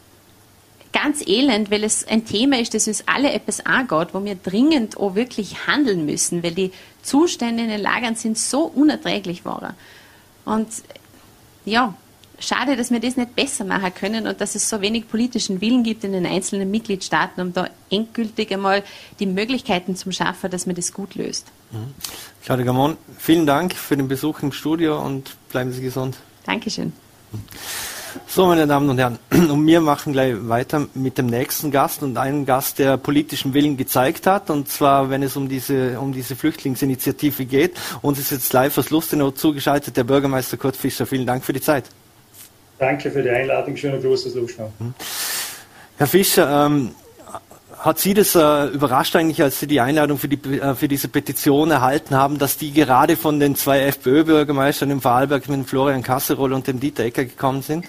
ganz 0.94 1.26
elend, 1.26 1.72
weil 1.72 1.84
es 1.84 2.08
ein 2.08 2.26
Thema 2.26 2.60
ist, 2.60 2.74
das 2.74 2.88
uns 2.88 3.04
alle 3.08 3.34
etwas 3.34 3.66
angeht, 3.66 4.10
wo 4.14 4.24
wir 4.24 4.36
dringend 4.36 4.98
auch 4.98 5.16
wirklich 5.16 5.68
handeln 5.68 6.06
müssen, 6.06 6.44
weil 6.44 6.52
die 6.52 6.72
Zustände 7.02 7.64
in 7.64 7.70
den 7.70 7.82
Lagern 7.82 8.16
sind 8.16 8.38
so 8.38 8.64
unerträglich 8.64 9.44
waren. 9.44 9.74
Und 10.46 10.68
ja, 11.66 11.96
schade, 12.40 12.76
dass 12.76 12.92
wir 12.92 13.00
das 13.00 13.18
nicht 13.18 13.36
besser 13.36 13.66
machen 13.66 13.94
können 13.94 14.28
und 14.28 14.40
dass 14.40 14.56
es 14.56 14.70
so 14.70 14.82
wenig 14.82 15.10
politischen 15.10 15.62
Willen 15.62 15.84
gibt 15.84 16.04
in 16.04 16.12
den 16.12 16.26
einzelnen 16.26 16.70
Mitgliedstaaten, 16.70 17.42
um 17.42 17.54
da 17.54 17.70
endgültig 17.90 18.52
einmal 18.54 18.84
die 19.20 19.26
Möglichkeiten 19.26 19.96
zu 19.96 20.12
schaffen, 20.12 20.52
dass 20.52 20.66
man 20.66 20.76
das 20.76 20.94
gut 20.94 21.16
löst. 21.16 21.48
Mhm. 21.72 21.94
Claudia 22.44 22.66
Gamon, 22.66 22.98
vielen 23.18 23.46
Dank 23.46 23.74
für 23.74 23.98
den 23.98 24.08
Besuch 24.08 24.42
im 24.44 24.52
Studio 24.52 25.02
und 25.02 25.36
bleiben 25.50 25.72
Sie 25.72 25.82
gesund. 25.82 26.18
Dankeschön. 26.46 26.94
So, 28.28 28.46
meine 28.46 28.68
Damen 28.68 28.90
und 28.90 28.98
Herren, 28.98 29.18
und 29.32 29.66
wir 29.66 29.82
machen 29.82 30.14
gleich 30.14 30.36
weiter 30.48 30.88
mit 30.94 31.18
dem 31.18 31.28
nächsten 31.28 31.72
Gast 31.72 32.04
und 32.04 32.18
einem 32.18 32.46
Gast, 32.46 32.80
der 32.80 32.98
politischen 32.98 33.54
Willen 33.54 33.78
gezeigt 33.78 34.28
hat, 34.28 34.50
und 34.50 34.70
zwar, 34.70 35.10
wenn 35.10 35.24
es 35.24 35.36
um 35.36 35.50
diese, 35.50 36.00
um 36.00 36.14
diese 36.14 36.36
Flüchtlingsinitiative 36.36 37.46
geht. 37.46 37.78
Uns 38.02 38.20
ist 38.20 38.32
jetzt 38.32 38.54
live 38.54 38.78
aus 38.78 38.90
Lustenau 38.90 39.32
zugeschaltet 39.32 39.98
der 39.98 40.04
Bürgermeister 40.04 40.58
Kurt 40.58 40.76
Fischer. 40.76 41.06
Vielen 41.06 41.26
Dank 41.26 41.44
für 41.44 41.54
die 41.54 41.62
Zeit. 41.62 41.86
Danke 42.80 43.12
für 43.12 43.24
die 43.24 43.30
Einladung. 43.30 43.76
Schöner 43.78 43.98
Gruß 43.98 44.28
aus 44.28 44.36
Lustenau. 44.36 44.72
Herr 45.98 46.08
Fischer, 46.08 46.66
ähm, 46.66 46.92
hat 47.84 48.00
Sie 48.00 48.14
das 48.14 48.34
äh, 48.34 48.68
überrascht 48.68 49.14
eigentlich, 49.18 49.44
als 49.44 49.60
Sie 49.60 49.68
die 49.68 49.82
Einladung 49.82 50.18
für, 50.18 50.30
die, 50.30 50.58
äh, 50.58 50.74
für 50.74 50.88
diese 50.88 51.10
Petition 51.10 51.70
erhalten 51.70 52.16
haben, 52.16 52.40
dass 52.40 52.58
die 52.58 52.72
gerade 52.72 53.18
von 53.18 53.42
den 53.42 53.58
zwei 53.58 53.82
FPÖ-Bürgermeistern 53.82 54.90
im 54.90 55.02
Vorarlberg 55.02 55.50
mit 55.50 55.68
Florian 55.68 56.02
Kasserol 56.02 56.54
und 56.54 56.66
dem 56.66 56.80
Dieter 56.80 57.04
Ecker 57.04 57.26
gekommen 57.26 57.62
sind? 57.62 57.88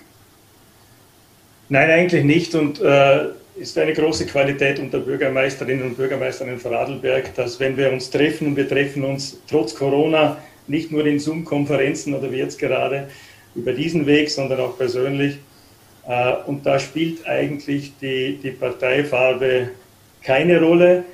Nein, 1.68 1.90
eigentlich 1.90 2.24
nicht. 2.24 2.56
Und 2.56 2.80
äh, 2.80 3.26
ist 3.54 3.78
eine 3.78 3.92
große 3.92 4.26
Qualität 4.26 4.80
unter 4.80 4.98
Bürgermeisterinnen 4.98 5.86
und 5.86 5.96
Bürgermeistern 5.96 6.48
in 6.48 6.58
Vorarlberg, 6.58 7.32
dass 7.36 7.60
wenn 7.60 7.76
wir 7.76 7.92
uns 7.92 8.10
treffen, 8.10 8.48
und 8.48 8.56
wir 8.56 8.68
treffen 8.68 9.04
uns 9.04 9.40
trotz 9.48 9.76
Corona 9.76 10.38
nicht 10.66 10.90
nur 10.90 11.06
in 11.06 11.20
Zoom-Konferenzen 11.20 12.14
oder 12.14 12.32
wie 12.32 12.38
jetzt 12.38 12.58
gerade 12.58 13.08
über 13.54 13.72
diesen 13.72 14.06
Weg, 14.06 14.28
sondern 14.28 14.58
auch 14.58 14.76
persönlich. 14.76 15.38
Äh, 16.08 16.32
und 16.46 16.66
da 16.66 16.80
spielt 16.80 17.24
eigentlich 17.28 17.92
die, 18.00 18.40
die 18.42 18.50
Parteifarbe 18.50 19.70
keine 20.24 20.60
Rolle. 20.60 21.04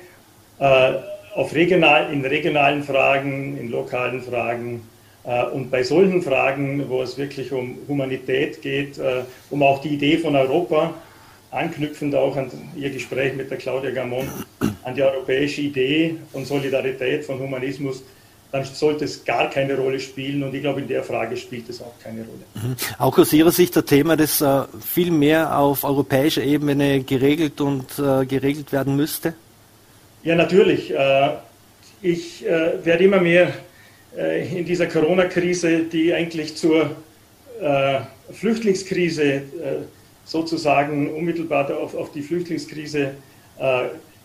Äh, 0.59 0.93
auf 1.35 1.55
regional, 1.55 2.11
in 2.11 2.25
regionalen 2.25 2.83
Fragen, 2.83 3.57
in 3.57 3.69
lokalen 3.69 4.21
Fragen 4.21 4.81
äh, 5.23 5.45
und 5.45 5.71
bei 5.71 5.81
solchen 5.83 6.21
Fragen, 6.21 6.89
wo 6.89 7.01
es 7.01 7.17
wirklich 7.17 7.51
um 7.53 7.77
Humanität 7.87 8.61
geht, 8.61 8.99
um 9.49 9.63
auch 9.63 9.79
die 9.79 9.89
Idee 9.89 10.17
von 10.17 10.35
Europa, 10.35 10.93
anknüpfend 11.51 12.15
auch 12.15 12.35
an 12.35 12.51
Ihr 12.75 12.89
Gespräch 12.89 13.33
mit 13.35 13.49
der 13.49 13.57
Claudia 13.57 13.91
Gamon, 13.91 14.27
an 14.83 14.95
die 14.95 15.03
europäische 15.03 15.61
Idee 15.61 16.15
von 16.33 16.43
Solidarität, 16.43 17.23
von 17.23 17.39
Humanismus, 17.39 18.03
dann 18.51 18.65
sollte 18.65 19.05
es 19.05 19.23
gar 19.23 19.49
keine 19.49 19.77
Rolle 19.77 19.99
spielen. 19.99 20.43
Und 20.43 20.53
ich 20.53 20.61
glaube, 20.61 20.81
in 20.81 20.87
der 20.87 21.03
Frage 21.03 21.37
spielt 21.37 21.69
es 21.69 21.81
auch 21.81 21.93
keine 22.03 22.21
Rolle. 22.21 22.43
Mhm. 22.55 22.75
Auch 22.97 23.17
aus 23.17 23.31
Ihrer 23.31 23.51
Sicht 23.51 23.77
ein 23.77 23.85
Thema, 23.85 24.17
das 24.17 24.41
äh, 24.41 24.63
viel 24.85 25.11
mehr 25.11 25.57
auf 25.57 25.83
europäischer 25.83 26.43
Ebene 26.43 27.01
geregelt 27.03 27.61
und 27.61 27.85
äh, 27.97 28.25
geregelt 28.25 28.71
werden 28.71 28.95
müsste? 28.95 29.33
Ja, 30.23 30.35
natürlich. 30.35 30.91
Äh, 30.91 31.29
ich 32.01 32.45
äh, 32.45 32.83
werde 32.83 33.03
immer 33.03 33.21
mehr 33.21 33.53
äh, 34.17 34.59
in 34.59 34.65
dieser 34.65 34.87
Corona-Krise, 34.87 35.83
die 35.83 36.13
eigentlich 36.13 36.57
zur 36.57 36.91
äh, 37.61 37.99
Flüchtlingskrise 38.31 39.43
sozusagen 40.23 41.13
unmittelbar 41.13 41.77
auf, 41.77 41.95
auf 41.95 42.11
die 42.13 42.21
Flüchtlingskrise 42.21 43.11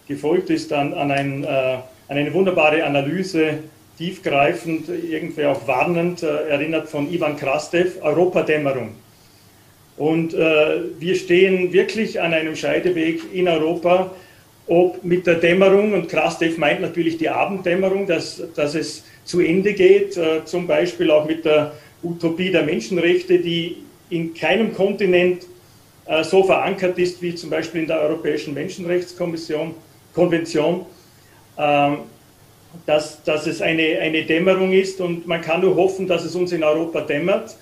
gefolgt 0.07 0.51
ist, 0.51 0.73
an, 0.73 0.95
an, 0.95 1.11
ein, 1.11 1.45
an 1.45 1.83
eine 2.09 2.33
wunderbare 2.33 2.85
Analyse 2.85 3.59
tiefgreifend, 3.99 4.89
irgendwie 4.89 5.45
auch 5.47 5.67
warnend 5.67 6.23
äh, 6.23 6.49
erinnert 6.49 6.89
von 6.89 7.13
Ivan 7.13 7.37
Krastev, 7.37 8.03
Europadämmerung. 8.03 8.95
Und 9.97 10.35
äh, 10.35 10.81
wir 10.99 11.15
stehen 11.15 11.73
wirklich 11.73 12.21
an 12.21 12.35
einem 12.35 12.55
Scheideweg 12.55 13.21
in 13.33 13.49
Europa, 13.49 14.11
ob 14.67 15.03
mit 15.05 15.27
der 15.27 15.37
Dämmerung, 15.37 15.95
und 15.95 16.09
Krastev 16.09 16.59
meint 16.59 16.81
natürlich 16.81 17.17
die 17.17 17.29
Abenddämmerung, 17.29 18.07
dass, 18.07 18.43
dass 18.55 18.75
es 18.75 19.05
zu 19.25 19.41
Ende 19.41 19.73
geht, 19.73 20.17
äh, 20.17 20.45
zum 20.45 20.67
Beispiel 20.67 21.11
auch 21.11 21.25
mit 21.25 21.45
der 21.45 21.73
Utopie 22.03 22.51
der 22.51 22.65
Menschenrechte, 22.65 23.39
die 23.39 23.79
in 24.11 24.35
keinem 24.35 24.75
Kontinent 24.75 25.45
äh, 26.07 26.23
so 26.23 26.45
verankert 26.45 26.99
ist 26.99 27.23
wie 27.23 27.35
zum 27.35 27.51
Beispiel 27.51 27.83
in 27.83 27.87
der 27.87 28.01
Europäischen 28.01 28.55
Menschenrechtskommission, 28.55 29.75
Konvention. 30.15 30.87
Ähm, 31.59 31.99
dass, 32.85 33.23
dass 33.23 33.47
es 33.47 33.63
eine, 33.63 33.99
eine 34.01 34.25
Dämmerung 34.25 34.73
ist 34.73 35.01
und 35.01 35.27
man 35.27 35.41
kann 35.41 35.61
nur 35.61 35.77
hoffen, 35.77 36.07
dass 36.07 36.25
es 36.25 36.35
uns 36.35 36.53
in 36.53 36.63
Europa 36.63 37.01
dämmert, 37.01 37.57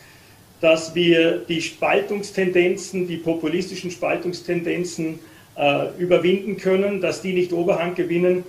dass 0.60 0.94
wir 0.94 1.38
die 1.48 1.60
Spaltungstendenzen, 1.60 3.06
die 3.06 3.18
populistischen 3.18 3.90
Spaltungstendenzen 3.90 5.18
äh, 5.56 5.86
überwinden 5.98 6.56
können, 6.56 7.00
dass 7.00 7.22
die 7.22 7.32
nicht 7.32 7.52
Oberhand 7.52 7.96
gewinnen 7.96 8.44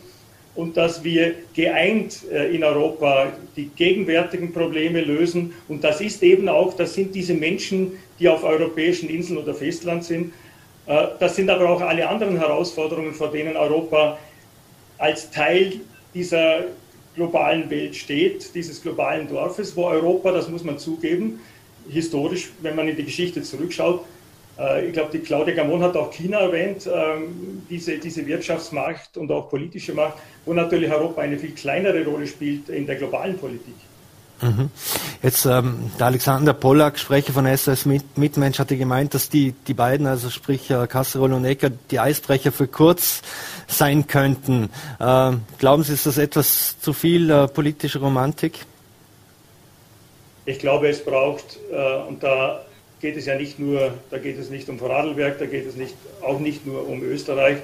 und 0.56 0.78
dass 0.78 1.04
wir 1.04 1.36
geeint 1.54 2.23
äh, 2.32 2.56
in 2.56 2.63
Europa 2.63 3.34
die 3.56 3.69
gegenwärtigen 3.75 4.54
Probleme 4.54 5.01
lösen. 5.01 5.54
Und 5.67 5.84
das 5.84 5.99
ist 5.99 6.23
eben 6.23 6.47
auch, 6.47 6.73
das 6.75 6.93
sind 6.93 7.13
diese 7.13 7.34
Menschen, 7.34 7.93
die 8.19 8.30
auf 8.30 8.43
europäischen 8.43 9.10
Inseln 9.10 9.38
oder 9.38 9.54
Festland 9.54 10.06
sind. 10.06 10.34
Äh, 10.88 11.08
das 11.19 11.36
sind 11.36 11.49
aber 11.49 11.69
auch 11.69 11.82
alle 11.82 12.08
anderen 12.08 12.38
Herausforderungen, 12.38 13.13
vor 13.13 13.32
denen 13.32 13.58
Europa 13.58 14.17
als 14.97 15.30
Teil 15.30 15.73
dieser 16.15 16.63
globalen 17.15 17.69
Welt 17.69 17.95
steht, 17.95 18.56
dieses 18.56 18.82
globalen 18.82 19.28
Dorfes, 19.28 19.75
wo 19.75 19.86
Europa, 19.86 20.32
das 20.32 20.49
muss 20.49 20.63
man 20.63 20.80
zugeben, 20.80 21.39
historisch, 21.88 22.49
wenn 22.62 22.75
man 22.75 22.88
in 22.88 22.95
die 22.95 23.06
Geschichte 23.06 23.43
zurückschaut, 23.43 24.04
äh, 24.58 24.88
ich 24.88 24.93
glaube, 24.93 25.12
die 25.12 25.19
Claudia 25.19 25.54
Gamon 25.54 25.82
hat 25.84 25.95
auch 25.95 26.12
China 26.12 26.39
erwähnt, 26.39 26.89
ähm, 26.91 27.63
diese, 27.69 27.97
diese 27.97 28.25
Wirtschaftsmacht 28.25 29.17
und 29.17 29.32
auch 29.32 29.49
politische 29.49 29.93
Macht, 29.93 30.15
wo 30.45 30.54
natürlich 30.54 30.91
Europa 30.91 31.21
eine 31.21 31.38
viel 31.38 31.51
kleinere 31.51 32.04
Rolle 32.06 32.28
spielt 32.28 32.69
in 32.69 32.86
der 32.86 32.95
globalen 32.95 33.38
Politik. 33.38 33.75
Mhm. 34.41 34.69
Jetzt 35.23 35.45
ähm, 35.45 35.91
der 35.97 36.08
Alexander 36.08 36.54
Pollack, 36.54 36.99
Sprecher 36.99 37.32
von 37.32 37.45
SOS 37.45 37.86
Mitmensch, 37.86 38.60
hatte 38.60 38.75
gemeint, 38.75 39.13
dass 39.13 39.30
die, 39.30 39.54
die 39.67 39.73
beiden, 39.73 40.08
also 40.08 40.30
sprich 40.30 40.69
äh, 40.69 40.88
Kasserol 40.88 41.32
und 41.32 41.45
Ecker, 41.45 41.69
die 41.69 41.99
Eisbrecher 41.99 42.51
für 42.51 42.67
kurz 42.67 43.21
sein 43.67 44.08
könnten. 44.08 44.69
Äh, 44.99 45.32
glauben 45.60 45.84
Sie, 45.84 45.93
ist 45.93 46.06
das 46.06 46.17
etwas 46.17 46.80
zu 46.80 46.93
viel 46.93 47.30
äh, 47.30 47.47
politische 47.47 47.99
Romantik? 47.99 48.65
Ich 50.45 50.60
glaube, 50.60 50.89
es 50.89 51.04
braucht, 51.04 51.60
äh, 51.71 52.08
und 52.08 52.23
da 52.23 52.65
geht 53.01 53.17
es 53.17 53.25
ja 53.25 53.36
nicht 53.36 53.60
nur, 53.60 53.93
da 54.10 54.17
geht 54.17 54.38
es 54.38 54.49
nicht 54.49 54.69
um 54.69 54.80
Vorarlberg, 54.80 55.39
da 55.39 55.45
geht 55.45 55.67
es 55.67 55.75
nicht, 55.75 55.95
auch 56.21 56.39
nicht 56.39 56.65
nur 56.65 56.88
um 56.88 57.01
Österreich. 57.04 57.58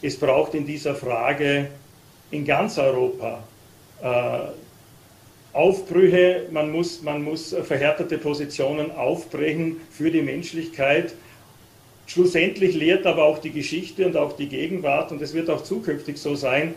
Es 0.00 0.18
braucht 0.18 0.54
in 0.54 0.66
dieser 0.66 0.94
Frage 0.94 1.68
in 2.30 2.44
ganz 2.44 2.78
Europa 2.78 3.42
äh, 4.02 4.38
Aufbrüche, 5.52 6.46
man 6.50 6.72
muss, 6.72 7.02
man 7.02 7.22
muss 7.22 7.54
verhärtete 7.64 8.18
Positionen 8.18 8.90
aufbrechen 8.90 9.76
für 9.90 10.10
die 10.10 10.22
Menschlichkeit. 10.22 11.14
Schlussendlich 12.06 12.74
lehrt 12.74 13.06
aber 13.06 13.24
auch 13.24 13.38
die 13.38 13.50
Geschichte 13.50 14.06
und 14.06 14.16
auch 14.16 14.36
die 14.36 14.46
Gegenwart, 14.46 15.10
und 15.10 15.22
es 15.22 15.32
wird 15.32 15.48
auch 15.48 15.62
zukünftig 15.62 16.18
so 16.18 16.34
sein, 16.34 16.74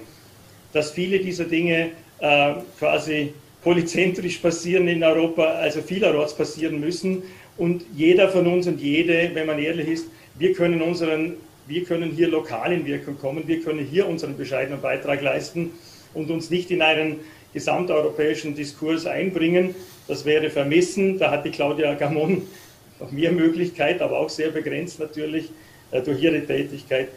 dass 0.74 0.92
viele 0.92 1.20
dieser 1.20 1.46
Dinge 1.46 1.92
äh, 2.20 2.54
quasi 2.80 3.34
polyzentrisch 3.64 4.38
passieren 4.38 4.88
in 4.88 5.04
Europa, 5.04 5.44
also 5.44 5.82
vielerorts 5.82 6.34
passieren 6.36 6.80
müssen. 6.80 7.24
Und 7.58 7.84
jeder 7.96 8.30
von 8.30 8.48
uns 8.48 8.68
und 8.68 8.80
jede, 8.80 9.32
wenn 9.34 9.48
man 9.48 9.60
ehrlich 9.60 9.88
ist, 9.88 10.08
wir 10.38 10.54
können 10.54 10.82
unseren, 10.82 11.34
wir 11.68 11.84
können 11.84 12.12
hier 12.12 12.30
lokal 12.30 12.72
in 12.72 12.86
Wirkung 12.86 13.18
kommen, 13.18 13.48
wir 13.48 13.62
können 13.62 13.86
hier 13.86 14.08
unseren 14.08 14.38
bescheidenen 14.38 14.80
Beitrag 14.80 15.22
leisten 15.22 15.72
und 16.14 16.30
uns 16.30 16.50
nicht 16.50 16.72
in 16.72 16.82
einen 16.82 17.18
gesamteuropäischen 17.54 18.56
Diskurs 18.56 19.06
einbringen. 19.06 19.76
Das 20.08 20.24
wäre 20.26 20.50
vermessen. 20.50 21.18
Da 21.18 21.32
hat 21.32 21.46
die 21.46 21.52
Claudia 21.52 21.96
Gamon 21.96 22.44
noch 23.00 23.12
mehr 23.12 23.32
Möglichkeit, 23.32 24.02
aber 24.02 24.20
auch 24.20 24.30
sehr 24.30 24.50
begrenzt 24.50 25.00
natürlich 25.00 25.50
äh, 25.92 26.02
durch 26.02 26.22
ihre 26.22 26.46
Tätigkeit. 26.46 27.10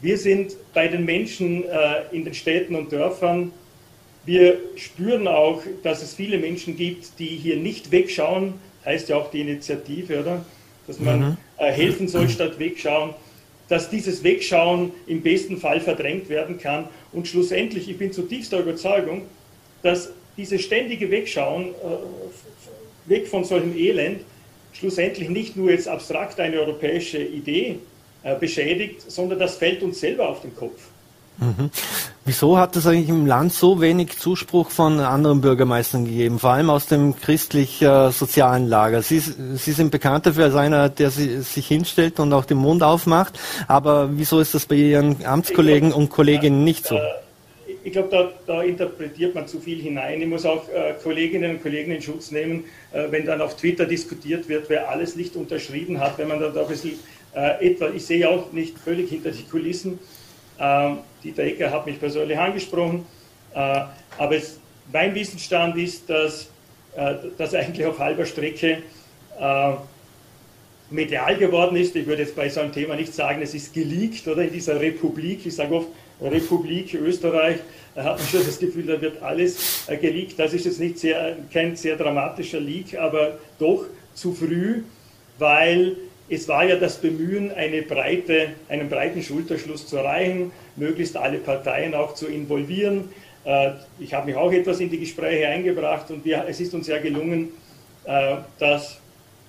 Wir 0.00 0.18
sind 0.18 0.56
bei 0.74 0.88
den 0.88 1.04
Menschen 1.04 1.64
äh, 1.64 2.02
in 2.12 2.24
den 2.24 2.34
Städten 2.34 2.74
und 2.74 2.92
Dörfern. 2.92 3.52
Wir 4.26 4.58
spüren 4.76 5.26
auch, 5.26 5.62
dass 5.82 6.02
es 6.02 6.14
viele 6.14 6.38
Menschen 6.38 6.76
gibt, 6.76 7.18
die 7.18 7.26
hier 7.26 7.56
nicht 7.56 7.90
wegschauen. 7.90 8.54
Heißt 8.84 9.08
ja 9.08 9.16
auch 9.16 9.30
die 9.30 9.40
Initiative, 9.40 10.20
oder? 10.20 10.44
Dass 10.86 11.00
man 11.00 11.18
mhm. 11.20 11.36
Äh, 11.58 11.72
helfen 11.72 12.06
soll 12.08 12.28
statt 12.28 12.58
wegschauen. 12.58 13.14
Dass 13.68 13.88
dieses 13.88 14.22
Wegschauen 14.22 14.92
im 15.06 15.22
besten 15.22 15.56
Fall 15.56 15.80
verdrängt 15.80 16.28
werden 16.28 16.58
kann. 16.58 16.88
Und 17.12 17.26
schlussendlich, 17.26 17.88
ich 17.88 17.96
bin 17.96 18.12
zutiefst 18.12 18.52
der 18.52 18.60
Überzeugung, 18.60 19.22
dass 19.82 20.10
dieses 20.36 20.62
ständige 20.62 21.10
Wegschauen, 21.10 21.68
äh, 21.68 23.08
weg 23.08 23.26
von 23.28 23.44
solchem 23.44 23.76
Elend, 23.76 24.20
schlussendlich 24.78 25.28
nicht 25.28 25.56
nur 25.56 25.70
jetzt 25.70 25.88
abstrakt 25.88 26.38
eine 26.40 26.58
europäische 26.60 27.18
Idee 27.18 27.78
äh, 28.22 28.34
beschädigt, 28.38 29.10
sondern 29.10 29.38
das 29.38 29.56
fällt 29.56 29.82
uns 29.82 30.00
selber 30.00 30.28
auf 30.28 30.42
den 30.42 30.54
Kopf. 30.54 30.80
Mhm. 31.38 31.70
Wieso 32.24 32.58
hat 32.58 32.76
es 32.76 32.86
eigentlich 32.86 33.10
im 33.10 33.26
Land 33.26 33.52
so 33.52 33.80
wenig 33.80 34.18
Zuspruch 34.18 34.70
von 34.70 35.00
anderen 35.00 35.42
Bürgermeistern 35.42 36.06
gegeben, 36.06 36.38
vor 36.38 36.50
allem 36.50 36.70
aus 36.70 36.86
dem 36.86 37.14
christlich-sozialen 37.14 38.66
Lager? 38.66 39.02
Sie, 39.02 39.18
Sie, 39.18 39.72
sind 39.72 39.90
bekannt 39.90 40.26
dafür 40.26 40.46
als 40.46 40.54
einer, 40.54 40.88
der 40.88 41.10
sich 41.10 41.68
hinstellt 41.68 42.18
und 42.20 42.32
auch 42.32 42.46
den 42.46 42.56
Mund 42.56 42.82
aufmacht, 42.82 43.38
aber 43.68 44.08
wieso 44.12 44.40
ist 44.40 44.54
das 44.54 44.64
bei 44.64 44.76
Ihren 44.76 45.24
Amtskollegen 45.26 45.92
und 45.92 46.08
Kolleginnen 46.08 46.64
nicht 46.64 46.86
so? 46.86 46.98
Ich 47.86 47.92
glaube, 47.92 48.08
da, 48.10 48.32
da, 48.48 48.62
interpretiert 48.64 49.36
man 49.36 49.46
zu 49.46 49.60
viel 49.60 49.80
hinein. 49.80 50.20
Ich 50.20 50.26
muss 50.26 50.44
auch 50.44 50.68
äh, 50.70 50.94
Kolleginnen 51.00 51.52
und 51.52 51.62
Kollegen 51.62 51.92
in 51.92 52.02
Schutz 52.02 52.32
nehmen, 52.32 52.64
äh, 52.92 53.04
wenn 53.10 53.24
dann 53.24 53.40
auf 53.40 53.56
Twitter 53.56 53.86
diskutiert 53.86 54.48
wird, 54.48 54.68
wer 54.68 54.88
alles 54.88 55.14
nicht 55.14 55.36
unterschrieben 55.36 56.00
hat, 56.00 56.18
wenn 56.18 56.26
man 56.26 56.40
dann 56.40 56.52
da 56.52 56.62
ein 56.62 56.66
bisschen 56.66 56.98
äh, 57.36 57.64
etwa, 57.64 57.88
ich 57.90 58.04
sehe 58.04 58.28
auch 58.28 58.50
nicht 58.50 58.76
völlig 58.76 59.10
hinter 59.10 59.30
die 59.30 59.44
Kulissen. 59.44 60.00
Ähm, 60.58 60.98
Dieter 61.22 61.44
Ecker 61.44 61.70
hat 61.70 61.86
mich 61.86 62.00
persönlich 62.00 62.36
angesprochen, 62.36 63.06
äh, 63.54 63.58
aber 64.18 64.34
es, 64.34 64.58
mein 64.92 65.14
Wissensstand 65.14 65.76
ist, 65.76 66.10
dass 66.10 66.48
äh, 66.96 67.14
das 67.38 67.54
eigentlich 67.54 67.86
auf 67.86 68.00
halber 68.00 68.26
Strecke 68.26 68.78
äh, 69.38 69.72
medial 70.90 71.36
geworden 71.36 71.76
ist. 71.76 71.94
Ich 71.94 72.04
würde 72.04 72.22
jetzt 72.22 72.34
bei 72.34 72.48
so 72.48 72.62
einem 72.62 72.72
Thema 72.72 72.96
nicht 72.96 73.14
sagen, 73.14 73.42
es 73.42 73.54
ist 73.54 73.72
geleakt 73.72 74.26
oder 74.26 74.42
in 74.42 74.52
dieser 74.52 74.80
Republik. 74.80 75.46
Ich 75.46 75.54
sage 75.54 75.72
oft, 75.72 75.88
Republik 76.20 76.94
Österreich, 76.94 77.58
da 77.94 78.04
hat 78.04 78.18
man 78.18 78.26
schon 78.26 78.44
das 78.44 78.58
Gefühl, 78.58 78.86
da 78.86 79.00
wird 79.00 79.22
alles 79.22 79.88
äh, 79.88 79.96
geleakt. 79.96 80.38
Das 80.38 80.52
ist 80.52 80.66
jetzt 80.66 80.80
nicht 80.80 80.98
sehr, 80.98 81.36
kein 81.52 81.76
sehr 81.76 81.96
dramatischer 81.96 82.60
Leak, 82.60 82.98
aber 82.98 83.38
doch 83.58 83.86
zu 84.14 84.32
früh, 84.32 84.82
weil 85.38 85.96
es 86.28 86.46
war 86.48 86.64
ja 86.64 86.76
das 86.76 86.98
Bemühen, 86.98 87.52
eine 87.52 87.82
breite, 87.82 88.48
einen 88.68 88.88
breiten 88.88 89.22
Schulterschluss 89.22 89.86
zu 89.86 89.96
erreichen, 89.96 90.52
möglichst 90.76 91.16
alle 91.16 91.38
Parteien 91.38 91.94
auch 91.94 92.14
zu 92.14 92.26
involvieren. 92.26 93.08
Äh, 93.44 93.72
ich 93.98 94.12
habe 94.12 94.26
mich 94.26 94.36
auch 94.36 94.52
etwas 94.52 94.80
in 94.80 94.90
die 94.90 94.98
Gespräche 94.98 95.48
eingebracht 95.48 96.10
und 96.10 96.24
wir, 96.24 96.44
es 96.48 96.60
ist 96.60 96.74
uns 96.74 96.88
ja 96.88 96.98
gelungen, 96.98 97.48
äh, 98.04 98.36
dass 98.58 99.00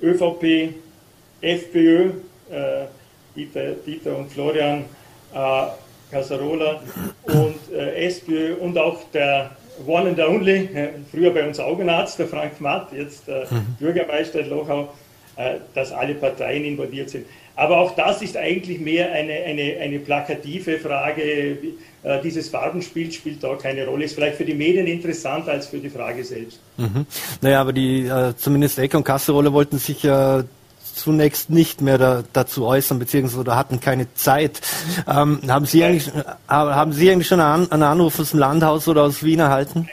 ÖVP, 0.01 0.73
FPÖ, 1.41 2.11
Dieter, 3.35 3.71
Dieter 3.85 4.17
und 4.17 4.31
Florian 4.31 4.85
Casarola 6.11 6.81
und 7.23 7.73
SPÖ 7.95 8.55
und 8.55 8.77
auch 8.77 8.99
der 9.13 9.51
One 9.85 10.09
and 10.09 10.19
Only, 10.19 10.69
früher 11.11 11.31
bei 11.31 11.47
uns 11.47 11.59
Augenarzt, 11.59 12.17
der 12.17 12.27
Frank 12.27 12.59
Matt, 12.59 12.91
jetzt 12.93 13.27
mhm. 13.27 13.75
Bürgermeister 13.79 14.39
in 14.39 14.49
Lochau, 14.49 14.89
dass 15.75 15.91
alle 15.91 16.15
Parteien 16.15 16.65
involviert 16.65 17.09
sind. 17.09 17.25
Aber 17.57 17.79
auch 17.79 17.95
das 17.95 18.21
ist 18.21 18.37
eigentlich 18.37 18.79
mehr 18.79 19.11
eine, 19.11 19.33
eine, 19.33 19.77
eine 19.81 19.97
plakative 19.97 20.77
Frage. 20.77 21.57
Äh, 22.03 22.21
dieses 22.23 22.49
Farbenspiel 22.49 23.11
spielt 23.11 23.43
da 23.43 23.55
keine 23.55 23.87
Rolle. 23.87 24.05
Ist 24.05 24.13
vielleicht 24.13 24.37
für 24.37 24.45
die 24.45 24.53
Medien 24.53 24.85
interessanter 24.85 25.53
als 25.53 25.65
für 25.65 25.79
die 25.79 25.89
Frage 25.89 26.23
selbst. 26.23 26.59
Mhm. 26.77 27.07
Naja, 27.41 27.59
aber 27.59 27.73
die, 27.73 28.05
äh, 28.05 28.35
zumindest 28.37 28.77
Eck 28.77 28.93
und 28.93 29.03
Kasserolle 29.03 29.51
wollten 29.51 29.79
sich 29.79 30.03
ja 30.03 30.43
zunächst 30.97 31.49
nicht 31.49 31.81
mehr 31.81 31.97
da, 31.97 32.23
dazu 32.33 32.65
äußern, 32.65 32.99
beziehungsweise 32.99 33.55
hatten 33.55 33.79
keine 33.79 34.13
Zeit. 34.13 34.61
Ähm, 35.07 35.41
haben, 35.47 35.65
Sie 35.65 35.83
eigentlich, 35.83 36.07
äh, 36.09 36.23
haben 36.49 36.91
Sie 36.91 37.09
eigentlich 37.09 37.27
schon 37.27 37.39
einen, 37.39 37.83
Anruf 37.83 38.19
aus 38.19 38.31
dem 38.31 38.39
Landhaus 38.39 38.87
oder 38.87 39.03
aus 39.03 39.23
Wien 39.23 39.39
erhalten? 39.39 39.87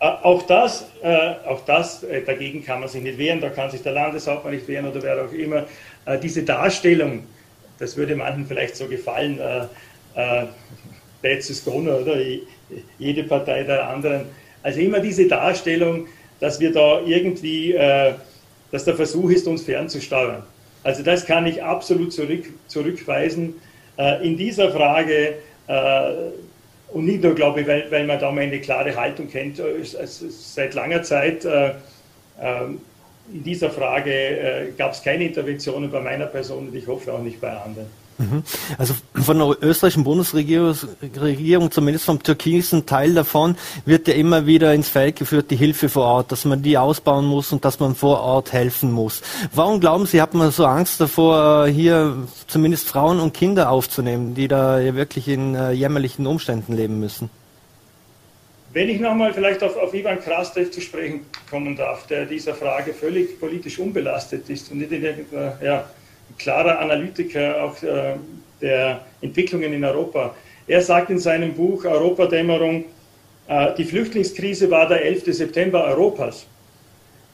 Äh, 0.00 0.06
auch 0.06 0.42
das, 0.42 0.86
äh, 1.02 1.34
auch 1.46 1.64
das 1.66 2.04
dagegen 2.26 2.64
kann 2.64 2.80
man 2.80 2.88
sich 2.88 3.02
nicht 3.02 3.18
wehren, 3.18 3.40
da 3.40 3.50
kann 3.50 3.70
sich 3.70 3.82
der 3.82 3.92
Landeshauptmann 3.92 4.54
nicht 4.54 4.68
wehren 4.68 4.86
oder 4.86 5.02
wer 5.02 5.24
auch 5.24 5.32
immer. 5.32 5.64
Diese 6.22 6.42
Darstellung, 6.42 7.24
das 7.78 7.96
würde 7.96 8.14
manchen 8.14 8.46
vielleicht 8.46 8.76
so 8.76 8.86
gefallen, 8.86 9.38
äh, 9.38 9.64
äh, 10.14 10.46
Berlusconi 11.22 11.88
oder 11.90 12.16
jede 12.98 13.24
Partei 13.24 13.62
der 13.62 13.88
anderen. 13.88 14.26
Also 14.62 14.80
immer 14.80 15.00
diese 15.00 15.26
Darstellung, 15.26 16.06
dass 16.40 16.60
wir 16.60 16.72
da 16.72 17.00
irgendwie, 17.00 17.72
äh, 17.72 18.12
dass 18.74 18.84
der 18.84 18.96
Versuch 18.96 19.30
ist, 19.30 19.46
uns 19.46 19.62
fernzusteuern. 19.62 20.42
Also 20.82 21.04
das 21.04 21.24
kann 21.24 21.46
ich 21.46 21.62
absolut 21.62 22.12
zurück, 22.12 22.46
zurückweisen. 22.66 23.54
Äh, 23.96 24.26
in 24.26 24.36
dieser 24.36 24.72
Frage 24.72 25.34
äh, 25.68 26.12
und 26.88 27.04
nicht 27.04 27.22
nur, 27.22 27.36
glaube 27.36 27.60
ich, 27.60 27.68
weil, 27.68 27.88
weil 27.92 28.04
man 28.04 28.18
da 28.18 28.32
mal 28.32 28.40
eine 28.40 28.60
klare 28.60 28.96
Haltung 28.96 29.30
kennt, 29.30 29.60
äh, 29.60 29.84
seit 29.84 30.74
langer 30.74 31.04
Zeit 31.04 31.46
ähm, 31.46 32.80
in 33.32 33.44
dieser 33.44 33.70
Frage 33.70 34.10
äh, 34.10 34.72
gab 34.76 34.90
es 34.90 35.04
keine 35.04 35.24
Interventionen 35.24 35.88
bei 35.88 36.00
meiner 36.00 36.26
Person 36.26 36.66
und 36.66 36.74
ich 36.74 36.88
hoffe 36.88 37.12
auch 37.12 37.22
nicht 37.22 37.40
bei 37.40 37.50
anderen. 37.50 37.86
Mhm. 38.18 38.42
Also 38.78 38.94
von 39.14 39.38
der 39.38 39.56
österreichischen 39.60 40.04
Bundesregierung, 40.04 41.70
zumindest 41.70 42.04
vom 42.04 42.22
türkisen 42.22 42.86
Teil 42.86 43.14
davon, 43.14 43.56
wird 43.84 44.06
ja 44.08 44.14
immer 44.14 44.46
wieder 44.46 44.72
ins 44.74 44.88
Feld 44.88 45.16
geführt, 45.16 45.50
die 45.50 45.56
Hilfe 45.56 45.88
vor 45.88 46.04
Ort, 46.04 46.32
dass 46.32 46.44
man 46.44 46.62
die 46.62 46.78
ausbauen 46.78 47.24
muss 47.24 47.52
und 47.52 47.64
dass 47.64 47.80
man 47.80 47.94
vor 47.94 48.20
Ort 48.20 48.52
helfen 48.52 48.92
muss. 48.92 49.22
Warum 49.52 49.80
glauben 49.80 50.06
Sie, 50.06 50.22
hat 50.22 50.34
man 50.34 50.50
so 50.50 50.64
Angst 50.66 51.00
davor, 51.00 51.66
hier 51.66 52.16
zumindest 52.46 52.88
Frauen 52.88 53.20
und 53.20 53.34
Kinder 53.34 53.70
aufzunehmen, 53.70 54.34
die 54.34 54.48
da 54.48 54.78
wirklich 54.94 55.28
in 55.28 55.54
äh, 55.54 55.72
jämmerlichen 55.72 56.26
Umständen 56.26 56.74
leben 56.74 57.00
müssen? 57.00 57.30
Wenn 58.72 58.88
ich 58.88 58.98
nochmal 58.98 59.32
vielleicht 59.32 59.62
auf, 59.62 59.76
auf 59.76 59.94
Ivan 59.94 60.20
Krastev 60.20 60.72
zu 60.72 60.80
sprechen 60.80 61.26
kommen 61.48 61.76
darf, 61.76 62.08
der 62.08 62.26
dieser 62.26 62.54
Frage 62.54 62.92
völlig 62.92 63.38
politisch 63.38 63.78
unbelastet 63.78 64.50
ist 64.50 64.70
und 64.72 64.78
nicht 64.78 64.90
in 64.90 65.04
irgendeiner, 65.04 65.56
ja, 65.62 65.84
klarer 66.38 66.78
Analytiker 66.80 67.64
auch 67.64 67.82
äh, 67.82 68.14
der 68.60 69.04
Entwicklungen 69.20 69.72
in 69.72 69.84
Europa. 69.84 70.34
Er 70.66 70.80
sagt 70.80 71.10
in 71.10 71.18
seinem 71.18 71.52
Buch 71.54 71.84
Europadämmerung, 71.84 72.84
äh, 73.48 73.74
die 73.76 73.84
Flüchtlingskrise 73.84 74.70
war 74.70 74.88
der 74.88 75.04
11. 75.04 75.24
September 75.34 75.84
Europas. 75.84 76.46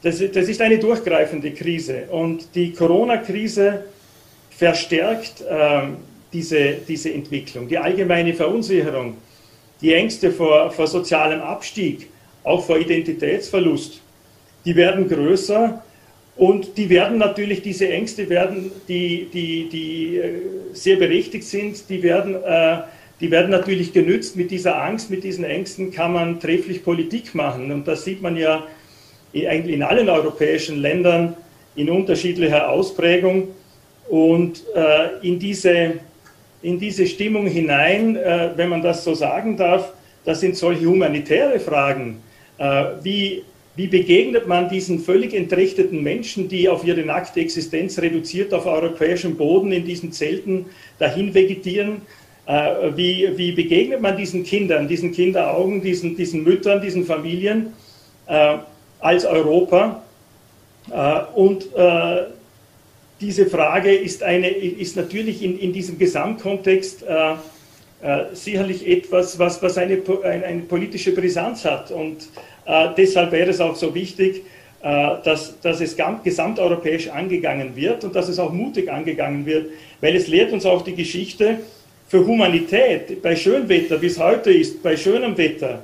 Das, 0.03 0.19
das 0.19 0.49
ist 0.49 0.61
eine 0.61 0.79
durchgreifende 0.79 1.53
Krise 1.53 2.05
und 2.11 2.55
die 2.55 2.73
Corona-Krise 2.73 3.85
verstärkt 4.51 5.43
äh, 5.43 5.83
diese, 6.33 6.75
diese 6.89 7.13
Entwicklung, 7.13 7.69
die 7.69 7.79
allgemeine 7.79 8.35
Verunsicherung 8.35 9.17
die 9.81 9.95
Ängste 9.95 10.31
vor, 10.31 10.71
vor 10.71 10.87
sozialem 10.87 11.41
Abstieg, 11.41 12.09
auch 12.45 12.65
vor 12.65 12.79
Identitätsverlust, 12.79 14.01
die 14.65 14.77
werden 14.77 15.09
größer 15.09 15.83
und 16.41 16.79
die 16.79 16.89
werden 16.89 17.19
natürlich, 17.19 17.61
diese 17.61 17.87
Ängste 17.91 18.31
werden, 18.31 18.73
die, 18.89 19.29
die, 19.31 19.69
die 19.69 20.17
äh, 20.17 20.41
sehr 20.73 20.97
berechtigt 20.97 21.45
sind, 21.45 21.91
die 21.91 22.03
werden, 22.03 22.35
äh, 22.35 22.79
die 23.21 23.31
werden 23.31 23.51
natürlich 23.51 23.93
genützt. 23.93 24.37
Mit 24.37 24.51
dieser 24.51 24.83
Angst, 24.83 25.11
mit 25.11 25.23
diesen 25.23 25.45
Ängsten 25.45 25.91
kann 25.91 26.15
man 26.15 26.41
trefflich 26.41 26.83
Politik 26.83 27.35
machen. 27.35 27.71
Und 27.71 27.87
das 27.87 28.07
sieht 28.07 28.23
man 28.23 28.39
ja 28.39 28.67
eigentlich 29.35 29.75
in 29.75 29.83
allen 29.83 30.09
europäischen 30.09 30.81
Ländern 30.81 31.37
in 31.77 31.91
unterschiedlicher 31.91 32.71
Ausprägung. 32.71 33.49
Und 34.09 34.65
äh, 34.75 35.19
in 35.21 35.39
diese 35.39 36.01
in 36.63 36.79
diese 36.79 37.07
Stimmung 37.07 37.47
hinein, 37.47 38.17
wenn 38.55 38.69
man 38.69 38.83
das 38.83 39.03
so 39.03 39.15
sagen 39.15 39.57
darf. 39.57 39.95
Das 40.27 40.41
sind 40.41 40.57
solche 40.57 40.85
humanitäre 40.85 41.59
Fragen. 41.59 42.21
Wie, 43.03 43.45
wie 43.77 43.87
begegnet 43.87 44.47
man 44.47 44.69
diesen 44.69 44.99
völlig 44.99 45.33
entrechteten 45.33 46.03
Menschen, 46.03 46.49
die 46.49 46.69
auf 46.69 46.85
ihre 46.85 47.03
nackte 47.03 47.41
Existenz 47.41 47.99
reduziert 47.99 48.53
auf 48.53 48.67
europäischem 48.67 49.37
Boden 49.37 49.71
in 49.73 49.85
diesen 49.85 50.13
Zelten 50.13 50.67
dahin 50.99 51.35
vegetieren? 51.35 52.03
Äh, 52.47 52.97
wie, 52.97 53.39
wie 53.39 53.53
begegnet 53.53 54.01
man 54.01 54.17
diesen 54.17 54.43
Kindern, 54.43 54.89
diesen 54.89 55.13
Kinderaugen, 55.13 55.83
diesen, 55.83 56.17
diesen 56.17 56.43
Müttern, 56.43 56.81
diesen 56.83 57.05
Familien 57.05 57.75
äh, 58.27 58.57
als 58.99 59.25
Europa? 59.25 60.03
Äh, 60.91 61.21
und 61.35 61.69
diese 63.21 63.47
Frage 63.47 63.95
ist, 63.95 64.23
eine, 64.23 64.49
ist 64.49 64.97
natürlich 64.97 65.43
in, 65.43 65.59
in 65.59 65.75
diesem 65.75 65.99
Gesamtkontext 65.99 67.05
sicherlich 68.33 68.89
etwas, 68.89 69.39
was, 69.39 69.63
was 69.63 69.77
eine, 69.77 70.01
eine, 70.25 70.63
politische 70.63 71.13
Brisanz 71.13 71.67
hat. 71.67 71.91
Und 71.91 72.31
deshalb 72.97 73.33
wäre 73.33 73.51
es 73.51 73.61
auch 73.61 73.77
so 73.77 73.95
wichtig, 73.95 74.43
äh, 74.83 75.17
dass, 75.25 75.61
dass 75.61 75.79
es 75.83 75.95
gesamteuropäisch 76.25 77.09
angegangen 77.09 77.77
wird 77.77 78.03
und 78.03 78.17
dass 78.17 78.31
es 78.31 78.39
auch 78.39 78.51
mutig 78.51 78.91
angegangen 78.91 79.45
wird, 79.45 79.67
weil 80.01 80.17
es 80.17 80.27
lehrt 80.27 80.53
uns 80.53 80.65
auch 80.65 80.81
die 80.81 80.95
Geschichte 80.95 81.59
für 82.09 82.27
Humanität 82.27 83.21
bei 83.21 83.37
Schönwetter, 83.37 84.01
wie 84.01 84.07
es 84.07 84.19
heute 84.19 84.51
ist, 84.51 84.83
bei 84.83 84.97
schönem 84.97 85.37
Wetter, 85.37 85.83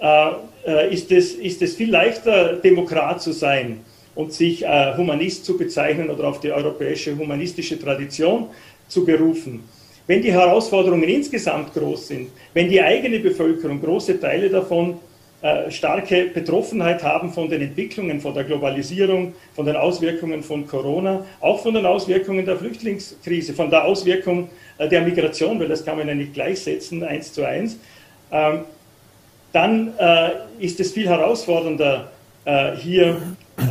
äh, 0.00 0.28
äh, 0.64 0.94
ist, 0.94 1.10
es, 1.10 1.32
ist 1.34 1.60
es 1.60 1.74
viel 1.74 1.90
leichter, 1.90 2.52
Demokrat 2.52 3.20
zu 3.20 3.32
sein 3.32 3.80
und 4.14 4.32
sich 4.32 4.64
äh, 4.64 4.96
Humanist 4.96 5.44
zu 5.44 5.58
bezeichnen 5.58 6.08
oder 6.08 6.28
auf 6.28 6.38
die 6.38 6.52
europäische 6.52 7.18
humanistische 7.18 7.80
Tradition 7.80 8.46
zu 8.86 9.04
berufen. 9.04 9.64
Wenn 10.06 10.22
die 10.22 10.30
Herausforderungen 10.30 11.08
insgesamt 11.08 11.74
groß 11.74 12.06
sind, 12.06 12.28
wenn 12.54 12.68
die 12.68 12.80
eigene 12.80 13.18
Bevölkerung, 13.18 13.82
große 13.82 14.20
Teile 14.20 14.48
davon, 14.48 14.98
äh, 15.46 15.70
starke 15.70 16.24
Betroffenheit 16.34 17.04
haben 17.04 17.32
von 17.32 17.48
den 17.48 17.62
Entwicklungen, 17.62 18.20
von 18.20 18.34
der 18.34 18.42
Globalisierung, 18.42 19.32
von 19.54 19.64
den 19.64 19.76
Auswirkungen 19.76 20.42
von 20.42 20.66
Corona, 20.66 21.24
auch 21.40 21.62
von 21.62 21.72
den 21.72 21.86
Auswirkungen 21.86 22.44
der 22.44 22.56
Flüchtlingskrise, 22.56 23.54
von 23.54 23.70
der 23.70 23.84
Auswirkung 23.84 24.48
äh, 24.78 24.88
der 24.88 25.02
Migration, 25.02 25.60
weil 25.60 25.68
das 25.68 25.84
kann 25.84 25.98
man 25.98 26.08
ja 26.08 26.16
nicht 26.16 26.34
gleichsetzen, 26.34 27.04
eins 27.04 27.32
zu 27.32 27.44
eins, 27.44 27.78
ähm, 28.32 28.62
dann 29.52 29.92
äh, 29.98 30.30
ist 30.58 30.80
es 30.80 30.90
viel 30.92 31.08
herausfordernder, 31.08 32.10
hier 32.76 33.20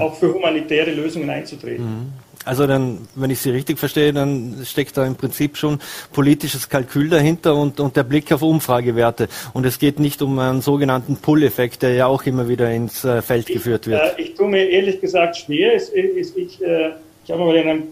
auch 0.01 0.15
für 0.15 0.33
humanitäre 0.33 0.91
Lösungen 0.91 1.29
einzutreten. 1.29 1.85
Mhm. 1.85 2.13
Also 2.45 2.67
dann, 2.67 3.07
wenn 3.15 3.31
ich 3.31 3.39
Sie 3.39 3.49
richtig 3.49 3.79
verstehe, 3.79 4.13
dann 4.13 4.61
steckt 4.63 4.95
da 4.97 5.05
im 5.05 5.15
Prinzip 5.15 5.57
schon 5.57 5.79
politisches 6.13 6.69
Kalkül 6.69 7.09
dahinter 7.09 7.55
und, 7.55 7.79
und 7.79 7.95
der 7.95 8.03
Blick 8.03 8.31
auf 8.31 8.43
Umfragewerte. 8.43 9.27
Und 9.53 9.65
es 9.65 9.79
geht 9.79 9.99
nicht 9.99 10.21
um 10.21 10.37
einen 10.39 10.61
sogenannten 10.61 11.17
Pull-Effekt, 11.17 11.81
der 11.81 11.93
ja 11.93 12.05
auch 12.05 12.23
immer 12.23 12.47
wieder 12.47 12.71
ins 12.71 13.03
äh, 13.03 13.21
Feld 13.21 13.49
ich, 13.49 13.55
geführt 13.55 13.87
wird. 13.87 14.17
Äh, 14.17 14.21
ich 14.21 14.35
tue 14.35 14.47
mir 14.47 14.69
ehrlich 14.69 15.01
gesagt 15.01 15.37
schwer. 15.37 15.73
Es, 15.75 15.89
es, 15.89 16.35
ich, 16.35 16.61
äh, 16.61 16.91
ich 17.25 17.31
habe 17.31 17.43
mal 17.43 17.55
in 17.55 17.67
einem 17.67 17.83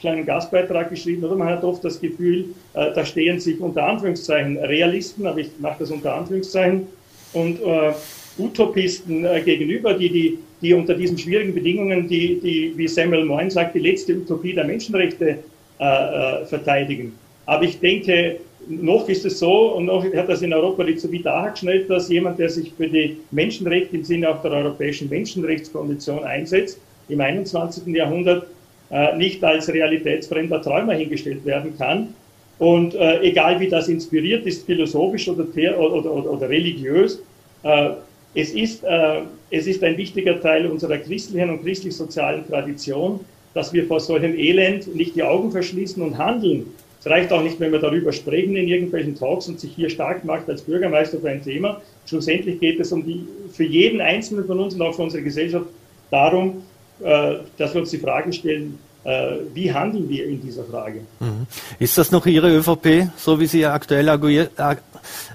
kleinen 0.00 0.26
Gastbeitrag 0.26 0.90
geschrieben, 0.90 1.24
oder 1.24 1.34
man 1.34 1.48
hat 1.48 1.64
oft 1.64 1.82
das 1.82 1.98
Gefühl, 1.98 2.54
äh, 2.74 2.92
da 2.94 3.06
stehen 3.06 3.40
sich 3.40 3.58
unter 3.58 3.84
Anführungszeichen 3.84 4.58
Realisten, 4.58 5.26
aber 5.26 5.38
ich 5.38 5.50
mache 5.58 5.76
das 5.78 5.90
unter 5.90 6.14
Anführungszeichen, 6.14 6.86
und 7.32 7.62
äh, 7.62 7.92
Utopisten 8.38 9.24
äh, 9.24 9.40
gegenüber, 9.40 9.94
die, 9.94 10.10
die, 10.10 10.38
die 10.62 10.72
unter 10.72 10.94
diesen 10.94 11.18
schwierigen 11.18 11.54
Bedingungen, 11.54 12.08
die, 12.08 12.40
die, 12.40 12.72
wie 12.76 12.88
Samuel 12.88 13.24
Moyn 13.24 13.50
sagt, 13.50 13.74
die 13.74 13.80
letzte 13.80 14.14
Utopie 14.14 14.54
der 14.54 14.64
Menschenrechte 14.64 15.38
äh, 15.80 15.84
äh, 15.84 16.46
verteidigen. 16.46 17.12
Aber 17.46 17.64
ich 17.64 17.80
denke, 17.80 18.36
noch 18.68 19.08
ist 19.08 19.24
es 19.24 19.40
so, 19.40 19.72
und 19.74 19.86
noch 19.86 20.04
hat 20.14 20.28
das 20.28 20.42
in 20.42 20.54
Europa 20.54 20.84
so 20.96 21.10
wie 21.10 21.20
dargestellt, 21.20 21.90
dass 21.90 22.08
jemand, 22.08 22.38
der 22.38 22.48
sich 22.48 22.72
für 22.76 22.86
die 22.86 23.16
Menschenrechte 23.32 23.96
im 23.96 24.04
Sinne 24.04 24.30
auch 24.30 24.40
der 24.42 24.52
Europäischen 24.52 25.08
Menschenrechtskonvention 25.08 26.22
einsetzt, 26.22 26.78
im 27.08 27.20
21. 27.20 27.86
Jahrhundert 27.88 28.46
äh, 28.90 29.16
nicht 29.16 29.42
als 29.42 29.68
realitätsfremder 29.68 30.62
Träumer 30.62 30.94
hingestellt 30.94 31.44
werden 31.44 31.76
kann. 31.76 32.14
Und 32.58 32.94
äh, 32.94 33.20
egal 33.22 33.58
wie 33.58 33.68
das 33.68 33.88
inspiriert 33.88 34.46
ist, 34.46 34.64
philosophisch 34.66 35.28
oder, 35.28 35.44
oder, 35.78 36.12
oder, 36.12 36.30
oder 36.30 36.48
religiös, 36.48 37.20
äh, 37.64 37.90
es, 38.34 38.52
ist, 38.52 38.84
äh, 38.84 39.22
es 39.52 39.66
ist 39.66 39.84
ein 39.84 39.98
wichtiger 39.98 40.40
Teil 40.40 40.66
unserer 40.66 40.96
christlichen 40.96 41.50
und 41.50 41.62
christlich-sozialen 41.62 42.48
Tradition, 42.48 43.20
dass 43.52 43.72
wir 43.72 43.86
vor 43.86 44.00
solchem 44.00 44.34
Elend 44.34 44.94
nicht 44.96 45.14
die 45.14 45.22
Augen 45.22 45.52
verschließen 45.52 46.02
und 46.02 46.16
handeln. 46.16 46.68
Es 46.98 47.06
reicht 47.06 47.32
auch 47.32 47.42
nicht, 47.42 47.60
wenn 47.60 47.70
wir 47.70 47.78
darüber 47.78 48.12
sprechen 48.12 48.56
in 48.56 48.66
irgendwelchen 48.66 49.14
Talks 49.14 49.48
und 49.48 49.60
sich 49.60 49.72
hier 49.74 49.90
stark 49.90 50.24
macht 50.24 50.48
als 50.48 50.62
Bürgermeister 50.62 51.18
für 51.18 51.28
ein 51.28 51.44
Thema. 51.44 51.82
Schlussendlich 52.06 52.60
geht 52.60 52.80
es 52.80 52.92
um 52.92 53.04
die, 53.04 53.26
für 53.52 53.64
jeden 53.64 54.00
Einzelnen 54.00 54.46
von 54.46 54.58
uns 54.58 54.74
und 54.74 54.80
auch 54.80 54.94
für 54.94 55.02
unsere 55.02 55.22
Gesellschaft 55.22 55.66
darum, 56.10 56.62
äh, 57.00 57.34
dass 57.58 57.74
wir 57.74 57.82
uns 57.82 57.90
die 57.90 57.98
Fragen 57.98 58.32
stellen, 58.32 58.78
äh, 59.04 59.32
wie 59.52 59.70
handeln 59.70 60.08
wir 60.08 60.24
in 60.26 60.40
dieser 60.40 60.64
Frage. 60.64 61.00
Mhm. 61.20 61.46
Ist 61.78 61.98
das 61.98 62.10
noch 62.10 62.24
Ihre 62.24 62.56
ÖVP, 62.56 63.10
so 63.16 63.38
wie 63.38 63.46
sie 63.46 63.66
aktuell 63.66 64.08
agiert? 64.08 64.52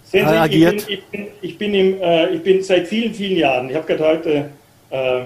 Sie, 0.03 0.19
ich, 0.19 0.51
bin, 0.51 0.77
ich, 0.87 1.05
bin, 1.05 1.27
ich, 1.41 1.57
bin 1.57 1.73
im, 1.73 2.01
äh, 2.01 2.29
ich 2.29 2.41
bin 2.41 2.63
seit 2.63 2.87
vielen, 2.87 3.13
vielen 3.13 3.37
Jahren, 3.37 3.69
ich 3.69 3.75
habe 3.75 3.85
gerade 3.85 4.05
heute 4.05 4.49
äh, 4.89 5.19
äh, 5.19 5.25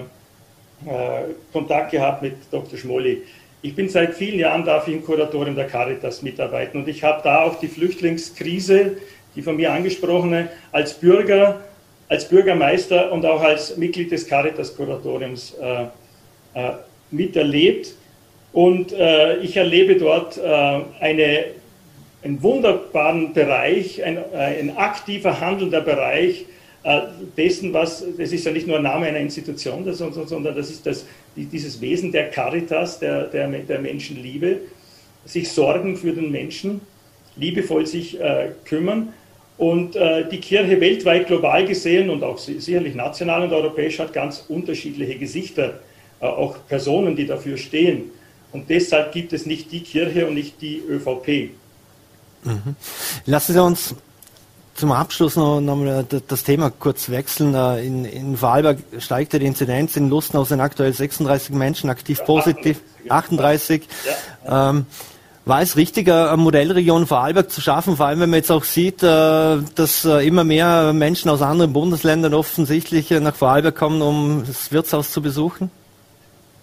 Kontakt 1.52 1.92
gehabt 1.92 2.22
mit 2.22 2.34
Dr. 2.50 2.76
Schmolli. 2.78 3.22
Ich 3.62 3.76
bin 3.76 3.88
seit 3.88 4.14
vielen 4.14 4.40
Jahren 4.40 4.64
darf 4.64 4.88
ich 4.88 4.94
im 4.94 5.04
Kuratorium 5.04 5.54
der 5.54 5.68
Caritas 5.68 6.22
mitarbeiten 6.22 6.80
und 6.80 6.88
ich 6.88 7.04
habe 7.04 7.20
da 7.22 7.42
auch 7.42 7.60
die 7.60 7.68
Flüchtlingskrise, 7.68 8.96
die 9.36 9.42
von 9.42 9.56
mir 9.56 9.72
angesprochene, 9.72 10.48
als 10.72 10.94
Bürger, 10.94 11.60
als 12.08 12.28
Bürgermeister 12.28 13.12
und 13.12 13.24
auch 13.24 13.40
als 13.40 13.76
Mitglied 13.76 14.10
des 14.10 14.26
Caritas-Kuratoriums 14.26 15.54
äh, 15.60 15.84
äh, 16.54 16.72
miterlebt. 17.12 17.94
Und 18.52 18.92
äh, 18.92 19.36
ich 19.36 19.56
erlebe 19.56 19.96
dort 19.96 20.38
eine, 20.38 21.44
einen 22.22 22.42
wunderbaren 22.42 23.32
Bereich, 23.32 24.02
ein, 24.02 24.18
ein 24.32 24.76
aktiver, 24.76 25.40
handelnder 25.40 25.80
Bereich 25.80 26.46
äh, 26.84 27.02
dessen, 27.36 27.72
was, 27.72 28.04
das 28.18 28.32
ist 28.32 28.44
ja 28.44 28.52
nicht 28.52 28.66
nur 28.66 28.76
ein 28.76 28.82
Name 28.82 29.06
einer 29.06 29.20
Institution, 29.20 29.84
das, 29.84 29.98
sondern 29.98 30.54
das 30.54 30.70
ist 30.70 30.86
das, 30.86 31.04
dieses 31.36 31.80
Wesen 31.80 32.12
der 32.12 32.30
Caritas, 32.30 32.98
der, 32.98 33.24
der, 33.24 33.48
der 33.48 33.78
Menschenliebe, 33.80 34.58
sich 35.24 35.50
sorgen 35.50 35.96
für 35.96 36.12
den 36.12 36.30
Menschen, 36.30 36.80
liebevoll 37.36 37.86
sich 37.86 38.20
äh, 38.20 38.50
kümmern. 38.64 39.12
Und 39.58 39.94
äh, 39.94 40.28
die 40.28 40.40
Kirche 40.40 40.80
weltweit 40.80 41.28
global 41.28 41.64
gesehen 41.66 42.10
und 42.10 42.24
auch 42.24 42.38
sicherlich 42.38 42.94
national 42.94 43.44
und 43.44 43.52
europäisch 43.52 43.98
hat 43.98 44.12
ganz 44.12 44.44
unterschiedliche 44.48 45.16
Gesichter, 45.16 45.80
äh, 46.20 46.26
auch 46.26 46.56
Personen, 46.66 47.14
die 47.14 47.26
dafür 47.26 47.56
stehen. 47.56 48.10
Und 48.50 48.68
deshalb 48.70 49.12
gibt 49.12 49.32
es 49.32 49.46
nicht 49.46 49.70
die 49.70 49.80
Kirche 49.80 50.26
und 50.26 50.34
nicht 50.34 50.60
die 50.60 50.82
ÖVP. 50.88 51.50
Mhm. 52.44 52.76
Lassen 53.26 53.52
Sie 53.52 53.62
uns 53.62 53.94
zum 54.74 54.92
Abschluss 54.92 55.36
noch, 55.36 55.60
noch 55.60 55.76
mal 55.76 56.04
das 56.26 56.44
Thema 56.44 56.70
kurz 56.70 57.10
wechseln. 57.10 57.54
Äh, 57.54 57.84
in, 57.84 58.04
in 58.04 58.36
Vorarlberg 58.36 58.78
steigt 58.98 59.32
die 59.32 59.44
Inzidenz, 59.44 59.96
in 59.96 60.08
Lustenau 60.08 60.44
sind 60.44 60.60
aktuell 60.60 60.92
36 60.92 61.54
Menschen 61.54 61.90
aktiv 61.90 62.24
positiv, 62.24 62.80
38. 63.08 63.82
Ja. 64.46 64.70
Ähm, 64.70 64.86
war 65.44 65.60
es 65.60 65.76
richtig, 65.76 66.08
eine 66.08 66.36
Modellregion 66.36 67.06
Vorarlberg 67.06 67.50
zu 67.50 67.60
schaffen, 67.60 67.96
vor 67.96 68.06
allem 68.06 68.20
wenn 68.20 68.30
man 68.30 68.38
jetzt 68.38 68.52
auch 68.52 68.64
sieht, 68.64 69.02
äh, 69.02 69.58
dass 69.74 70.04
äh, 70.04 70.26
immer 70.26 70.44
mehr 70.44 70.92
Menschen 70.92 71.30
aus 71.30 71.42
anderen 71.42 71.72
Bundesländern 71.72 72.32
offensichtlich 72.32 73.10
nach 73.10 73.34
Vorarlberg 73.34 73.74
kommen, 73.74 74.02
um 74.02 74.44
das 74.46 74.70
Wirtshaus 74.70 75.10
zu 75.10 75.20
besuchen? 75.20 75.70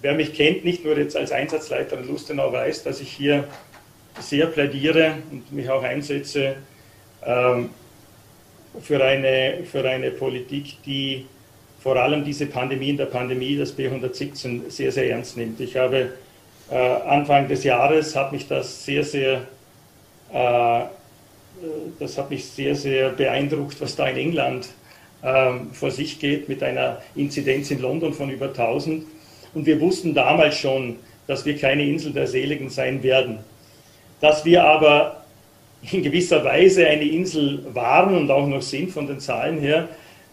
Wer 0.01 0.13
mich 0.13 0.33
kennt, 0.33 0.63
nicht 0.63 0.85
nur 0.85 0.97
jetzt 0.97 1.17
als 1.17 1.33
Einsatzleiter 1.33 1.99
in 1.99 2.07
Lustenau, 2.07 2.53
weiß, 2.53 2.83
dass 2.83 3.01
ich 3.01 3.11
hier 3.11 3.49
sehr 4.21 4.47
plädiere 4.47 5.17
und 5.31 5.51
mich 5.51 5.69
auch 5.69 5.83
einsetze, 5.83 6.55
ähm, 7.25 7.69
für 8.81 9.03
eine, 9.03 9.63
für 9.65 9.87
eine 9.87 10.11
Politik, 10.11 10.81
die 10.85 11.25
vor 11.79 11.95
allem 11.95 12.23
diese 12.23 12.45
Pandemie 12.45 12.89
in 12.89 12.97
der 12.97 13.05
Pandemie, 13.05 13.57
das 13.57 13.77
B117, 13.77 14.69
sehr, 14.69 14.91
sehr 14.91 15.09
ernst 15.11 15.37
nimmt. 15.37 15.59
Ich 15.59 15.75
habe 15.75 16.13
äh, 16.69 16.75
Anfang 16.75 17.47
des 17.47 17.63
Jahres 17.63 18.15
hat 18.15 18.31
mich 18.31 18.47
das 18.47 18.85
sehr, 18.85 19.03
sehr, 19.03 19.41
äh, 20.33 20.81
das 21.99 22.17
hat 22.17 22.29
mich 22.29 22.45
sehr, 22.45 22.75
sehr 22.75 23.09
beeindruckt, 23.09 23.81
was 23.81 23.95
da 23.95 24.07
in 24.07 24.17
England 24.17 24.69
äh, 25.21 25.51
vor 25.73 25.91
sich 25.91 26.19
geht 26.19 26.47
mit 26.47 26.61
einer 26.61 27.01
Inzidenz 27.15 27.71
in 27.71 27.81
London 27.81 28.13
von 28.13 28.29
über 28.29 28.47
1000. 28.47 29.05
Und 29.53 29.65
wir 29.65 29.79
wussten 29.81 30.13
damals 30.13 30.57
schon, 30.57 30.97
dass 31.27 31.45
wir 31.45 31.57
keine 31.57 31.85
Insel 31.85 32.13
der 32.13 32.27
Seligen 32.27 32.69
sein 32.69 33.01
werden. 33.03 33.39
Dass 34.21 34.45
wir 34.45 34.63
aber 34.63 35.19
in 35.91 36.03
gewisser 36.03 36.43
Weise 36.43 36.85
eine 36.87 37.05
Insel 37.05 37.65
waren 37.73 38.15
und 38.15 38.29
auch 38.29 38.47
noch 38.47 38.61
sind 38.61 38.91
von 38.91 39.07
den 39.07 39.19
Zahlen 39.19 39.59
her. 39.59 39.87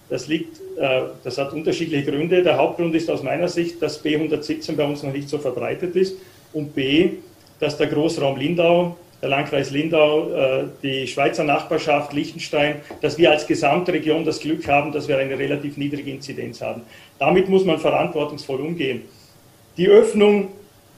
Das 0.09 0.29
liegt, 0.29 0.61
äh, 0.79 1.03
das 1.25 1.39
hat 1.39 1.53
unterschiedliche 1.53 2.11
Gründe. 2.11 2.43
Der 2.43 2.57
Hauptgrund 2.57 2.95
ist 2.95 3.11
aus 3.11 3.23
meiner 3.23 3.49
Sicht, 3.49 3.81
dass 3.81 4.05
B117 4.05 4.77
bei 4.77 4.85
uns 4.85 5.03
noch 5.03 5.13
nicht 5.13 5.29
so 5.29 5.39
verbreitet 5.39 5.97
ist 5.97 6.17
und 6.53 6.75
B, 6.75 7.11
dass 7.59 7.77
der 7.77 7.87
Großraum 7.89 8.37
Lindau, 8.37 8.97
der 9.23 9.31
Landkreis 9.31 9.71
Lindau, 9.71 10.31
äh, 10.31 10.65
die 10.83 11.07
Schweizer 11.07 11.45
Nachbarschaft, 11.45 12.13
Liechtenstein, 12.13 12.77
dass 13.01 13.19
wir 13.19 13.31
als 13.31 13.47
Gesamtregion 13.47 14.25
das 14.25 14.41
Glück 14.41 14.67
haben, 14.69 14.93
dass 14.93 15.09
wir 15.09 15.19
eine 15.19 15.39
relativ 15.39 15.77
niedrige 15.77 16.11
Inzidenz 16.11 16.61
haben. 16.61 16.83
Damit 17.19 17.49
muss 17.49 17.65
man 17.65 17.79
verantwortungsvoll 17.79 18.61
umgehen. 18.61 19.03
Die 19.77 19.89
Öffnung 19.89 20.49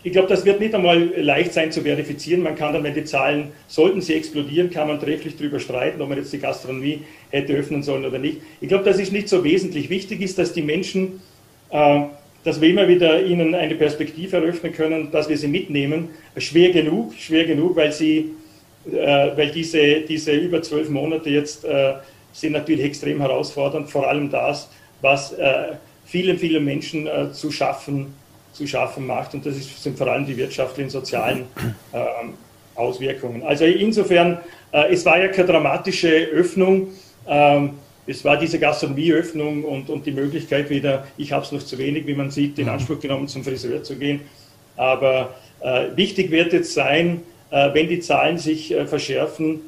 ich 0.04 0.12
glaube, 0.12 0.28
das 0.28 0.44
wird 0.44 0.60
nicht 0.60 0.74
einmal 0.74 1.12
leicht 1.16 1.52
sein 1.52 1.72
zu 1.72 1.82
verifizieren. 1.82 2.42
Man 2.42 2.54
kann 2.54 2.72
dann, 2.72 2.84
wenn 2.84 2.94
die 2.94 3.04
Zahlen, 3.04 3.48
sollten 3.66 4.00
sie 4.00 4.14
explodieren, 4.14 4.70
kann 4.70 4.86
man 4.86 5.00
trefflich 5.00 5.36
darüber 5.36 5.58
streiten, 5.58 6.00
ob 6.00 6.08
man 6.08 6.18
jetzt 6.18 6.32
die 6.32 6.38
Gastronomie 6.38 7.02
hätte 7.30 7.54
öffnen 7.54 7.82
sollen 7.82 8.04
oder 8.04 8.18
nicht. 8.18 8.38
Ich 8.60 8.68
glaube, 8.68 8.84
das 8.84 9.00
ist 9.00 9.12
nicht 9.12 9.28
so 9.28 9.42
wesentlich. 9.42 9.90
Wichtig 9.90 10.20
ist, 10.20 10.38
dass 10.38 10.52
die 10.52 10.62
Menschen, 10.62 11.20
äh, 11.70 12.02
dass 12.44 12.60
wir 12.60 12.68
immer 12.68 12.86
wieder 12.86 13.24
ihnen 13.24 13.56
eine 13.56 13.74
Perspektive 13.74 14.36
eröffnen 14.36 14.72
können, 14.72 15.10
dass 15.10 15.28
wir 15.28 15.36
sie 15.36 15.48
mitnehmen. 15.48 16.10
Schwer 16.36 16.70
genug, 16.70 17.14
schwer 17.14 17.44
genug, 17.44 17.74
weil 17.74 17.90
sie, 17.90 18.30
äh, 18.90 19.36
weil 19.36 19.50
diese, 19.50 20.02
diese 20.02 20.32
über 20.32 20.62
zwölf 20.62 20.88
Monate 20.90 21.28
jetzt 21.28 21.64
äh, 21.64 21.94
sind 22.32 22.52
natürlich 22.52 22.84
extrem 22.84 23.20
herausfordernd. 23.20 23.90
Vor 23.90 24.08
allem 24.08 24.30
das, 24.30 24.70
was 25.00 25.34
vielen, 26.04 26.38
vielen 26.38 26.64
Menschen 26.64 27.08
zu 27.32 27.50
schaffen 27.50 28.14
zu 28.58 28.66
schaffen 28.66 29.06
macht. 29.06 29.34
Und 29.34 29.46
das 29.46 29.56
ist, 29.56 29.82
sind 29.82 29.96
vor 29.96 30.08
allem 30.08 30.26
die 30.26 30.36
wirtschaftlichen, 30.36 30.90
sozialen 30.90 31.44
äh, 31.92 31.98
Auswirkungen. 32.74 33.42
Also 33.44 33.64
insofern, 33.64 34.38
äh, 34.72 34.92
es 34.92 35.06
war 35.06 35.18
ja 35.20 35.28
keine 35.28 35.46
dramatische 35.46 36.08
Öffnung. 36.08 36.88
Ähm, 37.26 37.70
es 38.06 38.24
war 38.24 38.36
diese 38.36 38.58
Gastronomieöffnung 38.58 39.64
und, 39.64 39.90
und 39.90 40.06
die 40.06 40.12
Möglichkeit 40.12 40.70
wieder, 40.70 41.06
ich 41.16 41.30
habe 41.32 41.44
es 41.44 41.52
noch 41.52 41.62
zu 41.62 41.78
wenig, 41.78 42.06
wie 42.06 42.14
man 42.14 42.30
sieht, 42.30 42.58
in 42.58 42.64
mhm. 42.64 42.72
Anspruch 42.72 42.98
genommen, 42.98 43.28
zum 43.28 43.44
Friseur 43.44 43.82
zu 43.82 43.96
gehen. 43.96 44.22
Aber 44.76 45.34
äh, 45.60 45.88
wichtig 45.94 46.30
wird 46.30 46.52
jetzt 46.52 46.74
sein, 46.74 47.20
äh, 47.50 47.72
wenn 47.74 47.88
die 47.88 48.00
Zahlen 48.00 48.38
sich 48.38 48.72
äh, 48.72 48.86
verschärfen, 48.86 49.60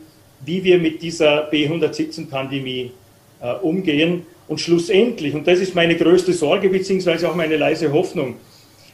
wie 0.45 0.65
wir 0.65 0.79
mit 0.79 1.03
dieser 1.03 1.51
B117-Pandemie 1.51 2.93
äh, 3.41 3.53
umgehen. 3.55 4.27
Und 4.49 4.61
schlussendlich, 4.61 5.35
und 5.35 5.47
das 5.47 5.61
ist 5.61 5.77
meine 5.77 5.97
größte 5.97 6.33
Sorge, 6.33 6.71
beziehungsweise 6.71 7.29
auch 7.29 7.37
meine 7.37 7.57
leise 7.57 7.93
Hoffnung, 7.93 8.35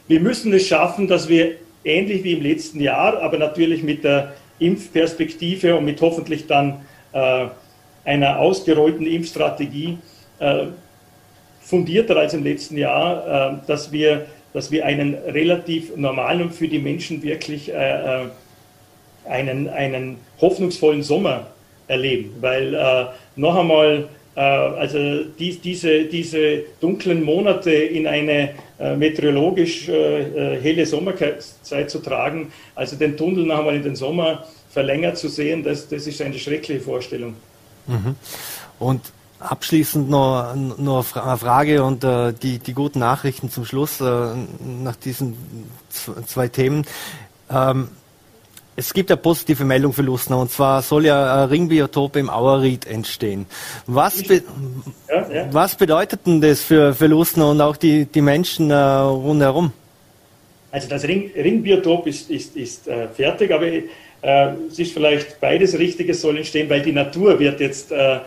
wir 0.07 0.19
müssen 0.19 0.53
es 0.53 0.67
schaffen, 0.67 1.07
dass 1.07 1.27
wir 1.27 1.55
ähnlich 1.83 2.23
wie 2.23 2.33
im 2.33 2.41
letzten 2.41 2.79
Jahr, 2.79 3.21
aber 3.21 3.37
natürlich 3.37 3.83
mit 3.83 4.03
der 4.03 4.33
Impfperspektive 4.59 5.75
und 5.75 5.85
mit 5.85 6.01
hoffentlich 6.01 6.47
dann 6.47 6.85
äh, 7.13 7.47
einer 8.05 8.39
ausgerollten 8.39 9.05
Impfstrategie 9.05 9.97
äh, 10.39 10.67
fundierter 11.61 12.15
als 12.17 12.33
im 12.33 12.43
letzten 12.43 12.77
Jahr, 12.77 13.51
äh, 13.53 13.67
dass, 13.67 13.91
wir, 13.91 14.27
dass 14.53 14.71
wir 14.71 14.85
einen 14.85 15.13
relativ 15.13 15.95
normalen 15.95 16.43
und 16.43 16.53
für 16.53 16.67
die 16.67 16.79
Menschen 16.79 17.21
wirklich 17.21 17.71
äh, 17.73 18.23
äh, 18.23 18.27
einen, 19.25 19.67
einen 19.69 20.17
hoffnungsvollen 20.39 21.03
Sommer 21.03 21.47
erleben. 21.87 22.35
Weil 22.39 22.73
äh, 22.73 23.05
noch 23.35 23.57
einmal 23.57 24.07
also 24.39 25.23
die, 25.39 25.57
diese, 25.57 26.05
diese 26.05 26.63
dunklen 26.79 27.23
Monate 27.23 27.71
in 27.71 28.05
eine 28.05 28.51
äh, 28.79 28.95
meteorologisch 28.95 29.89
äh, 29.89 30.59
helle 30.61 30.85
Sommerzeit 30.85 31.89
zu 31.89 31.99
tragen, 31.99 32.51
also 32.75 32.95
den 32.95 33.17
Tunnel 33.17 33.45
noch 33.45 33.59
einmal 33.59 33.75
in 33.75 33.83
den 33.83 33.95
Sommer 33.95 34.45
verlängert 34.69 35.17
zu 35.17 35.27
sehen, 35.27 35.63
das, 35.63 35.89
das 35.89 36.05
ist 36.05 36.21
eine 36.21 36.37
schreckliche 36.37 36.81
Vorstellung. 36.81 37.33
Mhm. 37.87 38.15
Und 38.77 39.01
abschließend 39.39 40.09
noch, 40.09 40.55
noch 40.55 41.15
eine 41.15 41.37
Frage 41.37 41.83
und 41.83 42.03
äh, 42.03 42.33
die, 42.33 42.59
die 42.59 42.73
guten 42.73 42.99
Nachrichten 42.99 43.49
zum 43.49 43.65
Schluss 43.65 44.01
äh, 44.01 44.05
nach 44.83 44.95
diesen 44.97 45.35
zwei 46.25 46.47
Themen. 46.47 46.85
Ähm, 47.49 47.89
es 48.79 48.93
gibt 48.93 49.09
eine 49.09 49.17
positive 49.17 49.65
Meldung 49.65 49.91
für 49.91 50.03
Lustenau 50.03 50.39
und 50.39 50.51
zwar 50.51 50.83
soll 50.83 51.07
ja 51.07 51.43
ein 51.43 51.49
Ringbiotop 51.49 52.15
im 52.15 52.29
Auerried 52.29 52.85
entstehen. 52.85 53.47
Was, 53.87 54.21
be 54.21 54.43
ja, 55.09 55.31
ja. 55.33 55.47
was 55.51 55.75
bedeutet 55.75 56.27
denn 56.27 56.39
das 56.39 56.61
für, 56.61 56.93
für 56.93 57.07
Lustenau 57.07 57.51
und 57.51 57.59
auch 57.59 57.75
die, 57.75 58.05
die 58.05 58.21
Menschen 58.21 58.69
äh, 58.69 58.75
rundherum? 58.75 59.73
Also 60.71 60.87
das 60.87 61.03
Ring, 61.05 61.31
Ringbiotop 61.35 62.05
ist, 62.05 62.29
ist, 62.29 62.55
ist 62.55 62.87
äh, 62.87 63.07
fertig, 63.07 63.51
aber 63.51 63.65
äh, 63.65 63.83
es 64.69 64.77
ist 64.77 64.93
vielleicht 64.93 65.41
beides 65.41 65.77
Richtiges 65.79 66.21
soll 66.21 66.37
entstehen, 66.37 66.69
weil 66.69 66.83
die 66.83 66.91
Natur 66.91 67.39
wird 67.39 67.59
jetzt 67.59 67.91
äh, 67.91 68.19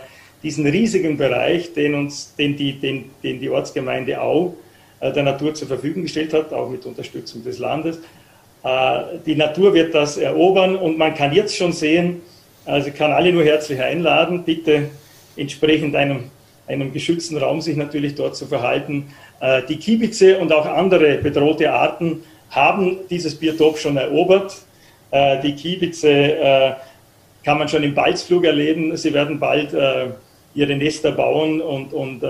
diesen 0.42 0.66
riesigen 0.66 1.16
Bereich, 1.16 1.74
den 1.74 1.94
uns, 1.94 2.34
den 2.34 2.57
die, 2.57 2.72
den, 2.72 3.11
den 3.22 3.38
die 3.38 3.51
Ortsgemeinde 3.51 4.20
Au 4.20 4.57
äh, 4.98 5.12
der 5.12 5.22
Natur 5.22 5.55
zur 5.55 5.68
Verfügung 5.68 6.03
gestellt 6.03 6.34
hat, 6.34 6.53
auch 6.53 6.68
mit 6.68 6.84
Unterstützung 6.86 7.44
des 7.44 7.61
Landes, 7.61 8.01
die 8.62 9.36
Natur 9.36 9.72
wird 9.72 9.94
das 9.94 10.18
erobern 10.18 10.76
und 10.76 10.98
man 10.98 11.14
kann 11.14 11.32
jetzt 11.32 11.56
schon 11.56 11.72
sehen, 11.72 12.20
also 12.66 12.88
ich 12.88 12.94
kann 12.94 13.12
alle 13.12 13.32
nur 13.32 13.42
herzlich 13.42 13.80
einladen, 13.80 14.44
bitte 14.44 14.90
entsprechend 15.36 15.96
einem, 15.96 16.24
einem 16.66 16.92
geschützten 16.92 17.36
Raum 17.38 17.61
sich 17.61 17.76
natürlich 17.76 18.14
dort 18.14 18.36
zu 18.36 18.46
verhalten. 18.46 19.12
Äh, 19.40 19.62
die 19.68 19.76
Kiebize 19.76 20.38
und 20.38 20.52
auch 20.52 20.66
andere 20.66 21.18
bedrohte 21.18 21.72
Arten 21.72 22.22
haben 22.50 22.98
dieses 23.08 23.34
Biotop 23.34 23.78
schon 23.78 23.96
erobert. 23.96 24.56
Äh, 25.11 25.40
die 25.40 25.54
Kiebize 25.54 26.11
äh, 26.11 26.72
kann 27.44 27.58
man 27.58 27.68
schon 27.68 27.82
im 27.82 27.94
Balzflug 27.94 28.44
erleben. 28.44 28.96
Sie 28.96 29.14
werden 29.14 29.40
bald 29.40 29.74
ihre 30.52 30.76
Nester 30.76 31.12
bauen 31.12 31.62
und, 31.62 31.94
und, 31.94 32.22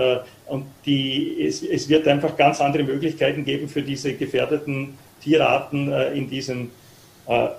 und 0.47 0.65
die, 0.85 1.43
es, 1.45 1.63
es 1.63 1.89
wird 1.89 2.07
einfach 2.07 2.37
ganz 2.37 2.61
andere 2.61 2.83
Möglichkeiten 2.83 3.43
geben 3.43 3.67
für 3.67 3.81
diese 3.81 4.13
gefährdeten 4.13 4.97
Tierarten 5.21 5.91
in 6.13 6.29
diesem 6.29 6.71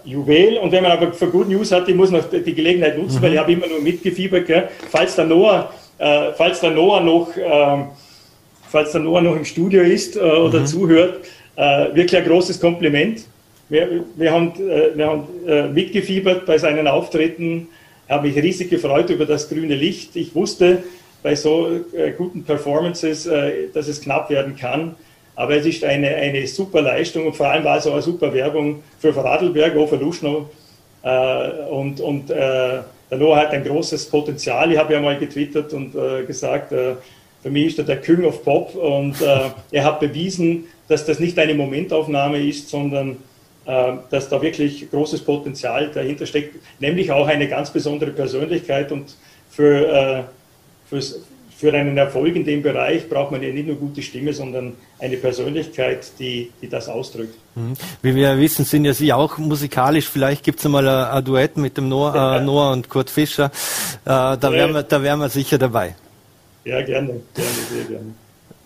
Juwel. 0.04 0.58
Und 0.58 0.72
wenn 0.72 0.82
man 0.82 0.92
aber 0.92 1.12
für 1.12 1.28
Good 1.28 1.48
News 1.48 1.72
hat, 1.72 1.88
ich 1.88 1.94
muss 1.94 2.10
noch 2.10 2.24
die 2.30 2.54
Gelegenheit 2.54 2.98
nutzen, 2.98 3.18
mhm. 3.18 3.22
weil 3.22 3.32
ich 3.32 3.38
habe 3.38 3.52
immer 3.52 3.66
nur 3.68 3.80
mitgefiebert, 3.80 4.46
gell? 4.46 4.68
falls 4.90 5.16
der 5.16 5.24
Noah, 5.24 5.72
falls 6.36 6.60
der 6.60 6.72
Noah 6.72 7.00
noch 7.00 7.28
ähm, 7.36 7.86
falls 8.72 8.92
der 8.92 9.02
Noah 9.02 9.20
noch 9.20 9.36
im 9.36 9.44
Studio 9.44 9.82
ist 9.82 10.16
äh, 10.16 10.20
oder 10.20 10.60
mhm. 10.60 10.66
zuhört, 10.66 11.24
äh, 11.56 11.94
wirklich 11.94 12.16
ein 12.16 12.26
großes 12.26 12.58
Kompliment. 12.58 13.26
Wir, 13.68 14.04
wir 14.16 14.32
haben, 14.32 14.52
äh, 14.56 14.96
wir 14.96 15.06
haben 15.06 15.24
äh, 15.46 15.68
mitgefiebert 15.68 16.46
bei 16.46 16.58
seinen 16.58 16.88
Auftritten, 16.88 17.68
habe 18.08 18.28
mich 18.28 18.36
riesig 18.36 18.70
gefreut 18.70 19.10
über 19.10 19.26
das 19.26 19.48
grüne 19.48 19.74
Licht. 19.74 20.16
Ich 20.16 20.34
wusste 20.34 20.82
bei 21.22 21.36
so 21.36 21.68
äh, 21.92 22.12
guten 22.12 22.42
Performances, 22.44 23.26
äh, 23.26 23.68
dass 23.72 23.88
es 23.88 24.00
knapp 24.00 24.30
werden 24.30 24.56
kann. 24.56 24.96
Aber 25.35 25.57
es 25.57 25.66
ist 25.66 25.83
eine, 25.85 26.09
eine 26.09 26.47
super 26.47 26.83
Leistung 26.83 27.26
und 27.26 27.35
vor 27.35 27.47
allem 27.47 27.64
war 27.64 27.78
es 27.78 27.87
auch 27.87 27.95
eine 27.95 28.03
super 28.03 28.33
Werbung 28.35 28.83
für 28.99 29.12
Vorarlberg, 29.12 29.76
auch 29.76 29.89
für 29.89 29.97
Luschnow. 29.97 30.47
und 31.70 32.01
und 32.01 32.28
der 32.28 32.85
Noah 33.11 33.39
hat 33.39 33.51
ein 33.51 33.64
großes 33.64 34.11
Potenzial. 34.11 34.70
Ich 34.72 34.78
habe 34.78 34.93
ja 34.93 35.01
mal 35.01 35.18
getwittert 35.18 35.72
und 35.72 35.95
gesagt, 36.26 36.72
für 37.43 37.51
mich 37.51 37.66
ist 37.66 37.78
er 37.78 37.85
der 37.85 38.01
King 38.01 38.24
of 38.24 38.45
Pop 38.45 38.74
und 38.74 39.20
äh, 39.20 39.51
er 39.72 39.85
hat 39.85 40.01
bewiesen, 40.01 40.66
dass 40.89 41.05
das 41.05 41.18
nicht 41.18 41.39
eine 41.39 41.55
Momentaufnahme 41.55 42.39
ist, 42.39 42.68
sondern 42.68 43.16
äh, 43.66 43.93
dass 44.11 44.28
da 44.28 44.41
wirklich 44.41 44.89
großes 44.91 45.22
Potenzial 45.22 45.91
dahinter 45.93 46.24
steckt, 46.24 46.57
nämlich 46.78 47.11
auch 47.11 47.26
eine 47.26 47.49
ganz 47.49 47.70
besondere 47.70 48.12
Persönlichkeit 48.12 48.93
und 48.93 49.16
für, 49.51 49.89
äh, 49.89 50.22
für 51.62 51.72
einen 51.72 51.96
Erfolg 51.96 52.34
in 52.34 52.44
dem 52.44 52.60
Bereich 52.60 53.08
braucht 53.08 53.30
man 53.30 53.40
ja 53.40 53.52
nicht 53.52 53.68
nur 53.68 53.76
gute 53.76 54.02
Stimme, 54.02 54.32
sondern 54.32 54.72
eine 54.98 55.16
Persönlichkeit, 55.16 56.10
die, 56.18 56.50
die 56.60 56.68
das 56.68 56.88
ausdrückt. 56.88 57.36
Mhm. 57.54 57.74
Wie 58.02 58.16
wir 58.16 58.36
wissen, 58.36 58.64
sind 58.64 58.84
ja 58.84 58.92
Sie 58.92 59.12
auch 59.12 59.38
musikalisch. 59.38 60.08
Vielleicht 60.08 60.42
gibt 60.42 60.58
es 60.58 60.64
mal 60.68 60.88
ein, 60.88 61.18
ein, 61.18 61.24
Duett 61.24 61.56
mit 61.56 61.76
dem 61.76 61.88
Noah, 61.88 62.40
äh, 62.40 62.40
Noah 62.44 62.72
und 62.72 62.88
Kurt 62.88 63.10
Fischer. 63.10 63.44
Äh, 63.44 63.50
da, 64.04 64.50
wären 64.50 64.74
wir, 64.74 64.82
da 64.82 65.00
wären 65.04 65.20
wir 65.20 65.28
sicher 65.28 65.56
dabei. 65.56 65.94
Ja, 66.64 66.82
gerne, 66.82 67.20
gerne, 67.32 67.50
sehr 67.70 67.84
gerne. 67.84 68.14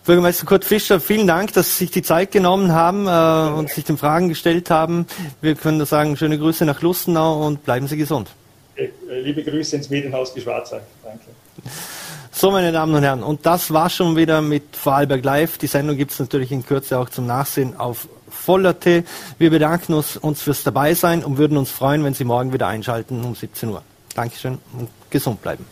Bürgermeister 0.06 0.46
Kurt 0.46 0.64
Fischer, 0.64 0.98
vielen 0.98 1.26
Dank, 1.26 1.52
dass 1.52 1.76
Sie 1.76 1.84
sich 1.84 1.90
die 1.90 2.02
Zeit 2.02 2.32
genommen 2.32 2.72
haben 2.72 3.06
äh, 3.06 3.58
und 3.58 3.68
sich 3.68 3.84
den 3.84 3.98
Fragen 3.98 4.30
gestellt 4.30 4.70
haben. 4.70 5.06
Wir 5.42 5.54
können 5.54 5.76
nur 5.76 5.86
sagen, 5.86 6.16
schöne 6.16 6.38
Grüße 6.38 6.64
nach 6.64 6.80
Lustenau 6.80 7.46
und 7.46 7.62
bleiben 7.62 7.88
Sie 7.88 7.98
gesund. 7.98 8.30
Äh, 8.74 8.88
liebe 9.20 9.42
Grüße 9.42 9.76
ins 9.76 9.90
Medienhaus 9.90 10.32
Geschwarzer. 10.32 10.80
Danke. 11.04 11.26
So, 12.38 12.50
meine 12.50 12.70
Damen 12.70 12.94
und 12.94 13.02
Herren, 13.02 13.22
und 13.22 13.46
das 13.46 13.72
war 13.72 13.88
schon 13.88 14.14
wieder 14.14 14.42
mit 14.42 14.76
Vorarlberg 14.76 15.24
Live. 15.24 15.56
Die 15.56 15.68
Sendung 15.68 15.96
gibt 15.96 16.12
es 16.12 16.18
natürlich 16.18 16.52
in 16.52 16.66
Kürze 16.66 16.98
auch 16.98 17.08
zum 17.08 17.24
Nachsehen 17.24 17.80
auf 17.80 18.10
Vollerte. 18.28 19.04
Wir 19.38 19.48
bedanken 19.48 19.94
uns, 19.94 20.18
uns 20.18 20.42
fürs 20.42 20.62
Dabeisein 20.62 21.24
und 21.24 21.38
würden 21.38 21.56
uns 21.56 21.70
freuen, 21.70 22.04
wenn 22.04 22.12
Sie 22.12 22.24
morgen 22.24 22.52
wieder 22.52 22.66
einschalten 22.66 23.24
um 23.24 23.34
17 23.34 23.70
Uhr. 23.70 23.80
Dankeschön 24.14 24.58
und 24.78 24.90
gesund 25.08 25.40
bleiben. 25.40 25.64